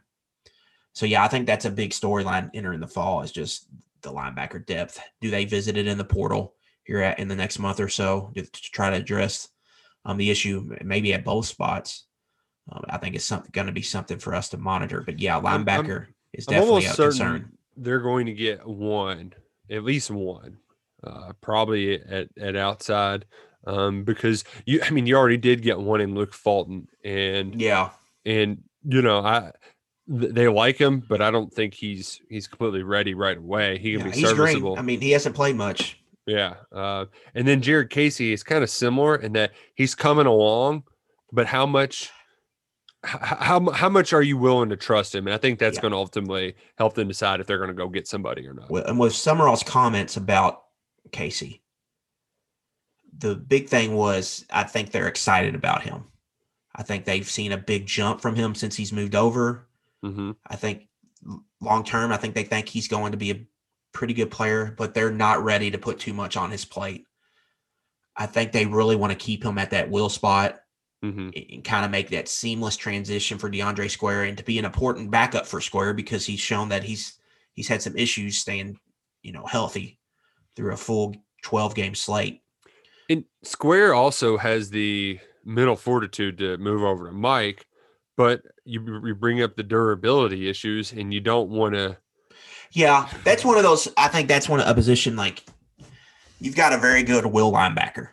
So 0.93 1.05
yeah, 1.05 1.25
I 1.25 1.27
think 1.27 1.47
that's 1.47 1.65
a 1.65 1.69
big 1.69 1.89
storyline 1.89 2.49
entering 2.53 2.79
the 2.79 2.87
fall 2.87 3.23
is 3.23 3.33
just 3.33 3.67
the 4.01 4.11
linebacker 4.11 4.65
depth. 4.65 4.99
Do 5.21 5.29
they 5.29 5.45
visit 5.45 5.77
it 5.77 5.87
in 5.87 5.97
the 5.97 6.05
portal 6.05 6.55
here 6.83 7.01
at, 7.01 7.19
in 7.19 7.27
the 7.27 7.35
next 7.35 7.59
month 7.59 7.79
or 7.79 7.89
so 7.89 8.31
to, 8.35 8.43
to 8.43 8.61
try 8.71 8.89
to 8.89 8.95
address 8.95 9.49
um, 10.07 10.17
the 10.17 10.31
issue 10.31 10.75
maybe 10.83 11.13
at 11.13 11.25
both 11.25 11.45
spots. 11.45 12.05
Um, 12.71 12.83
I 12.89 12.97
think 12.97 13.15
it's 13.15 13.25
something 13.25 13.51
going 13.53 13.67
to 13.67 13.73
be 13.73 13.81
something 13.81 14.17
for 14.17 14.33
us 14.33 14.49
to 14.49 14.57
monitor. 14.57 15.01
But 15.05 15.19
yeah, 15.19 15.39
linebacker 15.39 16.07
I'm, 16.07 16.15
is 16.33 16.45
definitely 16.45 16.85
a 16.85 16.93
concern. 16.93 17.51
They're 17.75 17.99
going 17.99 18.25
to 18.25 18.33
get 18.33 18.65
one, 18.65 19.33
at 19.69 19.83
least 19.83 20.09
one, 20.09 20.57
uh, 21.03 21.33
probably 21.41 22.01
at 22.01 22.29
at 22.39 22.55
outside, 22.55 23.25
um, 23.67 24.03
because 24.03 24.43
you. 24.65 24.81
I 24.83 24.89
mean, 24.89 25.05
you 25.05 25.15
already 25.15 25.37
did 25.37 25.61
get 25.61 25.79
one 25.79 26.01
in 26.01 26.15
Luke 26.15 26.33
Fulton, 26.33 26.87
and 27.03 27.61
yeah, 27.61 27.91
and 28.25 28.63
you 28.83 29.01
know, 29.01 29.19
I 29.19 29.51
they 30.07 30.47
like 30.47 30.77
him, 30.77 31.03
but 31.07 31.21
I 31.21 31.31
don't 31.31 31.53
think 31.53 31.73
he's 31.73 32.21
he's 32.29 32.47
completely 32.47 32.83
ready 32.83 33.13
right 33.13 33.37
away. 33.37 33.77
He 33.77 33.97
can 33.97 34.07
yeah, 34.07 34.13
be 34.13 34.21
serviceable. 34.23 34.75
Great. 34.75 34.81
I 34.81 34.85
mean, 34.85 35.01
he 35.01 35.11
hasn't 35.11 35.35
played 35.35 35.55
much. 35.55 35.99
Yeah. 36.25 36.55
Uh, 36.71 37.05
and 37.35 37.47
then 37.47 37.61
Jared 37.61 37.89
Casey 37.89 38.33
is 38.33 38.43
kind 38.43 38.63
of 38.63 38.69
similar 38.69 39.15
in 39.15 39.33
that 39.33 39.51
he's 39.75 39.95
coming 39.95 40.27
along, 40.27 40.83
but 41.31 41.47
how 41.47 41.65
much 41.65 42.11
how 43.03 43.69
how 43.71 43.89
much 43.89 44.13
are 44.13 44.21
you 44.21 44.37
willing 44.37 44.69
to 44.69 44.77
trust 44.77 45.13
him? 45.13 45.27
And 45.27 45.33
I 45.33 45.37
think 45.37 45.59
that's 45.59 45.77
yeah. 45.77 45.81
going 45.81 45.91
to 45.91 45.97
ultimately 45.97 46.55
help 46.77 46.93
them 46.95 47.07
decide 47.07 47.39
if 47.39 47.47
they're 47.47 47.57
going 47.57 47.69
to 47.69 47.73
go 47.73 47.87
get 47.87 48.07
somebody 48.07 48.47
or 48.47 48.53
not. 48.53 48.69
Well, 48.69 48.85
and 48.85 48.99
with 48.99 49.13
Sumrall's 49.13 49.63
comments 49.63 50.17
about 50.17 50.63
Casey, 51.11 51.61
the 53.17 53.35
big 53.35 53.69
thing 53.69 53.95
was 53.95 54.45
I 54.49 54.63
think 54.63 54.91
they're 54.91 55.07
excited 55.07 55.55
about 55.55 55.83
him. 55.83 56.05
I 56.75 56.83
think 56.83 57.05
they've 57.05 57.27
seen 57.27 57.51
a 57.53 57.57
big 57.57 57.85
jump 57.85 58.21
from 58.21 58.35
him 58.35 58.53
since 58.53 58.75
he's 58.75 58.93
moved 58.93 59.15
over. 59.15 59.66
Mm-hmm. 60.05 60.31
I 60.45 60.55
think 60.55 60.87
long 61.61 61.83
term, 61.83 62.11
I 62.11 62.17
think 62.17 62.35
they 62.35 62.43
think 62.43 62.69
he's 62.69 62.87
going 62.87 63.11
to 63.11 63.17
be 63.17 63.31
a 63.31 63.45
pretty 63.93 64.13
good 64.13 64.31
player, 64.31 64.73
but 64.77 64.93
they're 64.93 65.11
not 65.11 65.43
ready 65.43 65.71
to 65.71 65.77
put 65.77 65.99
too 65.99 66.13
much 66.13 66.37
on 66.37 66.51
his 66.51 66.65
plate. 66.65 67.05
I 68.15 68.25
think 68.25 68.51
they 68.51 68.65
really 68.65 68.95
want 68.95 69.11
to 69.11 69.17
keep 69.17 69.43
him 69.43 69.57
at 69.57 69.71
that 69.71 69.89
will 69.89 70.09
spot 70.09 70.59
mm-hmm. 71.03 71.29
and 71.53 71.63
kind 71.63 71.85
of 71.85 71.91
make 71.91 72.09
that 72.09 72.27
seamless 72.27 72.75
transition 72.75 73.37
for 73.37 73.49
DeAndre 73.49 73.89
Square 73.89 74.25
and 74.25 74.37
to 74.37 74.43
be 74.43 74.57
an 74.57 74.65
important 74.65 75.11
backup 75.11 75.45
for 75.45 75.61
Square 75.61 75.93
because 75.93 76.25
he's 76.25 76.39
shown 76.39 76.69
that 76.69 76.83
he's 76.83 77.19
he's 77.53 77.67
had 77.67 77.81
some 77.81 77.95
issues 77.95 78.37
staying, 78.37 78.79
you 79.21 79.31
know, 79.31 79.45
healthy 79.45 79.99
through 80.55 80.73
a 80.73 80.77
full 80.77 81.15
12 81.43 81.75
game 81.75 81.95
slate. 81.95 82.41
And 83.09 83.23
Square 83.43 83.93
also 83.93 84.37
has 84.37 84.69
the 84.69 85.19
mental 85.45 85.75
fortitude 85.75 86.39
to 86.39 86.57
move 86.57 86.83
over 86.83 87.05
to 87.05 87.13
Mike, 87.13 87.66
but 88.17 88.41
you, 88.65 89.01
you 89.05 89.15
bring 89.15 89.41
up 89.41 89.55
the 89.55 89.63
durability 89.63 90.49
issues 90.49 90.91
and 90.91 91.13
you 91.13 91.21
don't 91.21 91.49
want 91.49 91.75
to 91.75 91.97
yeah, 92.71 93.09
that's 93.23 93.45
one 93.45 93.57
of 93.57 93.63
those. 93.63 93.87
I 93.97 94.07
think 94.07 94.27
that's 94.27 94.49
one 94.49 94.59
of 94.59 94.67
a 94.67 94.73
position 94.73 95.15
like 95.15 95.43
you've 96.39 96.55
got 96.55 96.73
a 96.73 96.77
very 96.77 97.03
good 97.03 97.25
will 97.25 97.51
linebacker, 97.51 98.09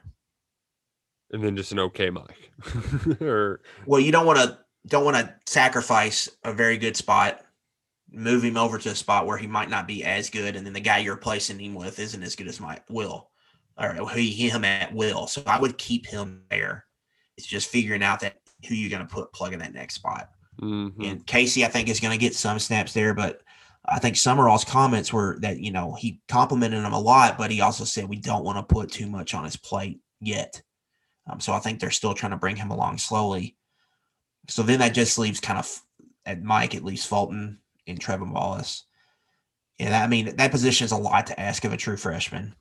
and 1.32 1.42
then 1.42 1.56
just 1.56 1.72
an 1.72 1.80
okay 1.80 2.10
Mike. 2.10 2.50
or 3.20 3.60
well, 3.86 4.00
you 4.00 4.12
don't 4.12 4.26
want 4.26 4.38
to 4.38 4.58
don't 4.86 5.04
want 5.04 5.16
to 5.16 5.34
sacrifice 5.46 6.28
a 6.44 6.52
very 6.52 6.78
good 6.78 6.96
spot, 6.96 7.42
move 8.10 8.44
him 8.44 8.56
over 8.56 8.78
to 8.78 8.90
a 8.90 8.94
spot 8.94 9.26
where 9.26 9.38
he 9.38 9.46
might 9.46 9.70
not 9.70 9.88
be 9.88 10.04
as 10.04 10.30
good, 10.30 10.56
and 10.56 10.64
then 10.64 10.72
the 10.72 10.80
guy 10.80 10.98
you're 10.98 11.14
replacing 11.14 11.58
him 11.58 11.74
with 11.74 11.98
isn't 11.98 12.22
as 12.22 12.36
good 12.36 12.48
as 12.48 12.60
my 12.60 12.78
will, 12.88 13.30
or 13.76 14.08
he 14.10 14.48
him 14.48 14.64
at 14.64 14.94
will. 14.94 15.26
So 15.26 15.42
I 15.46 15.58
would 15.58 15.78
keep 15.78 16.06
him 16.06 16.42
there. 16.50 16.86
It's 17.36 17.46
just 17.46 17.70
figuring 17.70 18.04
out 18.04 18.20
that 18.20 18.36
who 18.66 18.74
you're 18.74 18.90
going 18.90 19.06
to 19.06 19.12
put 19.12 19.32
plug 19.32 19.52
in 19.52 19.58
that 19.60 19.74
next 19.74 19.94
spot. 19.94 20.30
Mm-hmm. 20.60 21.02
And 21.02 21.26
Casey, 21.26 21.64
I 21.64 21.68
think, 21.68 21.88
is 21.88 22.00
going 22.00 22.16
to 22.16 22.24
get 22.24 22.34
some 22.34 22.58
snaps 22.58 22.92
there, 22.92 23.14
but 23.14 23.42
I 23.86 23.98
think 23.98 24.16
Sumrall's 24.16 24.64
comments 24.64 25.12
were 25.12 25.38
that, 25.40 25.58
you 25.58 25.70
know, 25.70 25.94
he 25.94 26.20
complimented 26.28 26.82
him 26.82 26.92
a 26.92 27.00
lot, 27.00 27.36
but 27.36 27.50
he 27.50 27.60
also 27.60 27.84
said 27.84 28.08
we 28.08 28.16
don't 28.16 28.44
want 28.44 28.56
to 28.56 28.74
put 28.74 28.90
too 28.90 29.06
much 29.06 29.34
on 29.34 29.44
his 29.44 29.56
plate 29.56 30.00
yet. 30.20 30.62
Um, 31.28 31.40
so 31.40 31.52
I 31.52 31.58
think 31.58 31.80
they're 31.80 31.90
still 31.90 32.14
trying 32.14 32.32
to 32.32 32.38
bring 32.38 32.56
him 32.56 32.70
along 32.70 32.98
slowly. 32.98 33.56
So 34.48 34.62
then 34.62 34.78
that 34.80 34.94
just 34.94 35.18
leaves 35.18 35.40
kind 35.40 35.58
of 35.58 35.82
at 36.26 36.42
Mike, 36.42 36.74
at 36.74 36.84
least 36.84 37.08
Fulton 37.08 37.58
and 37.86 38.00
Trevin 38.00 38.32
Wallace. 38.32 38.84
Yeah, 39.78 39.90
that, 39.90 40.04
I 40.04 40.06
mean 40.06 40.36
that 40.36 40.50
position 40.50 40.84
is 40.84 40.92
a 40.92 40.96
lot 40.96 41.26
to 41.26 41.40
ask 41.40 41.64
of 41.64 41.72
a 41.72 41.76
true 41.76 41.96
freshman 41.96 42.54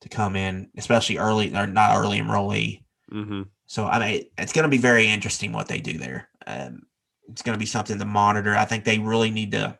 to 0.00 0.08
come 0.08 0.36
in, 0.36 0.70
especially 0.76 1.18
early 1.18 1.54
or 1.54 1.66
not 1.66 1.96
early 1.96 2.18
enrollee. 2.18 2.82
Mm-hmm. 3.12 3.42
So 3.68 3.86
I 3.86 3.98
mean, 3.98 4.24
it's 4.38 4.52
going 4.52 4.64
to 4.64 4.68
be 4.68 4.78
very 4.78 5.06
interesting 5.06 5.52
what 5.52 5.68
they 5.68 5.78
do 5.78 5.98
there. 5.98 6.28
Um, 6.46 6.82
it's 7.28 7.42
going 7.42 7.54
to 7.54 7.60
be 7.60 7.66
something 7.66 7.98
to 7.98 8.04
monitor. 8.04 8.56
I 8.56 8.64
think 8.64 8.84
they 8.84 8.98
really 8.98 9.30
need 9.30 9.52
to 9.52 9.78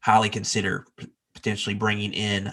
highly 0.00 0.30
consider 0.30 0.86
p- 0.96 1.10
potentially 1.34 1.74
bringing 1.74 2.12
in 2.14 2.52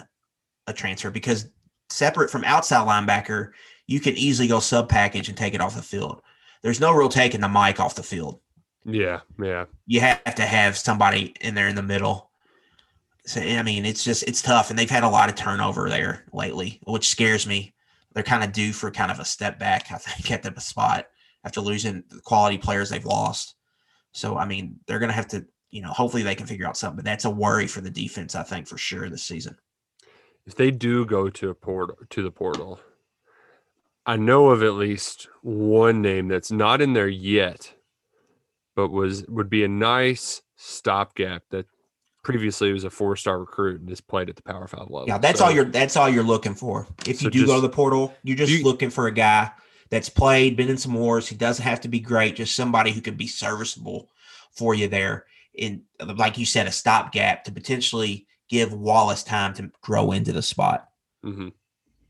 a 0.66 0.72
transfer 0.72 1.10
because 1.10 1.48
separate 1.88 2.30
from 2.30 2.44
outside 2.44 2.86
linebacker, 2.86 3.52
you 3.86 4.00
can 4.00 4.14
easily 4.16 4.46
go 4.46 4.60
sub 4.60 4.88
package 4.88 5.28
and 5.28 5.36
take 5.36 5.54
it 5.54 5.62
off 5.62 5.74
the 5.74 5.82
field. 5.82 6.20
There's 6.62 6.80
no 6.80 6.92
real 6.92 7.08
taking 7.08 7.40
the 7.40 7.48
Mike 7.48 7.80
off 7.80 7.94
the 7.94 8.02
field. 8.02 8.38
Yeah, 8.84 9.20
yeah. 9.42 9.64
You 9.86 10.00
have 10.00 10.34
to 10.34 10.44
have 10.44 10.76
somebody 10.76 11.34
in 11.40 11.54
there 11.54 11.68
in 11.68 11.74
the 11.74 11.82
middle. 11.82 12.30
So 13.24 13.40
I 13.40 13.62
mean, 13.62 13.86
it's 13.86 14.04
just 14.04 14.24
it's 14.24 14.42
tough, 14.42 14.68
and 14.68 14.78
they've 14.78 14.90
had 14.90 15.04
a 15.04 15.08
lot 15.08 15.30
of 15.30 15.36
turnover 15.36 15.88
there 15.88 16.24
lately, 16.32 16.80
which 16.84 17.08
scares 17.08 17.46
me. 17.46 17.72
They're 18.14 18.22
kind 18.22 18.44
of 18.44 18.52
due 18.52 18.72
for 18.72 18.90
kind 18.90 19.10
of 19.10 19.18
a 19.18 19.24
step 19.24 19.58
back, 19.58 19.90
I 19.90 19.96
think, 19.96 20.30
at 20.30 20.42
the 20.42 20.60
spot 20.60 21.06
after 21.44 21.60
losing 21.60 22.04
the 22.08 22.20
quality 22.20 22.58
players 22.58 22.90
they've 22.90 23.04
lost. 23.04 23.54
So 24.12 24.36
I 24.36 24.44
mean, 24.46 24.80
they're 24.86 24.98
going 24.98 25.10
to 25.10 25.14
have 25.14 25.28
to, 25.28 25.46
you 25.70 25.82
know, 25.82 25.90
hopefully 25.90 26.22
they 26.22 26.34
can 26.34 26.46
figure 26.46 26.66
out 26.66 26.76
something. 26.76 26.96
But 26.96 27.04
that's 27.04 27.24
a 27.24 27.30
worry 27.30 27.66
for 27.66 27.80
the 27.80 27.90
defense, 27.90 28.34
I 28.34 28.42
think, 28.42 28.66
for 28.66 28.78
sure 28.78 29.08
this 29.08 29.24
season. 29.24 29.56
If 30.46 30.54
they 30.56 30.70
do 30.70 31.06
go 31.06 31.30
to 31.30 31.50
a 31.50 31.54
portal 31.54 31.96
to 32.10 32.22
the 32.22 32.30
portal, 32.30 32.80
I 34.04 34.16
know 34.16 34.50
of 34.50 34.62
at 34.62 34.74
least 34.74 35.28
one 35.42 36.02
name 36.02 36.28
that's 36.28 36.50
not 36.50 36.80
in 36.80 36.92
there 36.92 37.08
yet, 37.08 37.72
but 38.74 38.90
was 38.90 39.24
would 39.28 39.48
be 39.48 39.64
a 39.64 39.68
nice 39.68 40.42
stopgap 40.56 41.44
that 41.50 41.66
previously 42.22 42.72
was 42.72 42.84
a 42.84 42.90
four 42.90 43.16
star 43.16 43.38
recruit 43.40 43.80
and 43.80 43.88
just 43.88 44.06
played 44.06 44.28
at 44.28 44.36
the 44.36 44.42
power 44.42 44.66
five 44.66 44.82
level. 44.90 45.04
Yeah, 45.08 45.18
that's 45.18 45.38
So- 45.40 45.46
all 45.46 45.50
you're 45.52 45.64
that's 45.64 45.96
all 45.96 46.08
you're 46.08 46.22
looking 46.22 46.54
for. 46.54 46.86
If 47.06 47.18
So 47.18 47.24
you 47.24 47.30
do 47.30 47.46
go 47.46 47.56
to 47.56 47.60
the 47.60 47.68
portal, 47.68 48.14
you're 48.22 48.36
just 48.36 48.52
you- 48.52 48.64
looking 48.64 48.90
for 48.90 49.06
a 49.06 49.12
guy 49.12 49.50
that's 49.90 50.08
played, 50.08 50.56
been 50.56 50.68
in 50.70 50.78
some 50.78 50.94
wars. 50.94 51.28
He 51.28 51.36
doesn't 51.36 51.64
have 51.64 51.80
to 51.82 51.88
be 51.88 52.00
great, 52.00 52.36
just 52.36 52.54
somebody 52.54 52.92
who 52.92 53.00
can 53.00 53.14
be 53.16 53.26
serviceable 53.26 54.08
for 54.52 54.74
you 54.74 54.88
there. 54.88 55.26
In 55.54 55.82
like 56.16 56.38
you 56.38 56.46
said, 56.46 56.66
a 56.66 56.72
stopgap 56.72 57.44
to 57.44 57.52
potentially 57.52 58.26
give 58.48 58.72
Wallace 58.72 59.22
time 59.22 59.52
to 59.54 59.70
grow 59.82 60.12
into 60.12 60.32
the 60.32 60.42
spot. 60.42 60.88
hmm 61.22 61.48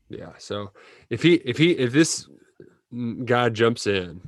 Yeah. 0.09 0.31
So 0.37 0.71
if 1.09 1.21
he 1.23 1.35
if 1.35 1.57
he 1.57 1.71
if 1.71 1.91
this 1.91 2.27
guy 3.25 3.49
jumps 3.49 3.87
in, 3.87 4.21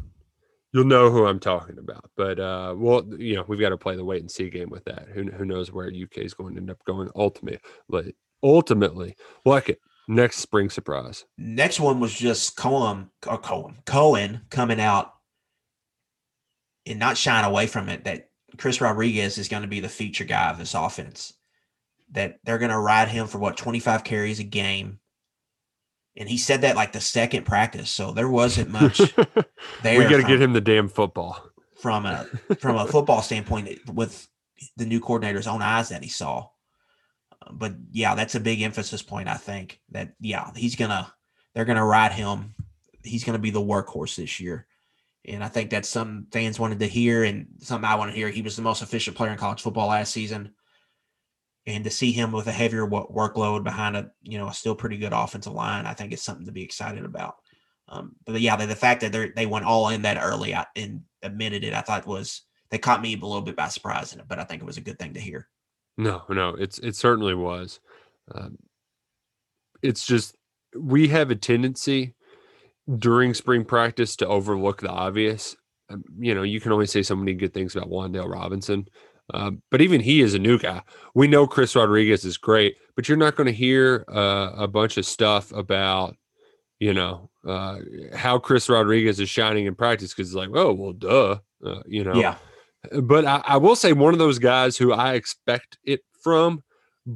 you'll 0.75 0.83
know 0.83 1.09
who 1.09 1.25
I'm 1.25 1.39
talking 1.39 1.77
about. 1.77 2.09
But 2.17 2.37
uh, 2.37 2.75
well, 2.77 3.05
you 3.17 3.35
know, 3.35 3.45
we've 3.47 3.61
got 3.61 3.69
to 3.69 3.77
play 3.77 3.95
the 3.95 4.03
wait 4.03 4.19
and 4.19 4.29
see 4.29 4.49
game 4.49 4.69
with 4.69 4.83
that. 4.83 5.07
Who 5.13 5.31
who 5.31 5.45
knows 5.45 5.71
where 5.71 5.87
UK 5.87 6.17
is 6.17 6.33
going 6.33 6.55
to 6.55 6.59
end 6.59 6.69
up 6.69 6.83
going 6.83 7.09
ultimately? 7.15 8.13
Ultimately, 8.43 9.15
like 9.45 9.69
it 9.69 9.79
next 10.09 10.39
spring 10.39 10.69
surprise. 10.69 11.23
Next 11.37 11.79
one 11.79 12.01
was 12.01 12.13
just 12.13 12.57
Coen 12.57 13.09
or 13.25 13.41
Coen 13.41 13.83
Coen 13.85 14.41
coming 14.49 14.81
out 14.81 15.13
and 16.85 16.99
not 16.99 17.17
shying 17.17 17.45
away 17.45 17.67
from 17.67 17.87
it 17.87 18.03
that 18.03 18.29
Chris 18.57 18.81
Rodriguez 18.81 19.37
is 19.37 19.47
going 19.47 19.63
to 19.63 19.69
be 19.69 19.79
the 19.79 19.89
feature 19.89 20.25
guy 20.25 20.49
of 20.49 20.57
this 20.57 20.73
offense. 20.73 21.33
That 22.11 22.37
they're 22.43 22.59
going 22.59 22.71
to 22.71 22.77
ride 22.77 23.07
him 23.07 23.27
for 23.27 23.39
what 23.39 23.55
25 23.55 24.03
carries 24.03 24.39
a 24.39 24.43
game. 24.43 24.99
And 26.17 26.29
he 26.29 26.37
said 26.37 26.61
that 26.61 26.75
like 26.75 26.91
the 26.91 27.01
second 27.01 27.45
practice, 27.45 27.89
so 27.89 28.11
there 28.11 28.29
wasn't 28.29 28.69
much 28.69 29.01
we 29.83 30.03
got 30.05 30.17
to 30.17 30.23
get 30.23 30.41
him 30.41 30.53
the 30.53 30.61
damn 30.61 30.87
football. 30.87 31.51
from 31.85 32.05
a 32.05 32.25
from 32.59 32.77
a 32.77 32.87
football 32.91 33.21
standpoint 33.21 33.79
with 33.93 34.27
the 34.77 34.85
new 34.85 34.99
coordinator's 34.99 35.47
own 35.47 35.61
eyes 35.61 35.89
that 35.89 36.03
he 36.03 36.09
saw. 36.09 36.49
But 37.51 37.75
yeah, 37.91 38.15
that's 38.15 38.35
a 38.35 38.39
big 38.39 38.61
emphasis 38.61 39.01
point. 39.01 39.27
I 39.27 39.35
think 39.35 39.79
that 39.91 40.13
yeah, 40.19 40.49
he's 40.55 40.75
gonna 40.75 41.13
they're 41.53 41.65
gonna 41.65 41.85
ride 41.85 42.11
him. 42.11 42.55
He's 43.03 43.23
gonna 43.23 43.39
be 43.39 43.51
the 43.51 43.61
workhorse 43.61 44.15
this 44.15 44.39
year, 44.39 44.65
and 45.25 45.43
I 45.43 45.47
think 45.47 45.69
that's 45.69 45.89
some 45.89 46.27
fans 46.31 46.59
wanted 46.59 46.79
to 46.79 46.87
hear 46.87 47.23
and 47.23 47.47
something 47.59 47.87
I 47.87 47.95
want 47.95 48.11
to 48.11 48.17
hear. 48.17 48.29
He 48.29 48.41
was 48.41 48.55
the 48.55 48.63
most 48.63 48.81
efficient 48.81 49.15
player 49.15 49.31
in 49.31 49.37
college 49.37 49.61
football 49.61 49.89
last 49.89 50.11
season, 50.11 50.53
and 51.67 51.83
to 51.83 51.91
see 51.91 52.11
him 52.11 52.31
with 52.31 52.47
a 52.47 52.51
heavier 52.51 52.87
workload 52.87 53.63
behind 53.63 53.95
a 53.95 54.09
you 54.23 54.39
know 54.39 54.47
a 54.47 54.53
still 54.53 54.75
pretty 54.75 54.97
good 54.97 55.13
offensive 55.13 55.53
line, 55.53 55.85
I 55.85 55.93
think 55.93 56.13
it's 56.13 56.23
something 56.23 56.47
to 56.47 56.51
be 56.51 56.63
excited 56.63 57.05
about. 57.05 57.35
Um, 57.87 58.15
but 58.25 58.41
yeah, 58.41 58.55
the, 58.55 58.65
the 58.65 58.75
fact 58.75 59.01
that 59.01 59.11
they 59.11 59.29
they 59.29 59.45
went 59.45 59.65
all 59.65 59.89
in 59.89 60.01
that 60.03 60.21
early 60.21 60.55
I, 60.55 60.65
and 60.75 61.01
admitted 61.21 61.63
it, 61.63 61.73
I 61.73 61.81
thought 61.81 62.07
was 62.07 62.41
they 62.69 62.77
caught 62.77 63.01
me 63.01 63.13
a 63.13 63.25
little 63.25 63.41
bit 63.41 63.55
by 63.55 63.67
surprise 63.67 64.15
but 64.27 64.39
I 64.39 64.43
think 64.43 64.61
it 64.61 64.65
was 64.65 64.77
a 64.77 64.81
good 64.81 64.99
thing 64.99 65.13
to 65.13 65.19
hear. 65.19 65.47
No, 65.97 66.23
no, 66.29 66.49
it's 66.49 66.79
it 66.79 66.95
certainly 66.95 67.35
was. 67.35 67.79
Um, 68.33 68.57
it's 69.81 70.05
just 70.05 70.35
we 70.77 71.07
have 71.09 71.31
a 71.31 71.35
tendency 71.35 72.15
during 72.97 73.33
spring 73.33 73.63
practice 73.63 74.15
to 74.17 74.27
overlook 74.27 74.81
the 74.81 74.89
obvious. 74.89 75.55
Um, 75.89 76.03
you 76.19 76.33
know, 76.33 76.43
you 76.43 76.59
can 76.59 76.71
only 76.71 76.87
say 76.87 77.03
so 77.03 77.15
many 77.15 77.33
good 77.33 77.53
things 77.53 77.75
about 77.75 77.89
Wan'Dale 77.89 78.29
Robinson, 78.29 78.87
um, 79.33 79.61
but 79.71 79.81
even 79.81 80.01
he 80.01 80.21
is 80.21 80.33
a 80.33 80.39
new 80.39 80.57
guy. 80.57 80.81
We 81.13 81.27
know 81.27 81.47
Chris 81.47 81.75
Rodriguez 81.75 82.25
is 82.25 82.37
great, 82.37 82.77
but 82.95 83.07
you're 83.07 83.17
not 83.17 83.35
going 83.35 83.47
to 83.47 83.53
hear 83.53 84.05
uh, 84.11 84.51
a 84.57 84.67
bunch 84.67 84.97
of 84.97 85.05
stuff 85.05 85.51
about 85.51 86.15
you 86.79 86.93
know 86.93 87.29
uh, 87.47 87.79
how 88.13 88.37
Chris 88.37 88.69
Rodriguez 88.69 89.19
is 89.19 89.29
shining 89.29 89.65
in 89.65 89.75
practice 89.75 90.13
because 90.13 90.29
it's 90.29 90.35
like, 90.35 90.49
oh 90.53 90.73
well, 90.73 90.93
duh, 90.93 91.37
uh, 91.65 91.81
you 91.85 92.03
know? 92.03 92.15
Yeah, 92.15 92.35
but 93.01 93.25
I, 93.25 93.41
I 93.45 93.57
will 93.57 93.75
say 93.75 93.93
one 93.93 94.13
of 94.13 94.19
those 94.19 94.39
guys 94.39 94.77
who 94.77 94.91
I 94.93 95.13
expect 95.13 95.77
it 95.83 96.01
from, 96.21 96.63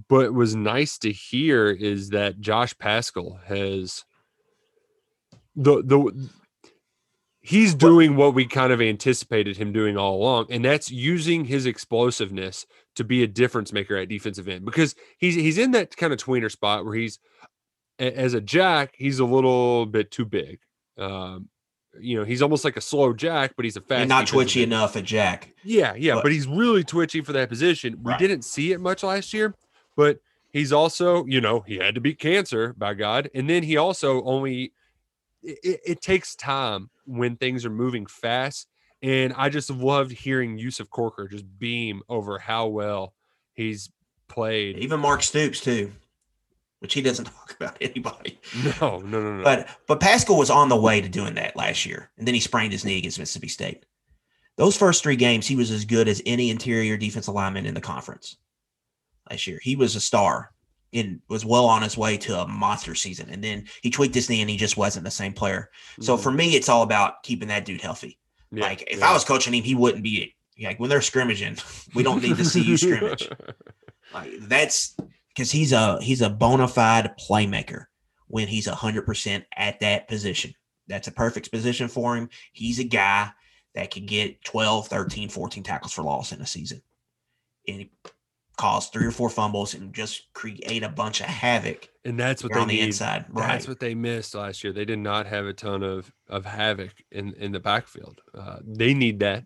but 0.08 0.34
was 0.34 0.56
nice 0.56 0.98
to 1.00 1.12
hear 1.12 1.70
is 1.70 2.10
that 2.10 2.40
Josh 2.40 2.78
Paschal 2.78 3.40
has 3.46 4.04
the 5.56 5.84
the 5.84 6.30
he's 7.42 7.74
doing 7.74 8.16
what 8.16 8.34
we 8.34 8.46
kind 8.46 8.72
of 8.72 8.82
anticipated 8.82 9.58
him 9.58 9.72
doing 9.72 9.98
all 9.98 10.16
along, 10.16 10.48
and 10.50 10.64
that's 10.64 10.92
using 10.92 11.46
his 11.46 11.66
explosiveness 11.66 12.66
to 12.96 13.04
be 13.04 13.24
a 13.24 13.28
difference 13.28 13.74
maker 13.74 13.96
at 13.96 14.10
defensive 14.10 14.48
end 14.48 14.66
because 14.66 14.96
he's 15.18 15.36
he's 15.36 15.58
in 15.58 15.72
that 15.72 15.96
kind 15.98 16.14
of 16.14 16.20
tweener 16.20 16.52
spot 16.52 16.86
where 16.86 16.96
he's 16.96 17.20
as 18.00 18.34
a 18.34 18.42
jack 18.42 18.94
he's 18.98 19.20
a 19.20 19.26
little 19.26 19.86
bit 19.86 20.10
too 20.12 20.26
big. 20.26 20.60
Um, 20.98 21.50
you 22.00 22.18
know, 22.18 22.24
he's 22.24 22.42
almost 22.42 22.64
like 22.64 22.78
a 22.78 22.82
slow 22.82 23.14
jack, 23.14 23.54
but 23.56 23.66
he's 23.66 23.76
a 23.76 23.82
fast 23.82 24.02
and 24.02 24.10
not 24.10 24.28
twitchy 24.28 24.64
enough 24.64 24.96
at 24.96 25.04
Jack. 25.06 25.54
Yeah, 25.64 25.96
yeah, 25.96 26.16
But- 26.16 26.24
but, 26.24 26.32
he's 26.32 26.48
really 26.48 26.84
twitchy 26.84 27.22
for 27.22 27.34
that 27.34 27.50
position. 27.50 27.98
We 28.04 28.12
Right. 28.12 28.20
didn't 28.20 28.44
see 28.44 28.72
it 28.72 28.80
much 28.80 29.02
last 29.04 29.34
year, 29.34 29.56
but 29.98 30.20
he's 30.52 30.72
also, 30.72 31.26
you 31.26 31.42
know, 31.42 31.62
he 31.62 31.78
had 31.78 31.96
to 31.96 32.02
beat 32.02 32.20
cancer 32.20 32.74
by 32.78 32.94
God, 32.94 33.30
and 33.34 33.50
then 33.50 33.64
he 33.64 33.76
also 33.78 34.24
only 34.24 34.72
it, 35.42 35.58
it- 35.64 35.82
it 35.86 36.02
takes 36.02 36.36
time 36.36 36.90
when 37.06 37.38
things 37.38 37.66
are 37.66 37.70
moving 37.70 38.06
fast. 38.06 38.68
And 39.02 39.34
I 39.38 39.48
just 39.48 39.70
loved 39.70 40.12
hearing 40.12 40.58
Yusuf 40.58 40.90
Corker 40.90 41.30
just 41.30 41.46
beam 41.58 42.02
over 42.10 42.38
how 42.40 42.68
well 42.68 43.14
he's 43.54 43.90
played. 44.28 44.78
Even 44.80 45.00
Mark 45.00 45.24
Stoops 45.24 45.62
too, 45.62 45.94
which 46.80 46.94
he 46.94 47.02
doesn't 47.02 47.26
talk 47.38 47.56
about 47.60 47.78
anybody. 47.82 48.40
No, 48.82 49.00
no, 49.00 49.22
no, 49.22 49.38
no. 49.38 49.44
But 49.44 49.68
but 49.88 50.00
Paschal 50.00 50.38
was 50.38 50.50
on 50.50 50.70
the 50.70 50.76
way 50.80 51.02
to 51.02 51.10
doing 51.10 51.36
that 51.36 51.56
last 51.56 51.86
year, 51.86 52.10
and 52.18 52.28
then 52.28 52.34
he 52.36 52.40
sprained 52.42 52.72
his 52.74 52.86
knee 52.86 52.98
against 52.98 53.20
Mississippi 53.20 53.48
State. 53.48 53.86
Those 54.58 54.76
first 54.76 55.04
three 55.04 55.16
games, 55.16 55.48
he 55.48 55.56
was 55.56 55.72
as 55.72 55.86
good 55.86 56.08
as 56.08 56.22
any 56.26 56.50
interior 56.50 56.98
defensive 56.98 57.34
lineman 57.34 57.66
in 57.66 57.74
the 57.74 57.82
conference 57.82 58.36
last 59.30 59.48
year. 59.48 59.60
He 59.62 59.76
was 59.78 59.96
a 59.96 60.02
star 60.02 60.52
and 60.92 61.22
was 61.30 61.46
well 61.46 61.66
on 61.66 61.82
his 61.84 61.98
way 61.98 62.18
to 62.18 62.40
a 62.42 62.48
monster 62.48 62.96
season. 62.96 63.30
And 63.30 63.44
then 63.44 63.66
he 63.84 63.90
tweaked 63.90 64.16
his 64.16 64.30
knee, 64.30 64.42
and 64.42 64.50
he 64.50 64.58
just 64.58 64.76
wasn't 64.76 65.06
the 65.06 65.12
same 65.12 65.34
player. 65.34 65.70
So 66.02 66.18
Mhm. 66.18 66.24
for 66.24 66.32
me, 66.32 66.56
it's 66.56 66.68
all 66.68 66.82
about 66.84 67.24
keeping 67.24 67.48
that 67.50 67.64
dude 67.64 67.80
healthy. 67.82 68.18
Yeah, 68.52 68.64
like 68.64 68.84
if 68.88 69.00
yeah. 69.00 69.10
I 69.10 69.14
was 69.14 69.24
coaching 69.24 69.54
him, 69.54 69.64
he 69.64 69.76
wouldn't 69.76 70.04
be 70.04 70.36
like 70.62 70.80
when 70.80 70.90
they're 70.90 71.02
scrimmaging. 71.02 71.58
We 71.94 72.04
don't 72.04 72.22
need 72.24 72.38
to 72.38 72.44
see 72.46 72.62
you 72.62 72.76
scrimmage. 72.78 73.30
Like 74.12 74.32
that's 74.42 74.98
because 75.40 75.52
he's 75.52 75.72
a 75.72 75.98
he's 76.02 76.22
a 76.22 76.30
bona 76.30 76.68
fide 76.68 77.12
playmaker 77.18 77.86
when 78.28 78.50
he's 78.50 78.68
hundred 78.68 79.06
percent 79.06 79.46
at 79.56 79.80
that 79.80 80.10
position. 80.10 80.54
That's 80.88 81.08
a 81.08 81.14
perfect 81.14 81.50
position 81.50 81.88
for 81.88 82.18
him. 82.18 82.30
He's 82.52 82.78
a 82.80 82.84
guy 82.84 83.30
that 83.74 83.90
can 83.90 84.06
get 84.06 84.44
12, 84.44 84.90
13, 84.90 85.30
14 85.30 85.64
tackles 85.64 85.94
for 85.94 86.02
loss 86.02 86.34
in 86.34 86.42
a 86.42 86.46
season. 86.46 86.82
And 87.70 87.88
cause 88.58 88.90
three 88.90 89.06
or 89.06 89.12
four 89.12 89.30
fumbles 89.30 89.76
and 89.76 89.94
just 89.94 90.34
create 90.34 90.84
a 90.84 90.90
bunch 90.90 91.22
of 91.22 91.28
havoc 91.28 91.88
and 92.04 92.20
that's 92.20 92.44
what 92.44 92.52
they 92.52 92.60
on 92.60 92.68
the 92.68 92.74
need. 92.74 92.88
inside. 92.88 93.24
Right. 93.30 93.48
That's 93.48 93.68
what 93.68 93.80
they 93.80 93.96
missed 93.96 94.36
last 94.36 94.62
year. 94.62 94.74
They 94.74 94.84
did 94.84 95.00
not 95.00 95.26
have 95.28 95.46
a 95.46 95.54
ton 95.54 95.84
of 95.84 96.12
of 96.28 96.44
havoc 96.44 96.92
in 97.12 97.34
in 97.36 97.54
the 97.54 97.62
backfield. 97.62 98.20
Uh, 98.38 98.58
they 98.66 98.94
need 98.94 99.20
that, 99.20 99.46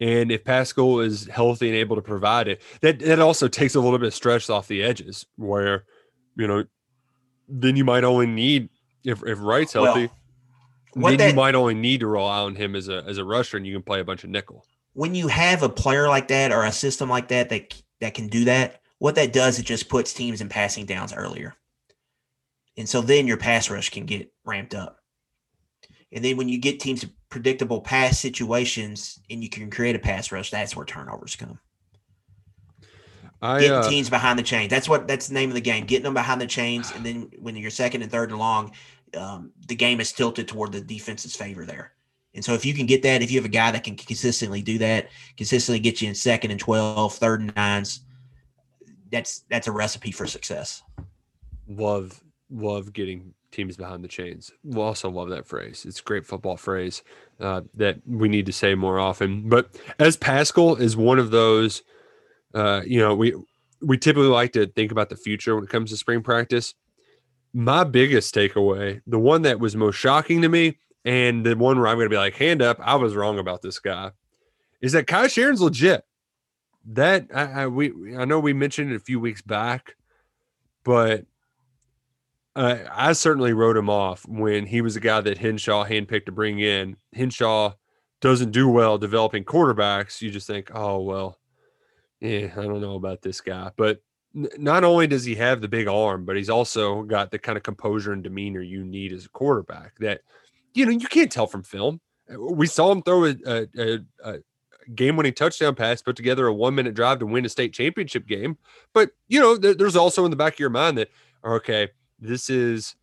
and 0.00 0.30
if 0.30 0.44
Paschal 0.44 1.00
is 1.00 1.26
healthy 1.26 1.68
and 1.68 1.76
able 1.76 1.96
to 1.96 2.02
provide 2.02 2.48
it, 2.48 2.62
that 2.80 2.98
that 3.00 3.18
also 3.20 3.48
takes 3.48 3.74
a 3.74 3.80
little 3.80 3.98
bit 3.98 4.08
of 4.08 4.14
stress 4.14 4.48
off 4.50 4.68
the 4.68 4.82
edges. 4.82 5.26
Where, 5.36 5.84
you 6.36 6.46
know, 6.46 6.64
then 7.48 7.76
you 7.76 7.84
might 7.84 8.04
only 8.04 8.26
need 8.26 8.68
if 9.04 9.22
if 9.24 9.38
Wright's 9.40 9.72
healthy, 9.72 10.10
what 10.94 11.10
then 11.10 11.18
that- 11.18 11.28
you 11.30 11.34
might 11.34 11.54
only 11.54 11.74
need 11.74 12.00
to 12.00 12.06
rely 12.06 12.38
on 12.40 12.54
him 12.54 12.74
as 12.76 12.88
a 12.88 13.04
as 13.06 13.18
a 13.18 13.24
rusher, 13.24 13.56
and 13.56 13.66
you 13.66 13.72
can 13.74 13.82
play 13.82 14.00
a 14.00 14.04
bunch 14.04 14.24
of 14.24 14.30
nickel. 14.30 14.64
when 14.94 15.14
you 15.14 15.28
have 15.28 15.62
a 15.62 15.68
player 15.68 16.08
like 16.08 16.28
that 16.28 16.50
or 16.50 16.64
a 16.64 16.72
system 16.72 17.08
like 17.08 17.28
that 17.28 17.48
that 17.50 17.80
that 18.00 18.14
can 18.14 18.28
do 18.28 18.44
that, 18.44 18.80
what 18.98 19.14
that 19.14 19.32
does, 19.32 19.58
it 19.58 19.64
just 19.66 19.88
puts 19.88 20.12
teams 20.12 20.40
in 20.40 20.48
passing 20.48 20.86
downs 20.86 21.12
earlier. 21.12 21.54
And 22.76 22.88
so 22.88 23.00
then 23.00 23.26
your 23.26 23.36
pass 23.36 23.70
rush 23.70 23.90
can 23.90 24.06
get 24.06 24.32
ramped 24.44 24.74
up. 24.74 24.98
And 26.12 26.24
then 26.24 26.36
when 26.36 26.48
you 26.48 26.58
get 26.58 26.78
teams 26.80 27.00
to 27.00 27.10
predictable 27.30 27.80
pass 27.80 28.18
situations 28.18 29.20
and 29.30 29.42
you 29.42 29.50
can 29.50 29.70
create 29.70 29.96
a 29.96 29.98
pass 29.98 30.32
rush, 30.32 30.50
that's 30.50 30.74
where 30.74 30.86
turnovers 30.86 31.36
come. 31.36 31.58
I 33.40 33.60
Getting 33.60 33.76
uh, 33.76 33.88
teams 33.88 34.10
behind 34.10 34.38
the 34.38 34.42
chains. 34.42 34.70
That's 34.70 34.88
what 34.88 35.06
that's 35.06 35.28
the 35.28 35.34
name 35.34 35.48
of 35.48 35.54
the 35.54 35.60
game. 35.60 35.86
Getting 35.86 36.04
them 36.04 36.14
behind 36.14 36.40
the 36.40 36.46
chains, 36.46 36.92
and 36.96 37.06
then 37.06 37.30
when 37.38 37.54
you're 37.56 37.70
second 37.70 38.02
and 38.02 38.10
third 38.10 38.30
and 38.30 38.38
long, 38.38 38.72
um, 39.16 39.52
the 39.68 39.76
game 39.76 40.00
is 40.00 40.12
tilted 40.12 40.48
toward 40.48 40.72
the 40.72 40.80
defense's 40.80 41.36
favor 41.36 41.64
there. 41.64 41.92
And 42.34 42.44
so 42.44 42.52
if 42.52 42.64
you 42.64 42.74
can 42.74 42.86
get 42.86 43.02
that, 43.02 43.22
if 43.22 43.30
you 43.30 43.38
have 43.38 43.44
a 43.44 43.48
guy 43.48 43.70
that 43.70 43.84
can 43.84 43.96
consistently 43.96 44.60
do 44.60 44.78
that, 44.78 45.08
consistently 45.36 45.78
get 45.78 46.02
you 46.02 46.08
in 46.08 46.14
second 46.14 46.50
and 46.50 46.60
12, 46.60 47.14
third 47.14 47.40
and 47.40 47.54
nines, 47.54 48.00
that's 49.10 49.40
that's 49.48 49.68
a 49.68 49.72
recipe 49.72 50.10
for 50.10 50.26
success. 50.26 50.82
love 51.68 52.20
love 52.50 52.92
getting 52.92 53.34
teams 53.50 53.76
behind 53.76 54.04
the 54.04 54.08
chains. 54.08 54.52
We 54.62 54.80
also 54.80 55.10
love 55.10 55.30
that 55.30 55.46
phrase. 55.46 55.84
It's 55.86 56.00
a 56.00 56.04
great 56.04 56.26
football 56.26 56.56
phrase 56.56 57.02
uh, 57.40 57.62
that 57.74 57.98
we 58.06 58.28
need 58.28 58.46
to 58.46 58.52
say 58.52 58.74
more 58.74 58.98
often. 58.98 59.48
But 59.48 59.74
as 59.98 60.16
Paschal 60.16 60.76
is 60.76 60.96
one 60.96 61.18
of 61.18 61.30
those, 61.30 61.82
uh, 62.54 62.82
you 62.86 62.98
know, 62.98 63.14
we 63.14 63.34
we 63.80 63.96
typically 63.96 64.28
like 64.28 64.52
to 64.52 64.66
think 64.66 64.90
about 64.90 65.08
the 65.08 65.16
future 65.16 65.54
when 65.54 65.64
it 65.64 65.70
comes 65.70 65.90
to 65.90 65.96
spring 65.96 66.22
practice. 66.22 66.74
My 67.54 67.84
biggest 67.84 68.34
takeaway, 68.34 69.00
the 69.06 69.18
one 69.18 69.42
that 69.42 69.60
was 69.60 69.74
most 69.74 69.96
shocking 69.96 70.42
to 70.42 70.48
me, 70.48 70.78
and 71.04 71.46
the 71.46 71.56
one 71.56 71.78
where 71.78 71.86
I'm 71.86 71.96
going 71.96 72.06
to 72.06 72.10
be 72.10 72.16
like, 72.16 72.34
hand 72.34 72.60
up, 72.60 72.78
I 72.82 72.96
was 72.96 73.14
wrong 73.14 73.38
about 73.38 73.62
this 73.62 73.78
guy, 73.78 74.10
is 74.82 74.92
that 74.92 75.06
Kaiya 75.06 75.26
Sheron's 75.26 75.62
legit. 75.62 76.04
That 76.90 77.28
I, 77.34 77.62
I 77.62 77.66
we 77.66 78.16
I 78.16 78.24
know 78.24 78.40
we 78.40 78.52
mentioned 78.52 78.92
it 78.92 78.96
a 78.96 79.00
few 79.00 79.20
weeks 79.20 79.42
back, 79.42 79.94
but 80.84 81.24
uh, 82.58 82.78
I 82.92 83.12
certainly 83.12 83.52
wrote 83.52 83.76
him 83.76 83.88
off 83.88 84.26
when 84.26 84.66
he 84.66 84.80
was 84.80 84.96
a 84.96 85.00
guy 85.00 85.20
that 85.20 85.38
Hinshaw 85.38 85.84
handpicked 85.84 86.26
to 86.26 86.32
bring 86.32 86.58
in. 86.58 86.96
Hinshaw 87.12 87.74
doesn't 88.20 88.50
do 88.50 88.68
well 88.68 88.98
developing 88.98 89.44
quarterbacks. 89.44 90.20
You 90.20 90.30
just 90.30 90.46
think, 90.46 90.70
oh 90.74 91.00
well, 91.02 91.38
yeah, 92.20 92.52
I 92.56 92.62
don't 92.62 92.80
know 92.80 92.96
about 92.96 93.22
this 93.22 93.40
guy. 93.40 93.70
But 93.76 94.02
n- 94.34 94.48
not 94.58 94.82
only 94.82 95.06
does 95.06 95.24
he 95.24 95.36
have 95.36 95.60
the 95.60 95.68
big 95.68 95.86
arm, 95.86 96.24
but 96.24 96.36
he's 96.36 96.50
also 96.50 97.02
got 97.02 97.30
the 97.30 97.38
kind 97.38 97.56
of 97.56 97.62
composure 97.62 98.12
and 98.12 98.24
demeanor 98.24 98.60
you 98.60 98.84
need 98.84 99.12
as 99.12 99.26
a 99.26 99.30
quarterback. 99.30 99.96
That 100.00 100.22
you 100.74 100.84
know 100.84 100.92
you 100.92 101.06
can't 101.06 101.30
tell 101.30 101.46
from 101.46 101.62
film. 101.62 102.00
Uh, 102.28 102.40
We 102.40 102.66
saw 102.66 102.90
him 102.90 103.02
throw 103.02 103.26
a, 103.26 103.36
a, 103.46 103.66
a, 103.78 103.98
a 104.24 104.38
game-winning 104.96 105.34
touchdown 105.34 105.74
pass, 105.76 106.02
put 106.02 106.16
together 106.16 106.46
a 106.48 106.54
one-minute 106.54 106.94
drive 106.94 107.20
to 107.20 107.26
win 107.26 107.44
a 107.44 107.48
state 107.48 107.72
championship 107.72 108.26
game. 108.26 108.58
But 108.92 109.10
you 109.28 109.38
know, 109.38 109.56
there- 109.56 109.74
there's 109.74 109.96
also 109.96 110.24
in 110.24 110.30
the 110.32 110.36
back 110.36 110.54
of 110.54 110.58
your 110.58 110.70
mind 110.70 110.98
that 110.98 111.10
okay, 111.44 111.90
this 112.18 112.50
is, 112.50 112.94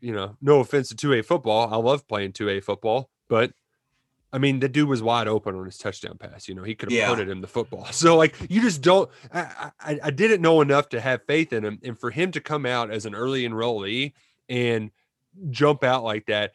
you 0.00 0.12
know, 0.12 0.36
no 0.40 0.60
offense 0.60 0.88
to 0.88 0.94
2A 0.94 1.24
football. 1.24 1.72
I 1.72 1.76
love 1.76 2.06
playing 2.08 2.32
2A 2.32 2.62
football, 2.62 3.10
but 3.28 3.52
I 4.32 4.38
mean, 4.38 4.60
the 4.60 4.68
dude 4.68 4.88
was 4.88 5.02
wide 5.02 5.26
open 5.26 5.56
on 5.56 5.64
his 5.64 5.76
touchdown 5.76 6.16
pass. 6.16 6.46
You 6.48 6.54
know, 6.54 6.62
he 6.62 6.74
could 6.76 6.90
have 6.90 6.96
Yeah. 6.96 7.08
put 7.08 7.18
it 7.18 7.28
in 7.28 7.40
the 7.40 7.48
football. 7.48 7.86
So, 7.92 8.16
like, 8.16 8.36
you 8.48 8.60
just 8.60 8.80
don't. 8.80 9.10
I, 9.34 9.72
I, 9.80 10.00
I 10.04 10.10
didn't 10.10 10.40
know 10.40 10.60
enough 10.60 10.88
to 10.90 11.00
have 11.00 11.24
faith 11.26 11.52
in 11.52 11.64
him, 11.64 11.80
and 11.82 11.98
for 11.98 12.10
him 12.10 12.30
to 12.32 12.40
come 12.40 12.64
out 12.64 12.90
as 12.92 13.06
an 13.06 13.14
early 13.14 13.42
enrollee 13.46 14.12
and 14.48 14.90
jump 15.50 15.82
out 15.84 16.04
like 16.04 16.26
that. 16.26 16.52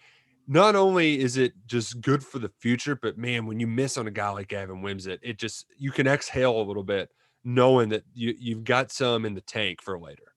Not 0.47 0.75
only 0.75 1.19
is 1.19 1.37
it 1.37 1.53
just 1.65 2.01
good 2.01 2.23
for 2.23 2.37
the 2.37 2.51
future, 2.59 2.95
but 2.95 3.17
man, 3.17 3.47
when 3.47 3.59
you 3.59 3.65
miss 3.65 3.97
on 3.97 4.05
a 4.07 4.11
guy 4.11 4.29
like 4.29 4.47
Gavin 4.47 4.83
Wimsatt, 4.83 5.17
it 5.23 5.37
just 5.39 5.65
you 5.77 5.91
can 5.91 6.05
exhale 6.07 6.61
a 6.61 6.63
little 6.63 6.83
bit, 6.83 7.09
knowing 7.43 7.89
that 7.89 8.03
you 8.13 8.35
you've 8.39 8.63
got 8.63 8.91
some 8.91 9.25
in 9.25 9.33
the 9.33 9.41
tank 9.41 9.81
for 9.81 9.97
later. 9.99 10.34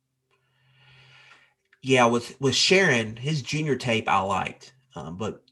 Yeah, 1.83 2.07
with 2.07 2.41
with 2.41 2.55
Sheron, 2.55 3.18
his 3.18 3.43
junior 3.43 3.76
tape 3.76 4.09
I 4.09 4.20
liked, 4.20 4.72
um, 4.97 5.16
but 5.16 5.43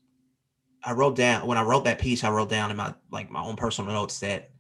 I 0.83 0.93
wrote 0.93 1.17
down 1.17 1.47
when 1.47 1.59
I 1.59 1.63
wrote 1.63 1.85
that 1.85 2.01
piece, 2.01 2.25
I 2.25 2.31
wrote 2.31 2.49
down 2.51 2.71
in 2.71 2.77
my 2.77 2.95
like 3.11 3.31
my 3.31 3.43
own 3.43 3.57
personal 3.57 3.93
notes 3.93 4.19
that 4.21 4.51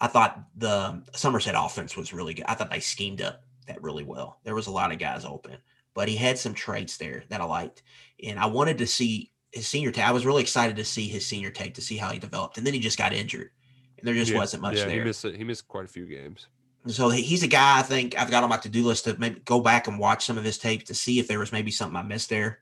I 0.00 0.06
thought 0.06 0.42
the 0.56 1.02
Somerset 1.14 1.54
offense 1.56 1.96
was 1.96 2.12
really 2.12 2.34
good. 2.34 2.46
I 2.46 2.54
thought 2.54 2.70
they 2.70 2.80
schemed 2.80 3.22
up 3.22 3.42
that 3.66 3.82
really 3.82 4.04
well. 4.04 4.40
There 4.44 4.54
was 4.54 4.66
a 4.66 4.70
lot 4.70 4.92
of 4.92 4.98
guys 4.98 5.24
open, 5.24 5.56
but 5.94 6.08
he 6.08 6.16
had 6.16 6.38
some 6.38 6.54
traits 6.54 6.96
there 6.98 7.24
that 7.30 7.40
I 7.40 7.44
liked, 7.44 7.82
and 8.22 8.38
I 8.38 8.46
wanted 8.46 8.78
to 8.78 8.86
see 8.86 9.32
his 9.52 9.66
senior 9.66 9.90
tape. 9.90 10.06
I 10.06 10.12
was 10.12 10.26
really 10.26 10.42
excited 10.42 10.76
to 10.76 10.84
see 10.84 11.08
his 11.08 11.26
senior 11.26 11.50
tape 11.50 11.74
to 11.74 11.82
see 11.82 11.96
how 11.96 12.10
he 12.10 12.18
developed, 12.18 12.58
and 12.58 12.66
then 12.66 12.74
he 12.74 12.80
just 12.80 12.98
got 12.98 13.12
injured, 13.14 13.50
and 13.98 14.06
there 14.06 14.14
just 14.14 14.32
Yeah, 14.32 14.38
wasn't 14.38 14.62
much 14.62 14.76
yeah, 14.76 14.86
there. 14.86 14.98
He 14.98 15.04
missed 15.04 15.24
he 15.24 15.44
missed 15.44 15.68
quite 15.68 15.84
a 15.86 15.88
few 15.88 16.06
games. 16.06 16.48
So 16.88 17.10
he's 17.10 17.42
a 17.42 17.48
guy 17.48 17.78
I 17.78 17.82
think 17.82 18.18
I've 18.18 18.30
got 18.30 18.42
on 18.42 18.50
my 18.50 18.56
to 18.58 18.68
do 18.68 18.84
list 18.84 19.04
to 19.04 19.16
maybe 19.18 19.40
go 19.44 19.60
back 19.60 19.88
and 19.88 19.98
watch 19.98 20.24
some 20.24 20.38
of 20.38 20.44
his 20.44 20.58
tapes 20.58 20.84
to 20.84 20.94
see 20.94 21.18
if 21.18 21.28
there 21.28 21.38
was 21.38 21.52
maybe 21.52 21.70
something 21.70 21.96
I 21.96 22.02
missed 22.02 22.30
there. 22.30 22.60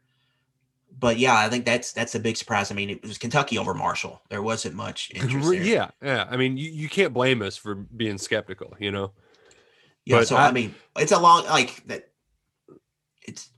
But 0.99 1.19
yeah, 1.19 1.37
I 1.37 1.49
think 1.49 1.65
that's 1.67 1.93
that's 1.93 2.15
a 2.15 2.21
big 2.21 2.37
surprise. 2.37 2.71
I 2.71 2.75
mean, 2.75 2.91
it 2.91 3.03
was 3.03 3.19
Kentucky 3.19 3.59
over 3.59 3.75
Marshall. 3.75 4.23
There 4.31 4.43
wasn't 4.43 4.75
much 4.75 5.11
yeah, 5.15 5.91
yeah. 6.03 6.27
I 6.29 6.37
mean, 6.37 6.57
you, 6.57 6.71
you 6.71 6.89
can't 6.89 7.13
blame 7.13 7.43
us 7.43 7.57
for 7.57 7.75
being 7.75 8.17
skeptical, 8.19 8.75
you 8.79 8.91
know. 8.91 9.13
yeah. 10.05 10.19
but 10.19 10.29
So 10.29 10.37
I, 10.37 10.49
I- 10.49 10.53
mean, 10.53 10.75
it's 10.99 11.13
a 11.13 11.19
long 11.21 11.45
like 11.47 11.87
that. 11.87 12.09
It's 13.27 13.51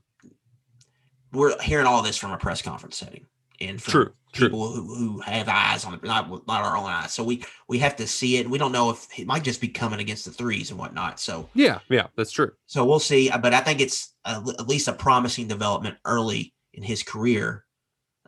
we're 1.31 1.59
hearing 1.61 1.85
all 1.85 2.01
this 2.01 2.17
from 2.17 2.31
a 2.31 2.37
press 2.37 2.61
conference 2.61 2.97
setting 2.97 3.25
and 3.61 3.81
from 3.81 3.91
True, 3.91 4.13
true. 4.31 4.47
people 4.47 4.71
who, 4.71 4.95
who 4.95 5.19
have 5.21 5.47
eyes 5.47 5.85
on 5.85 5.93
it, 5.93 6.03
not 6.03 6.29
not 6.29 6.63
our 6.63 6.77
own 6.77 6.85
eyes. 6.89 7.13
So 7.13 7.23
we 7.23 7.43
we 7.67 7.79
have 7.79 7.95
to 7.97 8.07
see 8.07 8.37
it. 8.37 8.49
We 8.49 8.57
don't 8.57 8.71
know 8.71 8.89
if 8.89 9.07
it 9.17 9.27
might 9.27 9.43
just 9.43 9.61
be 9.61 9.67
coming 9.67 9.99
against 9.99 10.25
the 10.25 10.31
threes 10.31 10.69
and 10.69 10.79
whatnot. 10.79 11.19
So 11.19 11.49
Yeah, 11.53 11.79
yeah, 11.89 12.07
that's 12.15 12.31
true. 12.31 12.51
So 12.65 12.85
we'll 12.85 12.99
see, 12.99 13.29
uh, 13.29 13.37
but 13.37 13.53
I 13.53 13.61
think 13.61 13.81
it's 13.81 14.13
a, 14.25 14.41
at 14.59 14.67
least 14.67 14.87
a 14.87 14.93
promising 14.93 15.47
development 15.47 15.97
early 16.05 16.53
in 16.73 16.83
his 16.83 17.03
career 17.03 17.65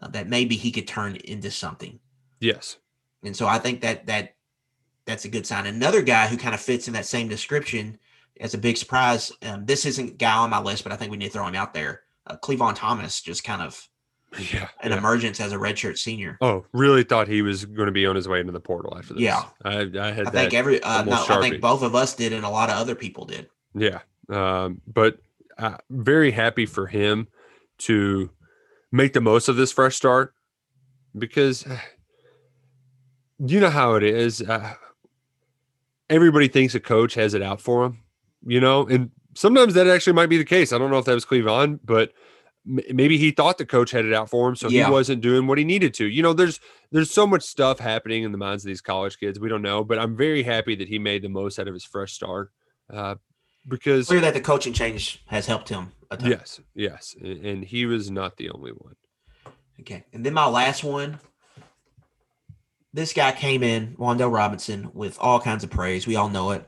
uh, 0.01 0.07
that 0.09 0.27
maybe 0.27 0.55
he 0.55 0.71
could 0.71 0.87
turn 0.87 1.15
into 1.17 1.51
something. 1.51 1.99
Yes. 2.39 2.77
And 3.23 3.35
so 3.35 3.47
I 3.47 3.59
think 3.59 3.81
that 3.81 4.07
that 4.07 4.33
that's 5.05 5.25
a 5.25 5.29
good 5.29 5.45
sign. 5.45 5.65
Another 5.65 6.01
guy 6.01 6.27
who 6.27 6.37
kind 6.37 6.55
of 6.55 6.61
fits 6.61 6.87
in 6.87 6.93
that 6.93 7.05
same 7.05 7.27
description 7.27 7.97
as 8.39 8.53
a 8.53 8.57
big 8.57 8.77
surprise. 8.77 9.31
Um, 9.41 9.65
this 9.65 9.85
isn't 9.85 10.09
a 10.09 10.13
guy 10.13 10.37
on 10.37 10.49
my 10.49 10.59
list, 10.59 10.83
but 10.83 10.91
I 10.91 10.95
think 10.95 11.11
we 11.11 11.17
need 11.17 11.27
to 11.27 11.31
throw 11.31 11.47
him 11.47 11.55
out 11.55 11.73
there. 11.73 12.01
Uh, 12.27 12.37
Clevan 12.37 12.75
Thomas, 12.75 13.21
just 13.21 13.43
kind 13.43 13.61
of 13.61 13.87
Yeah. 14.37 14.69
an 14.81 14.91
yeah. 14.91 14.97
emergence 14.97 15.39
as 15.39 15.51
a 15.51 15.57
redshirt 15.57 15.97
senior. 15.97 16.37
Oh, 16.41 16.65
really 16.71 17.03
thought 17.03 17.27
he 17.27 17.41
was 17.41 17.65
going 17.65 17.87
to 17.87 17.91
be 17.91 18.05
on 18.05 18.15
his 18.15 18.27
way 18.27 18.39
into 18.39 18.53
the 18.53 18.59
portal 18.59 18.97
after 18.97 19.13
this. 19.13 19.23
Yeah. 19.23 19.43
I, 19.63 19.89
I 19.99 20.11
had 20.11 20.27
I 20.27 20.31
think 20.31 20.53
every 20.53 20.81
uh, 20.81 21.03
no, 21.03 21.25
I 21.27 21.41
think 21.41 21.61
both 21.61 21.81
of 21.81 21.95
us 21.95 22.15
did, 22.15 22.31
and 22.31 22.45
a 22.45 22.49
lot 22.49 22.69
of 22.69 22.77
other 22.77 22.95
people 22.95 23.25
did. 23.25 23.49
Yeah. 23.73 23.99
Um, 24.29 24.81
but 24.87 25.17
uh, 25.57 25.77
very 25.89 26.31
happy 26.31 26.65
for 26.65 26.87
him 26.87 27.27
to 27.79 28.29
make 28.91 29.13
the 29.13 29.21
most 29.21 29.47
of 29.47 29.55
this 29.57 29.71
fresh 29.71 29.95
start 29.95 30.33
because 31.17 31.65
you 33.45 33.59
know 33.59 33.69
how 33.69 33.95
it 33.95 34.03
is. 34.03 34.41
Uh, 34.41 34.73
everybody 36.09 36.47
thinks 36.47 36.75
a 36.75 36.79
coach 36.79 37.15
has 37.15 37.33
it 37.33 37.41
out 37.41 37.59
for 37.59 37.85
him, 37.85 37.99
you 38.45 38.59
know, 38.59 38.87
and 38.87 39.11
sometimes 39.33 39.73
that 39.73 39.87
actually 39.87 40.13
might 40.13 40.27
be 40.27 40.37
the 40.37 40.45
case. 40.45 40.71
I 40.71 40.77
don't 40.77 40.91
know 40.91 40.97
if 40.97 41.05
that 41.05 41.13
was 41.13 41.25
Cleveland, 41.25 41.79
but 41.83 42.13
maybe 42.65 43.17
he 43.17 43.31
thought 43.31 43.57
the 43.57 43.65
coach 43.65 43.91
had 43.91 44.05
it 44.05 44.13
out 44.13 44.29
for 44.29 44.47
him, 44.49 44.55
so 44.55 44.67
Yeah. 44.69 44.85
he 44.85 44.91
wasn't 44.91 45.21
doing 45.21 45.47
what 45.47 45.57
he 45.57 45.63
needed 45.63 45.93
to. 45.95 46.05
You 46.05 46.21
know, 46.23 46.33
there's 46.33 46.59
there's 46.91 47.11
so 47.11 47.25
much 47.25 47.43
stuff 47.43 47.79
happening 47.79 48.23
in 48.23 48.31
the 48.31 48.37
minds 48.37 48.63
of 48.63 48.67
these 48.67 48.81
college 48.81 49.17
kids. 49.19 49.39
We 49.39 49.49
don't 49.49 49.61
know, 49.61 49.83
but 49.83 49.97
I'm 49.99 50.15
very 50.15 50.43
happy 50.43 50.75
that 50.75 50.87
he 50.87 50.99
made 50.99 51.21
the 51.23 51.29
most 51.29 51.57
out 51.59 51.67
of 51.67 51.73
his 51.73 51.83
fresh 51.85 52.13
start. 52.13 52.51
Uh, 52.91 53.15
because 53.67 54.07
Clear 54.07 54.21
that 54.21 54.33
the 54.33 54.41
coaching 54.41 54.73
change 54.73 55.21
has 55.27 55.45
helped 55.45 55.69
him. 55.69 55.91
A 56.09 56.17
ton. 56.17 56.29
Yes, 56.29 56.59
yes, 56.75 57.15
a- 57.23 57.49
and 57.49 57.63
he 57.63 57.85
was 57.85 58.09
not 58.11 58.37
the 58.37 58.49
only 58.49 58.71
one. 58.71 58.95
Okay. 59.79 60.03
And 60.13 60.25
then 60.25 60.33
my 60.33 60.47
last 60.47 60.83
one. 60.83 61.19
This 62.93 63.13
guy 63.13 63.31
came 63.31 63.63
in, 63.63 63.95
Wan'Dale 63.97 64.33
Robinson, 64.33 64.91
with 64.93 65.17
all 65.21 65.39
kinds 65.39 65.63
of 65.63 65.69
praise. 65.69 66.05
We 66.05 66.17
all 66.17 66.27
know 66.27 66.51
it. 66.51 66.67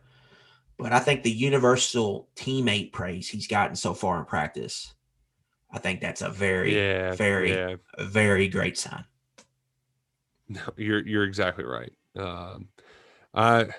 But 0.77 0.93
I 0.93 0.99
think 0.99 1.23
the 1.23 1.31
universal 1.31 2.29
teammate 2.35 2.93
praise 2.93 3.27
he's 3.27 3.47
gotten 3.47 3.75
so 3.75 3.93
far 3.93 4.19
in 4.19 4.25
practice, 4.25 4.93
I 5.73 5.79
think 5.79 6.01
that's 6.01 6.21
a 6.21 6.29
very, 6.29 6.75
Yeah, 6.77 7.15
very, 7.15 7.51
yeah. 7.51 7.75
very 7.99 8.47
great 8.47 8.77
sign. 8.77 9.03
No, 10.47 10.61
you're 10.77 11.05
you're 11.05 11.23
exactly 11.23 11.63
right. 11.63 11.91
Um, 12.15 12.67
I 13.33 13.69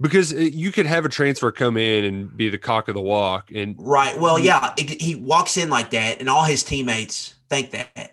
because 0.00 0.32
uh, 0.32 0.38
you 0.38 0.70
could 0.70 0.86
have 0.86 1.04
a 1.04 1.08
transfer 1.08 1.50
come 1.50 1.76
in 1.76 2.04
and 2.04 2.36
be 2.36 2.48
the 2.48 2.58
cock 2.58 2.88
of 2.88 2.94
the 2.94 3.00
walk, 3.00 3.50
and 3.52 3.74
Right. 3.78 4.18
Well, 4.18 4.38
yeah, 4.38 4.74
it, 4.76 5.00
he 5.00 5.16
walks 5.16 5.56
in 5.56 5.70
like 5.70 5.90
that, 5.90 6.20
and 6.20 6.28
all 6.28 6.44
his 6.44 6.62
teammates 6.62 7.34
think 7.48 7.70
that. 7.72 8.12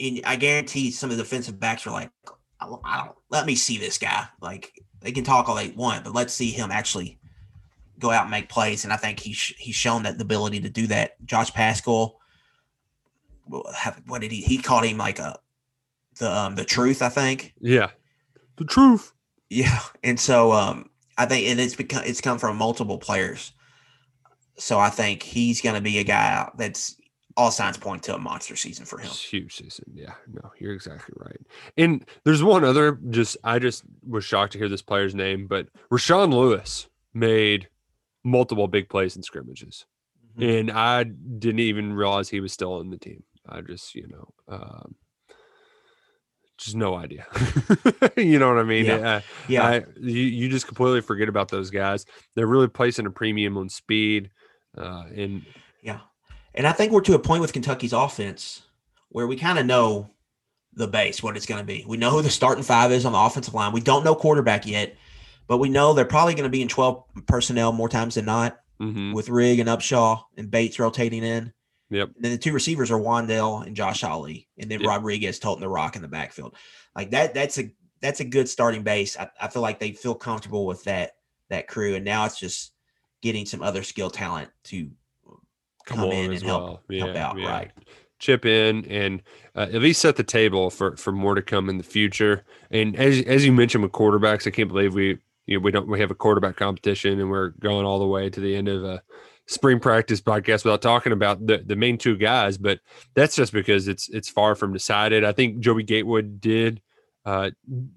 And 0.00 0.20
I 0.24 0.36
guarantee 0.36 0.90
some 0.90 1.10
of 1.10 1.16
the 1.16 1.22
defensive 1.22 1.60
backs 1.60 1.86
are 1.86 1.92
like, 1.92 2.10
I 2.60 3.04
don't 3.04 3.16
let 3.30 3.46
me 3.46 3.54
see 3.54 3.78
this 3.78 3.98
guy. 3.98 4.26
Like 4.40 4.72
they 5.00 5.12
can 5.12 5.24
talk 5.24 5.48
all 5.48 5.54
they 5.54 5.70
want, 5.70 6.04
but 6.04 6.14
let's 6.14 6.32
see 6.34 6.50
him 6.50 6.70
actually 6.70 7.18
go 7.98 8.10
out 8.10 8.22
and 8.22 8.30
make 8.30 8.48
plays. 8.48 8.84
And 8.84 8.92
I 8.92 8.96
think 8.96 9.20
he's 9.20 9.38
he's 9.58 9.74
shown 9.74 10.02
that 10.04 10.18
the 10.18 10.24
ability 10.24 10.60
to 10.60 10.68
do 10.68 10.86
that. 10.88 11.24
Josh 11.24 11.52
Paschal, 11.52 12.20
what 13.46 14.20
did 14.20 14.32
he? 14.32 14.40
He 14.40 14.58
called 14.58 14.84
him 14.84 14.98
like 14.98 15.18
a 15.18 15.38
the 16.18 16.30
um 16.30 16.54
the 16.54 16.64
truth. 16.64 17.02
I 17.02 17.08
think. 17.08 17.54
yeah, 17.60 17.90
the 18.56 18.64
truth. 18.64 19.12
Yeah, 19.50 19.80
and 20.02 20.18
so 20.18 20.52
um, 20.52 20.90
I 21.16 21.26
think, 21.26 21.46
and 21.48 21.60
it's 21.60 21.76
become 21.76 22.02
it's 22.04 22.20
come 22.20 22.38
from 22.38 22.56
multiple 22.56 22.98
players. 22.98 23.52
So 24.56 24.78
I 24.78 24.90
think 24.90 25.22
he's 25.22 25.60
going 25.60 25.74
to 25.74 25.80
be 25.80 25.98
a 25.98 26.04
guy 26.04 26.48
that's 26.56 26.96
all 27.36 27.50
signs 27.50 27.76
point 27.76 28.02
to 28.04 28.14
a 28.14 28.18
monster 28.18 28.54
season 28.56 28.84
for 28.84 28.98
him. 28.98 29.10
Huge 29.10 29.56
season. 29.56 29.84
Yeah, 29.92 30.14
no, 30.32 30.52
you're 30.58 30.72
exactly 30.72 31.14
right. 31.18 31.40
And 31.76 32.04
there's 32.24 32.42
one 32.42 32.64
other. 32.64 32.98
Just 33.10 33.36
I 33.44 33.58
just 33.58 33.82
was 34.06 34.24
shocked 34.24 34.52
to 34.52 34.58
hear 34.58 34.68
this 34.68 34.82
player's 34.82 35.14
name, 35.14 35.46
but 35.46 35.68
Rahsaan 35.90 36.32
Lewis 36.32 36.88
made 37.12 37.68
multiple 38.24 38.66
big 38.68 38.88
plays 38.88 39.16
in 39.16 39.22
scrimmages, 39.22 39.86
Mhm. 40.38 40.60
and 40.60 40.70
I 40.72 41.04
didn't 41.04 41.60
even 41.60 41.92
realize 41.92 42.28
he 42.28 42.40
was 42.40 42.52
still 42.52 42.74
on 42.74 42.90
the 42.90 42.98
team. 42.98 43.22
I 43.48 43.60
just, 43.60 43.94
you 43.94 44.08
know, 44.08 44.32
um, 44.48 44.94
just 46.56 46.76
no 46.76 46.94
idea. 46.94 47.26
you 48.16 48.38
know 48.38 48.48
what 48.48 48.58
I 48.58 48.62
mean? 48.64 48.84
Yeah. 48.86 48.94
Uh, 49.16 49.20
Yeah, 49.48 49.66
I, 49.66 49.84
you, 50.00 50.22
you 50.22 50.48
just 50.48 50.66
completely 50.66 51.00
forget 51.00 51.28
about 51.28 51.48
those 51.48 51.70
guys. 51.70 52.06
They're 52.34 52.46
really 52.46 52.68
placing 52.68 53.06
a 53.06 53.10
premium 53.10 53.56
on 53.58 53.68
speed. 53.68 54.30
Uh, 54.76 55.04
and 55.14 55.44
yeah, 55.82 56.00
and 56.54 56.66
I 56.66 56.72
think 56.72 56.92
we're 56.92 57.00
to 57.02 57.14
a 57.14 57.18
point 57.18 57.40
with 57.40 57.52
Kentucky's 57.52 57.92
offense 57.92 58.62
where 59.08 59.26
we 59.26 59.36
kind 59.36 59.58
of 59.58 59.66
know 59.66 60.10
the 60.72 60.88
base, 60.88 61.22
what 61.22 61.36
it's 61.36 61.46
going 61.46 61.60
to 61.60 61.66
be. 61.66 61.84
We 61.86 61.96
know 61.96 62.10
who 62.10 62.22
the 62.22 62.30
starting 62.30 62.64
five 62.64 62.90
is 62.92 63.04
on 63.04 63.12
the 63.12 63.18
offensive 63.18 63.54
line. 63.54 63.72
We 63.72 63.80
don't 63.80 64.04
know 64.04 64.14
quarterback 64.14 64.66
yet, 64.66 64.96
but 65.46 65.58
we 65.58 65.68
know 65.68 65.92
they're 65.92 66.04
probably 66.04 66.34
going 66.34 66.44
to 66.44 66.50
be 66.50 66.62
in 66.62 66.68
twelve 66.68 67.04
personnel 67.26 67.72
more 67.72 67.88
times 67.88 68.14
than 68.16 68.24
not, 68.24 68.58
mhm, 68.80 69.14
with 69.14 69.28
Rigg 69.28 69.58
and 69.60 69.68
Upshaw 69.68 70.22
and 70.36 70.50
Bates 70.50 70.78
rotating 70.78 71.22
in. 71.22 71.52
yep, 71.90 72.10
And 72.16 72.24
then 72.24 72.32
the 72.32 72.38
two 72.38 72.52
receivers 72.52 72.90
are 72.90 72.98
Wan'Dale 73.00 73.66
and 73.66 73.76
Josh 73.76 74.02
Ali, 74.04 74.48
and 74.58 74.70
then 74.70 74.80
Yeah. 74.80 74.88
Rodriguez 74.88 75.38
toting 75.38 75.60
the 75.60 75.68
rock 75.68 75.96
in 75.96 76.02
the 76.02 76.08
backfield. 76.08 76.54
Like 76.96 77.10
that, 77.10 77.34
that's 77.34 77.58
a 77.58 77.70
that's 78.00 78.20
a 78.20 78.24
good 78.24 78.48
starting 78.48 78.82
base. 78.82 79.16
I, 79.18 79.28
I 79.40 79.48
feel 79.48 79.62
like 79.62 79.78
they 79.80 79.92
feel 79.92 80.14
comfortable 80.14 80.66
with 80.66 80.84
that 80.84 81.12
that 81.50 81.68
crew, 81.68 81.94
and 81.94 82.04
now 82.04 82.24
it's 82.24 82.38
just 82.38 82.72
getting 83.22 83.46
some 83.46 83.62
other 83.62 83.82
skill 83.82 84.10
talent 84.10 84.50
to 84.64 84.90
come, 85.86 85.98
come 85.98 86.12
in 86.12 86.32
and 86.32 86.42
help- 86.42 86.82
well. 86.88 86.98
help 86.98 87.16
out, 87.16 87.36
right. 87.36 87.70
Chip 88.20 88.46
in 88.46 88.86
and 88.86 89.22
uh, 89.54 89.66
at 89.72 89.82
least 89.82 90.00
set 90.00 90.16
the 90.16 90.22
table 90.24 90.70
for 90.70 90.96
for 90.96 91.12
more 91.12 91.34
to 91.34 91.42
come 91.42 91.68
in 91.68 91.76
the 91.78 91.84
future. 91.84 92.44
And 92.70 92.96
as 92.96 93.20
as 93.26 93.44
you 93.44 93.52
mentioned 93.52 93.82
with 93.82 93.92
quarterbacks, 93.92 94.46
I 94.46 94.50
can't 94.50 94.68
believe 94.68 94.94
we 94.94 95.18
you 95.46 95.58
know, 95.58 95.62
we 95.62 95.70
don't 95.70 95.88
we 95.88 96.00
have 96.00 96.10
a 96.10 96.14
quarterback 96.14 96.56
competition 96.56 97.20
and 97.20 97.30
we're 97.30 97.50
going 97.50 97.84
all 97.84 97.98
the 97.98 98.06
way 98.06 98.30
to 98.30 98.40
the 98.40 98.54
end 98.56 98.68
of 98.68 98.84
a 98.84 99.02
spring 99.46 99.78
practice 99.78 100.20
podcast 100.20 100.64
without 100.64 100.82
talking 100.82 101.12
about 101.12 101.46
the 101.46 101.58
the 101.58 101.76
main 101.76 101.98
two 101.98 102.16
guys. 102.16 102.58
But 102.58 102.80
that's 103.14 103.36
just 103.36 103.52
because 103.52 103.88
it's 103.88 104.08
it's 104.08 104.28
far 104.28 104.54
from 104.54 104.72
decided. 104.72 105.24
I 105.24 105.32
think 105.32 105.60
Joey 105.60 105.82
Gatewood 105.82 106.40
did 106.40 106.80
uh, 107.24 107.50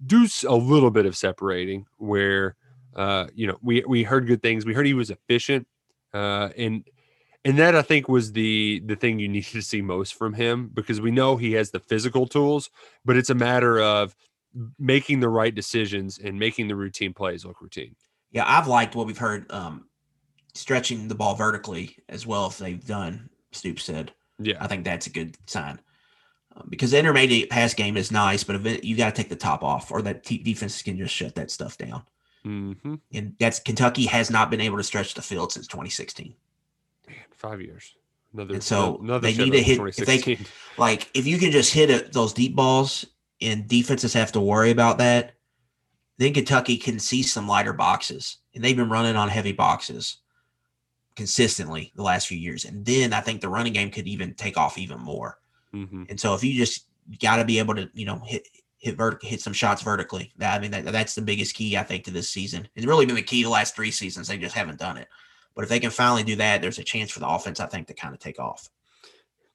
do 0.06 0.28
a 0.48 0.56
little 0.56 0.92
bit 0.92 1.06
of 1.06 1.16
separating 1.16 1.86
where 1.98 2.56
uh, 2.96 3.28
you 3.34 3.48
know 3.48 3.58
we 3.62 3.84
we 3.88 4.04
heard 4.04 4.28
good 4.28 4.42
things. 4.42 4.66
We 4.66 4.74
heard 4.74 4.86
he 4.86 4.94
was 4.94 5.10
efficient, 5.10 5.68
uh, 6.14 6.50
and 6.58 6.84
and 7.46 7.58
that 7.60 7.76
I 7.76 7.82
think 7.82 8.10
was 8.10 8.34
the 8.34 8.82
the 8.86 8.96
thing 8.96 9.20
you 9.20 9.28
needed 9.30 9.52
to 9.52 9.62
see 9.62 9.82
most 9.82 10.16
from 10.16 10.34
him 10.34 10.70
because 10.74 11.00
we 11.00 11.12
know 11.12 11.38
he 11.38 11.54
has 11.54 11.72
the 11.72 11.80
physical 11.80 12.28
tools, 12.28 12.70
but 13.06 13.18
it's 13.18 13.30
a 13.30 13.36
matter 13.36 13.80
of 13.80 14.16
making 14.80 15.20
the 15.20 15.30
right 15.30 15.54
decisions 15.54 16.20
and 16.20 16.38
making 16.38 16.68
the 16.68 16.76
routine 16.76 17.14
plays 17.14 17.46
look 17.46 17.62
routine. 17.62 17.96
Yeah, 18.32 18.44
I've 18.46 18.68
liked 18.68 18.96
what 18.96 19.08
we've 19.08 19.18
heard. 19.18 19.52
Um, 19.52 19.88
stretching 20.54 21.08
the 21.08 21.16
ball 21.16 21.36
vertically 21.36 21.98
as 22.10 22.26
well 22.26 22.48
as 22.48 22.58
they've 22.58 22.86
done. 22.86 23.30
Stoop 23.52 23.80
said, 23.80 24.12
Yeah, 24.40 24.58
I 24.60 24.68
think 24.68 24.84
that's 24.84 25.08
a 25.08 25.12
good 25.12 25.38
sign 25.46 25.80
um, 26.56 26.68
because 26.70 26.92
the 26.92 27.00
intermediate 27.00 27.50
pass 27.50 27.74
game 27.74 27.96
is 27.98 28.12
nice, 28.12 28.44
but 28.44 28.84
you 28.84 28.98
got 28.98 29.16
to 29.16 29.22
take 29.22 29.30
the 29.30 29.36
top 29.36 29.64
off, 29.64 29.92
or 29.92 30.02
that 30.02 30.24
te- 30.24 30.44
defense 30.44 30.82
can 30.82 30.98
just 30.98 31.14
shut 31.14 31.36
that 31.36 31.52
stuff 31.52 31.78
down. 31.78 32.04
hmm 32.44 32.96
And 33.14 33.36
that's 33.40 33.60
Kentucky 33.60 34.06
has 34.08 34.30
not 34.30 34.50
been 34.50 34.62
able 34.62 34.78
to 34.78 34.84
stretch 34.84 35.14
the 35.14 35.22
field 35.22 35.52
since 35.52 35.68
2016. 35.68 36.36
Man, 37.08 37.16
five 37.32 37.62
years. 37.62 37.96
Another. 38.34 38.56
And 38.56 38.64
so 38.64 39.00
another 39.02 39.32
they 39.32 39.38
need 39.38 39.52
to 39.52 39.62
hit- 39.62 39.80
if 39.80 39.96
they 39.96 40.18
2016. 40.18 40.46
Like 40.78 41.10
if 41.14 41.26
you 41.28 41.38
can 41.38 41.52
just 41.52 41.74
hit 41.74 41.90
it, 41.90 42.12
those 42.14 42.34
deep 42.34 42.56
balls, 42.56 43.06
and 43.42 43.68
defenses 43.68 44.14
have 44.14 44.32
to 44.34 44.40
worry 44.40 44.72
about 44.72 44.98
that, 44.98 45.34
then 46.18 46.34
Kentucky 46.34 46.78
can 46.78 47.00
see 47.00 47.22
some 47.22 47.48
lighter 47.48 47.74
boxes, 47.74 48.38
and 48.56 48.64
they've 48.64 48.76
been 48.76 48.90
running 48.90 49.16
on 49.16 49.30
heavy 49.30 49.52
boxes 49.52 50.18
consistently 51.16 51.92
the 51.96 52.04
last 52.04 52.28
few 52.28 52.38
years. 52.38 52.66
And 52.66 52.86
then 52.86 53.14
I 53.14 53.22
think 53.22 53.42
the 53.42 53.50
running 53.50 53.74
game 53.74 53.90
could 53.92 54.08
even 54.08 54.34
take 54.36 54.58
off 54.58 54.78
even 54.78 55.00
more. 55.00 55.40
Mhm. 55.74 56.10
And 56.10 56.20
so 56.20 56.34
if 56.36 56.44
you 56.44 56.54
just 56.54 56.86
got 57.22 57.38
to 57.38 57.46
be 57.46 57.60
able 57.60 57.76
to, 57.76 57.90
you 57.94 58.06
know, 58.06 58.20
hit 58.26 58.48
hit 58.80 58.96
vert- 58.96 59.24
hit 59.24 59.42
some 59.42 59.54
shots 59.54 59.82
vertically. 59.82 60.32
That, 60.38 60.56
I 60.56 60.60
mean, 60.60 60.70
that, 60.70 60.86
that's 60.86 61.16
the 61.16 61.22
biggest 61.24 61.56
key 61.56 61.76
I 61.76 61.84
think 61.84 62.04
to 62.04 62.12
this 62.12 62.30
season. 62.30 62.68
It's 62.76 62.86
really 62.86 63.08
been 63.08 63.16
the 63.16 63.24
key 63.24 63.42
the 63.42 63.50
last 63.50 63.76
three 63.76 63.90
seasons. 63.90 64.28
They 64.28 64.38
just 64.38 64.54
haven't 64.54 64.78
done 64.78 64.98
it. 64.98 65.08
But 65.56 65.64
if 65.64 65.70
they 65.70 65.80
can 65.80 65.90
finally 65.90 66.24
do 66.24 66.36
that, 66.36 66.62
there's 66.62 66.78
a 66.78 66.84
chance 66.84 67.10
for 67.10 67.20
the 67.20 67.28
offense, 67.28 67.60
I 67.60 67.66
think, 67.66 67.88
to 67.88 67.96
kind 67.96 68.14
of 68.14 68.20
take 68.20 68.40
off. 68.40 68.70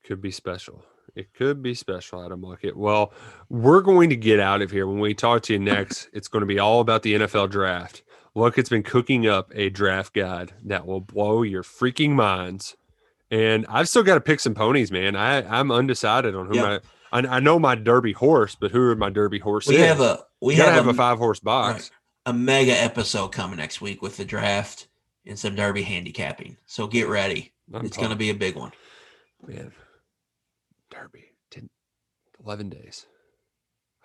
could 0.02 0.20
be 0.20 0.32
special. 0.32 0.84
It 1.14 1.34
could 1.34 1.62
be 1.62 1.74
special, 1.74 2.24
Adam 2.24 2.40
Luckett. 2.40 2.74
Well, 2.74 3.12
we're 3.50 3.82
going 3.82 4.08
to 4.10 4.16
get 4.16 4.40
out 4.40 4.62
of 4.62 4.70
here. 4.70 4.86
When 4.86 4.98
we 4.98 5.14
talk 5.14 5.42
to 5.42 5.52
you 5.52 5.58
next, 5.58 6.08
it's 6.12 6.28
going 6.28 6.40
to 6.40 6.46
be 6.46 6.58
all 6.58 6.80
about 6.80 7.02
the 7.02 7.14
NFL 7.14 7.50
draft. 7.50 8.02
Luckett's 8.34 8.70
been 8.70 8.82
cooking 8.82 9.26
up 9.26 9.52
a 9.54 9.68
draft 9.68 10.14
guide 10.14 10.52
that 10.64 10.86
will 10.86 11.00
blow 11.02 11.42
your 11.42 11.62
freaking 11.62 12.10
minds. 12.12 12.76
And 13.30 13.66
I've 13.68 13.88
still 13.88 14.02
got 14.02 14.14
to 14.14 14.20
pick 14.20 14.40
some 14.40 14.54
ponies, 14.54 14.90
man. 14.90 15.16
I, 15.16 15.42
I'm 15.42 15.70
undecided 15.70 16.34
on 16.34 16.46
who 16.46 16.56
Yeah. 16.56 16.62
my 16.62 16.80
I, 17.12 17.36
I 17.36 17.40
know 17.40 17.58
my 17.58 17.74
Derby 17.74 18.12
horse, 18.12 18.54
but 18.54 18.70
who 18.70 18.80
are 18.90 18.96
my 18.96 19.10
Derby 19.10 19.38
horses? 19.38 19.74
We 19.74 19.80
have 19.80 20.00
a 20.00 20.24
we 20.40 20.54
have, 20.54 20.72
have 20.72 20.86
a 20.86 20.90
a, 20.90 20.94
five 20.94 21.18
horse 21.18 21.40
box. 21.40 21.90
a 22.24 22.32
mega 22.32 22.72
episode 22.72 23.28
coming 23.28 23.58
next 23.58 23.80
week 23.82 24.00
with 24.00 24.16
the 24.16 24.24
draft 24.24 24.88
and 25.26 25.38
some 25.38 25.54
derby 25.54 25.82
handicapping. 25.82 26.56
So 26.66 26.86
get 26.86 27.08
ready. 27.08 27.52
I'm 27.72 27.84
it's 27.84 27.96
going 27.96 28.10
to 28.10 28.16
be 28.16 28.30
a 28.30 28.34
big 28.34 28.56
one. 28.56 28.72
man. 29.46 29.72
Derby, 30.92 31.24
10, 31.50 31.68
11 32.44 32.68
days. 32.70 33.06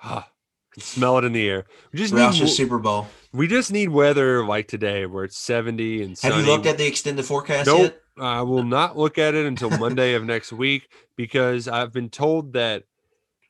Ah, 0.03 0.29
can 0.73 0.81
smell 0.83 1.17
it 1.17 1.25
in 1.25 1.33
the 1.33 1.47
air. 1.47 1.65
We 1.91 1.99
just 1.99 2.13
need 2.13 2.21
Roush's 2.21 2.55
Super 2.55 2.77
Bowl. 2.79 3.07
we 3.33 3.47
just 3.47 3.71
need 3.71 3.89
weather 3.89 4.45
like 4.45 4.67
today 4.67 5.05
where 5.05 5.23
it's 5.23 5.37
70 5.37 6.03
and 6.03 6.17
sunny. 6.17 6.35
Have 6.35 6.45
you 6.45 6.51
looked 6.51 6.65
at 6.65 6.77
the 6.77 6.85
extended 6.87 7.25
forecast 7.25 7.67
Nope. 7.67 7.81
yet? 7.81 8.01
I 8.19 8.41
will 8.41 8.63
not 8.63 8.97
look 8.97 9.17
at 9.17 9.35
it 9.35 9.45
until 9.45 9.69
Monday 9.69 10.13
of 10.13 10.23
next 10.23 10.51
week 10.51 10.87
because 11.15 11.67
I've 11.67 11.91
been 11.93 12.09
told 12.09 12.53
that 12.53 12.83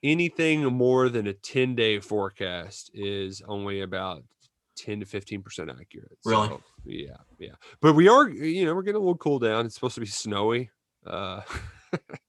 anything 0.03 0.63
more 0.65 1.09
than 1.09 1.27
a 1.27 1.33
10 1.33 1.75
day 1.75 1.99
forecast 1.99 2.91
is 2.93 3.41
only 3.47 3.81
about 3.81 4.23
10 4.77 4.99
to 5.01 5.05
15 5.05 5.41
percent 5.41 5.69
accurate. 5.69 6.17
Really? 6.25 6.47
So, 6.49 6.61
yeah, 6.85 7.17
yeah. 7.39 7.53
But 7.81 7.93
we 7.93 8.07
are, 8.07 8.27
you 8.29 8.65
know, 8.65 8.75
we're 8.75 8.83
getting 8.83 8.97
a 8.97 8.99
little 8.99 9.17
cool 9.17 9.39
down. 9.39 9.65
It's 9.65 9.75
supposed 9.75 9.95
to 9.95 10.01
be 10.01 10.07
snowy 10.07 10.69
uh, 11.05 11.41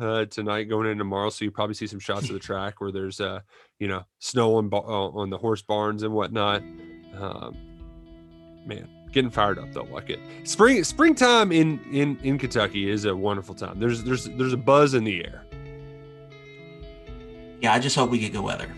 uh, 0.00 0.24
tonight 0.26 0.64
going 0.64 0.86
into 0.86 0.98
tomorrow. 0.98 1.30
So 1.30 1.44
you 1.44 1.50
probably 1.50 1.74
see 1.74 1.86
some 1.86 2.00
shots 2.00 2.28
of 2.28 2.34
the 2.34 2.38
track 2.40 2.80
where 2.80 2.92
there's, 2.92 3.20
uh, 3.20 3.40
you 3.78 3.88
know, 3.88 4.04
snow 4.18 4.56
on, 4.56 4.70
uh, 4.72 4.76
on 4.76 5.30
the 5.30 5.38
horse 5.38 5.62
barns 5.62 6.02
and 6.02 6.12
whatnot. 6.12 6.62
Um, 7.18 7.56
man, 8.66 8.88
getting 9.12 9.30
fired 9.30 9.58
up 9.58 9.72
though. 9.72 9.84
Like 9.84 10.10
it, 10.10 10.20
spring, 10.44 10.82
springtime 10.84 11.52
in 11.52 11.80
in 11.90 12.18
in 12.22 12.38
Kentucky 12.38 12.90
is 12.90 13.04
a 13.04 13.16
wonderful 13.16 13.54
time. 13.54 13.80
There's 13.80 14.02
there's 14.04 14.24
there's 14.24 14.52
a 14.52 14.58
buzz 14.58 14.94
in 14.94 15.04
the 15.04 15.24
air. 15.24 15.42
Yeah, 17.60 17.72
I 17.72 17.78
just 17.78 17.96
hope 17.96 18.10
we 18.10 18.18
get 18.18 18.32
good 18.32 18.42
weather. 18.42 18.68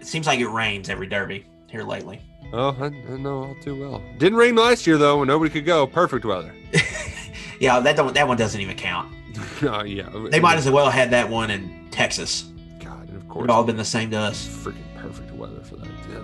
It 0.00 0.06
seems 0.06 0.26
like 0.26 0.40
it 0.40 0.48
rains 0.48 0.88
every 0.88 1.06
derby 1.06 1.44
here 1.68 1.82
lately. 1.82 2.20
Oh, 2.52 2.76
I, 2.80 2.86
I 2.86 3.16
know 3.16 3.44
all 3.44 3.56
too 3.62 3.78
well. 3.78 4.02
Didn't 4.18 4.36
rain 4.38 4.56
last 4.56 4.86
year 4.86 4.98
though, 4.98 5.18
when 5.18 5.28
nobody 5.28 5.50
could 5.50 5.64
go. 5.66 5.86
Perfect 5.86 6.24
weather. 6.24 6.54
yeah, 7.60 7.78
that 7.80 7.96
don't 7.96 8.14
that 8.14 8.26
one 8.26 8.36
doesn't 8.36 8.60
even 8.60 8.76
count. 8.76 9.12
oh 9.62 9.82
yeah, 9.84 10.08
They 10.30 10.40
might 10.40 10.58
as 10.58 10.70
well 10.70 10.90
had 10.90 11.10
that 11.10 11.28
one 11.28 11.50
in 11.50 11.88
Texas. 11.90 12.42
God, 12.80 13.08
and 13.08 13.16
of 13.16 13.28
course, 13.28 13.42
would 13.42 13.50
all 13.50 13.64
been 13.64 13.76
the 13.76 13.84
same 13.84 14.10
to 14.10 14.18
us. 14.18 14.46
freaking 14.46 14.82
perfect 14.96 15.32
weather 15.32 15.60
for 15.62 15.76
that. 15.76 15.88
Yeah. 16.10 16.20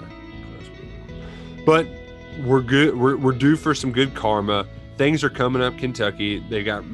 But 1.64 1.86
we're 2.44 2.62
good. 2.62 2.96
We're, 2.96 3.16
we're 3.16 3.32
due 3.32 3.56
for 3.56 3.74
some 3.74 3.92
good 3.92 4.14
karma. 4.14 4.66
Things 4.96 5.22
are 5.22 5.30
coming 5.30 5.62
up 5.62 5.76
Kentucky. 5.78 6.38
They 6.48 6.62
got 6.62 6.84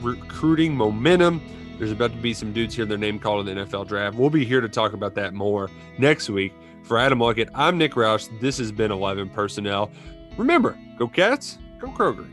recruiting 0.00 0.76
momentum. 0.76 1.42
There's 1.78 1.92
about 1.92 2.10
to 2.12 2.18
be 2.18 2.34
some 2.34 2.52
dudes 2.52 2.74
here. 2.74 2.84
Their 2.84 2.98
name 2.98 3.18
called 3.18 3.48
in 3.48 3.56
the 3.56 3.64
NFL 3.64 3.88
draft. 3.88 4.16
We'll 4.16 4.30
be 4.30 4.44
here 4.44 4.60
to 4.60 4.68
talk 4.68 4.92
about 4.92 5.14
that 5.14 5.34
more 5.34 5.70
next 5.98 6.28
week. 6.28 6.52
For 6.82 6.98
Adam 6.98 7.18
Luckett, 7.18 7.50
I'm 7.54 7.78
Nick 7.78 7.92
Roush. 7.92 8.28
This 8.40 8.58
has 8.58 8.72
been 8.72 8.90
11 8.90 9.30
Personnel. 9.30 9.90
Remember, 10.36 10.76
go 10.98 11.06
Cats, 11.06 11.58
go 11.78 11.88
Kroger. 11.88 12.26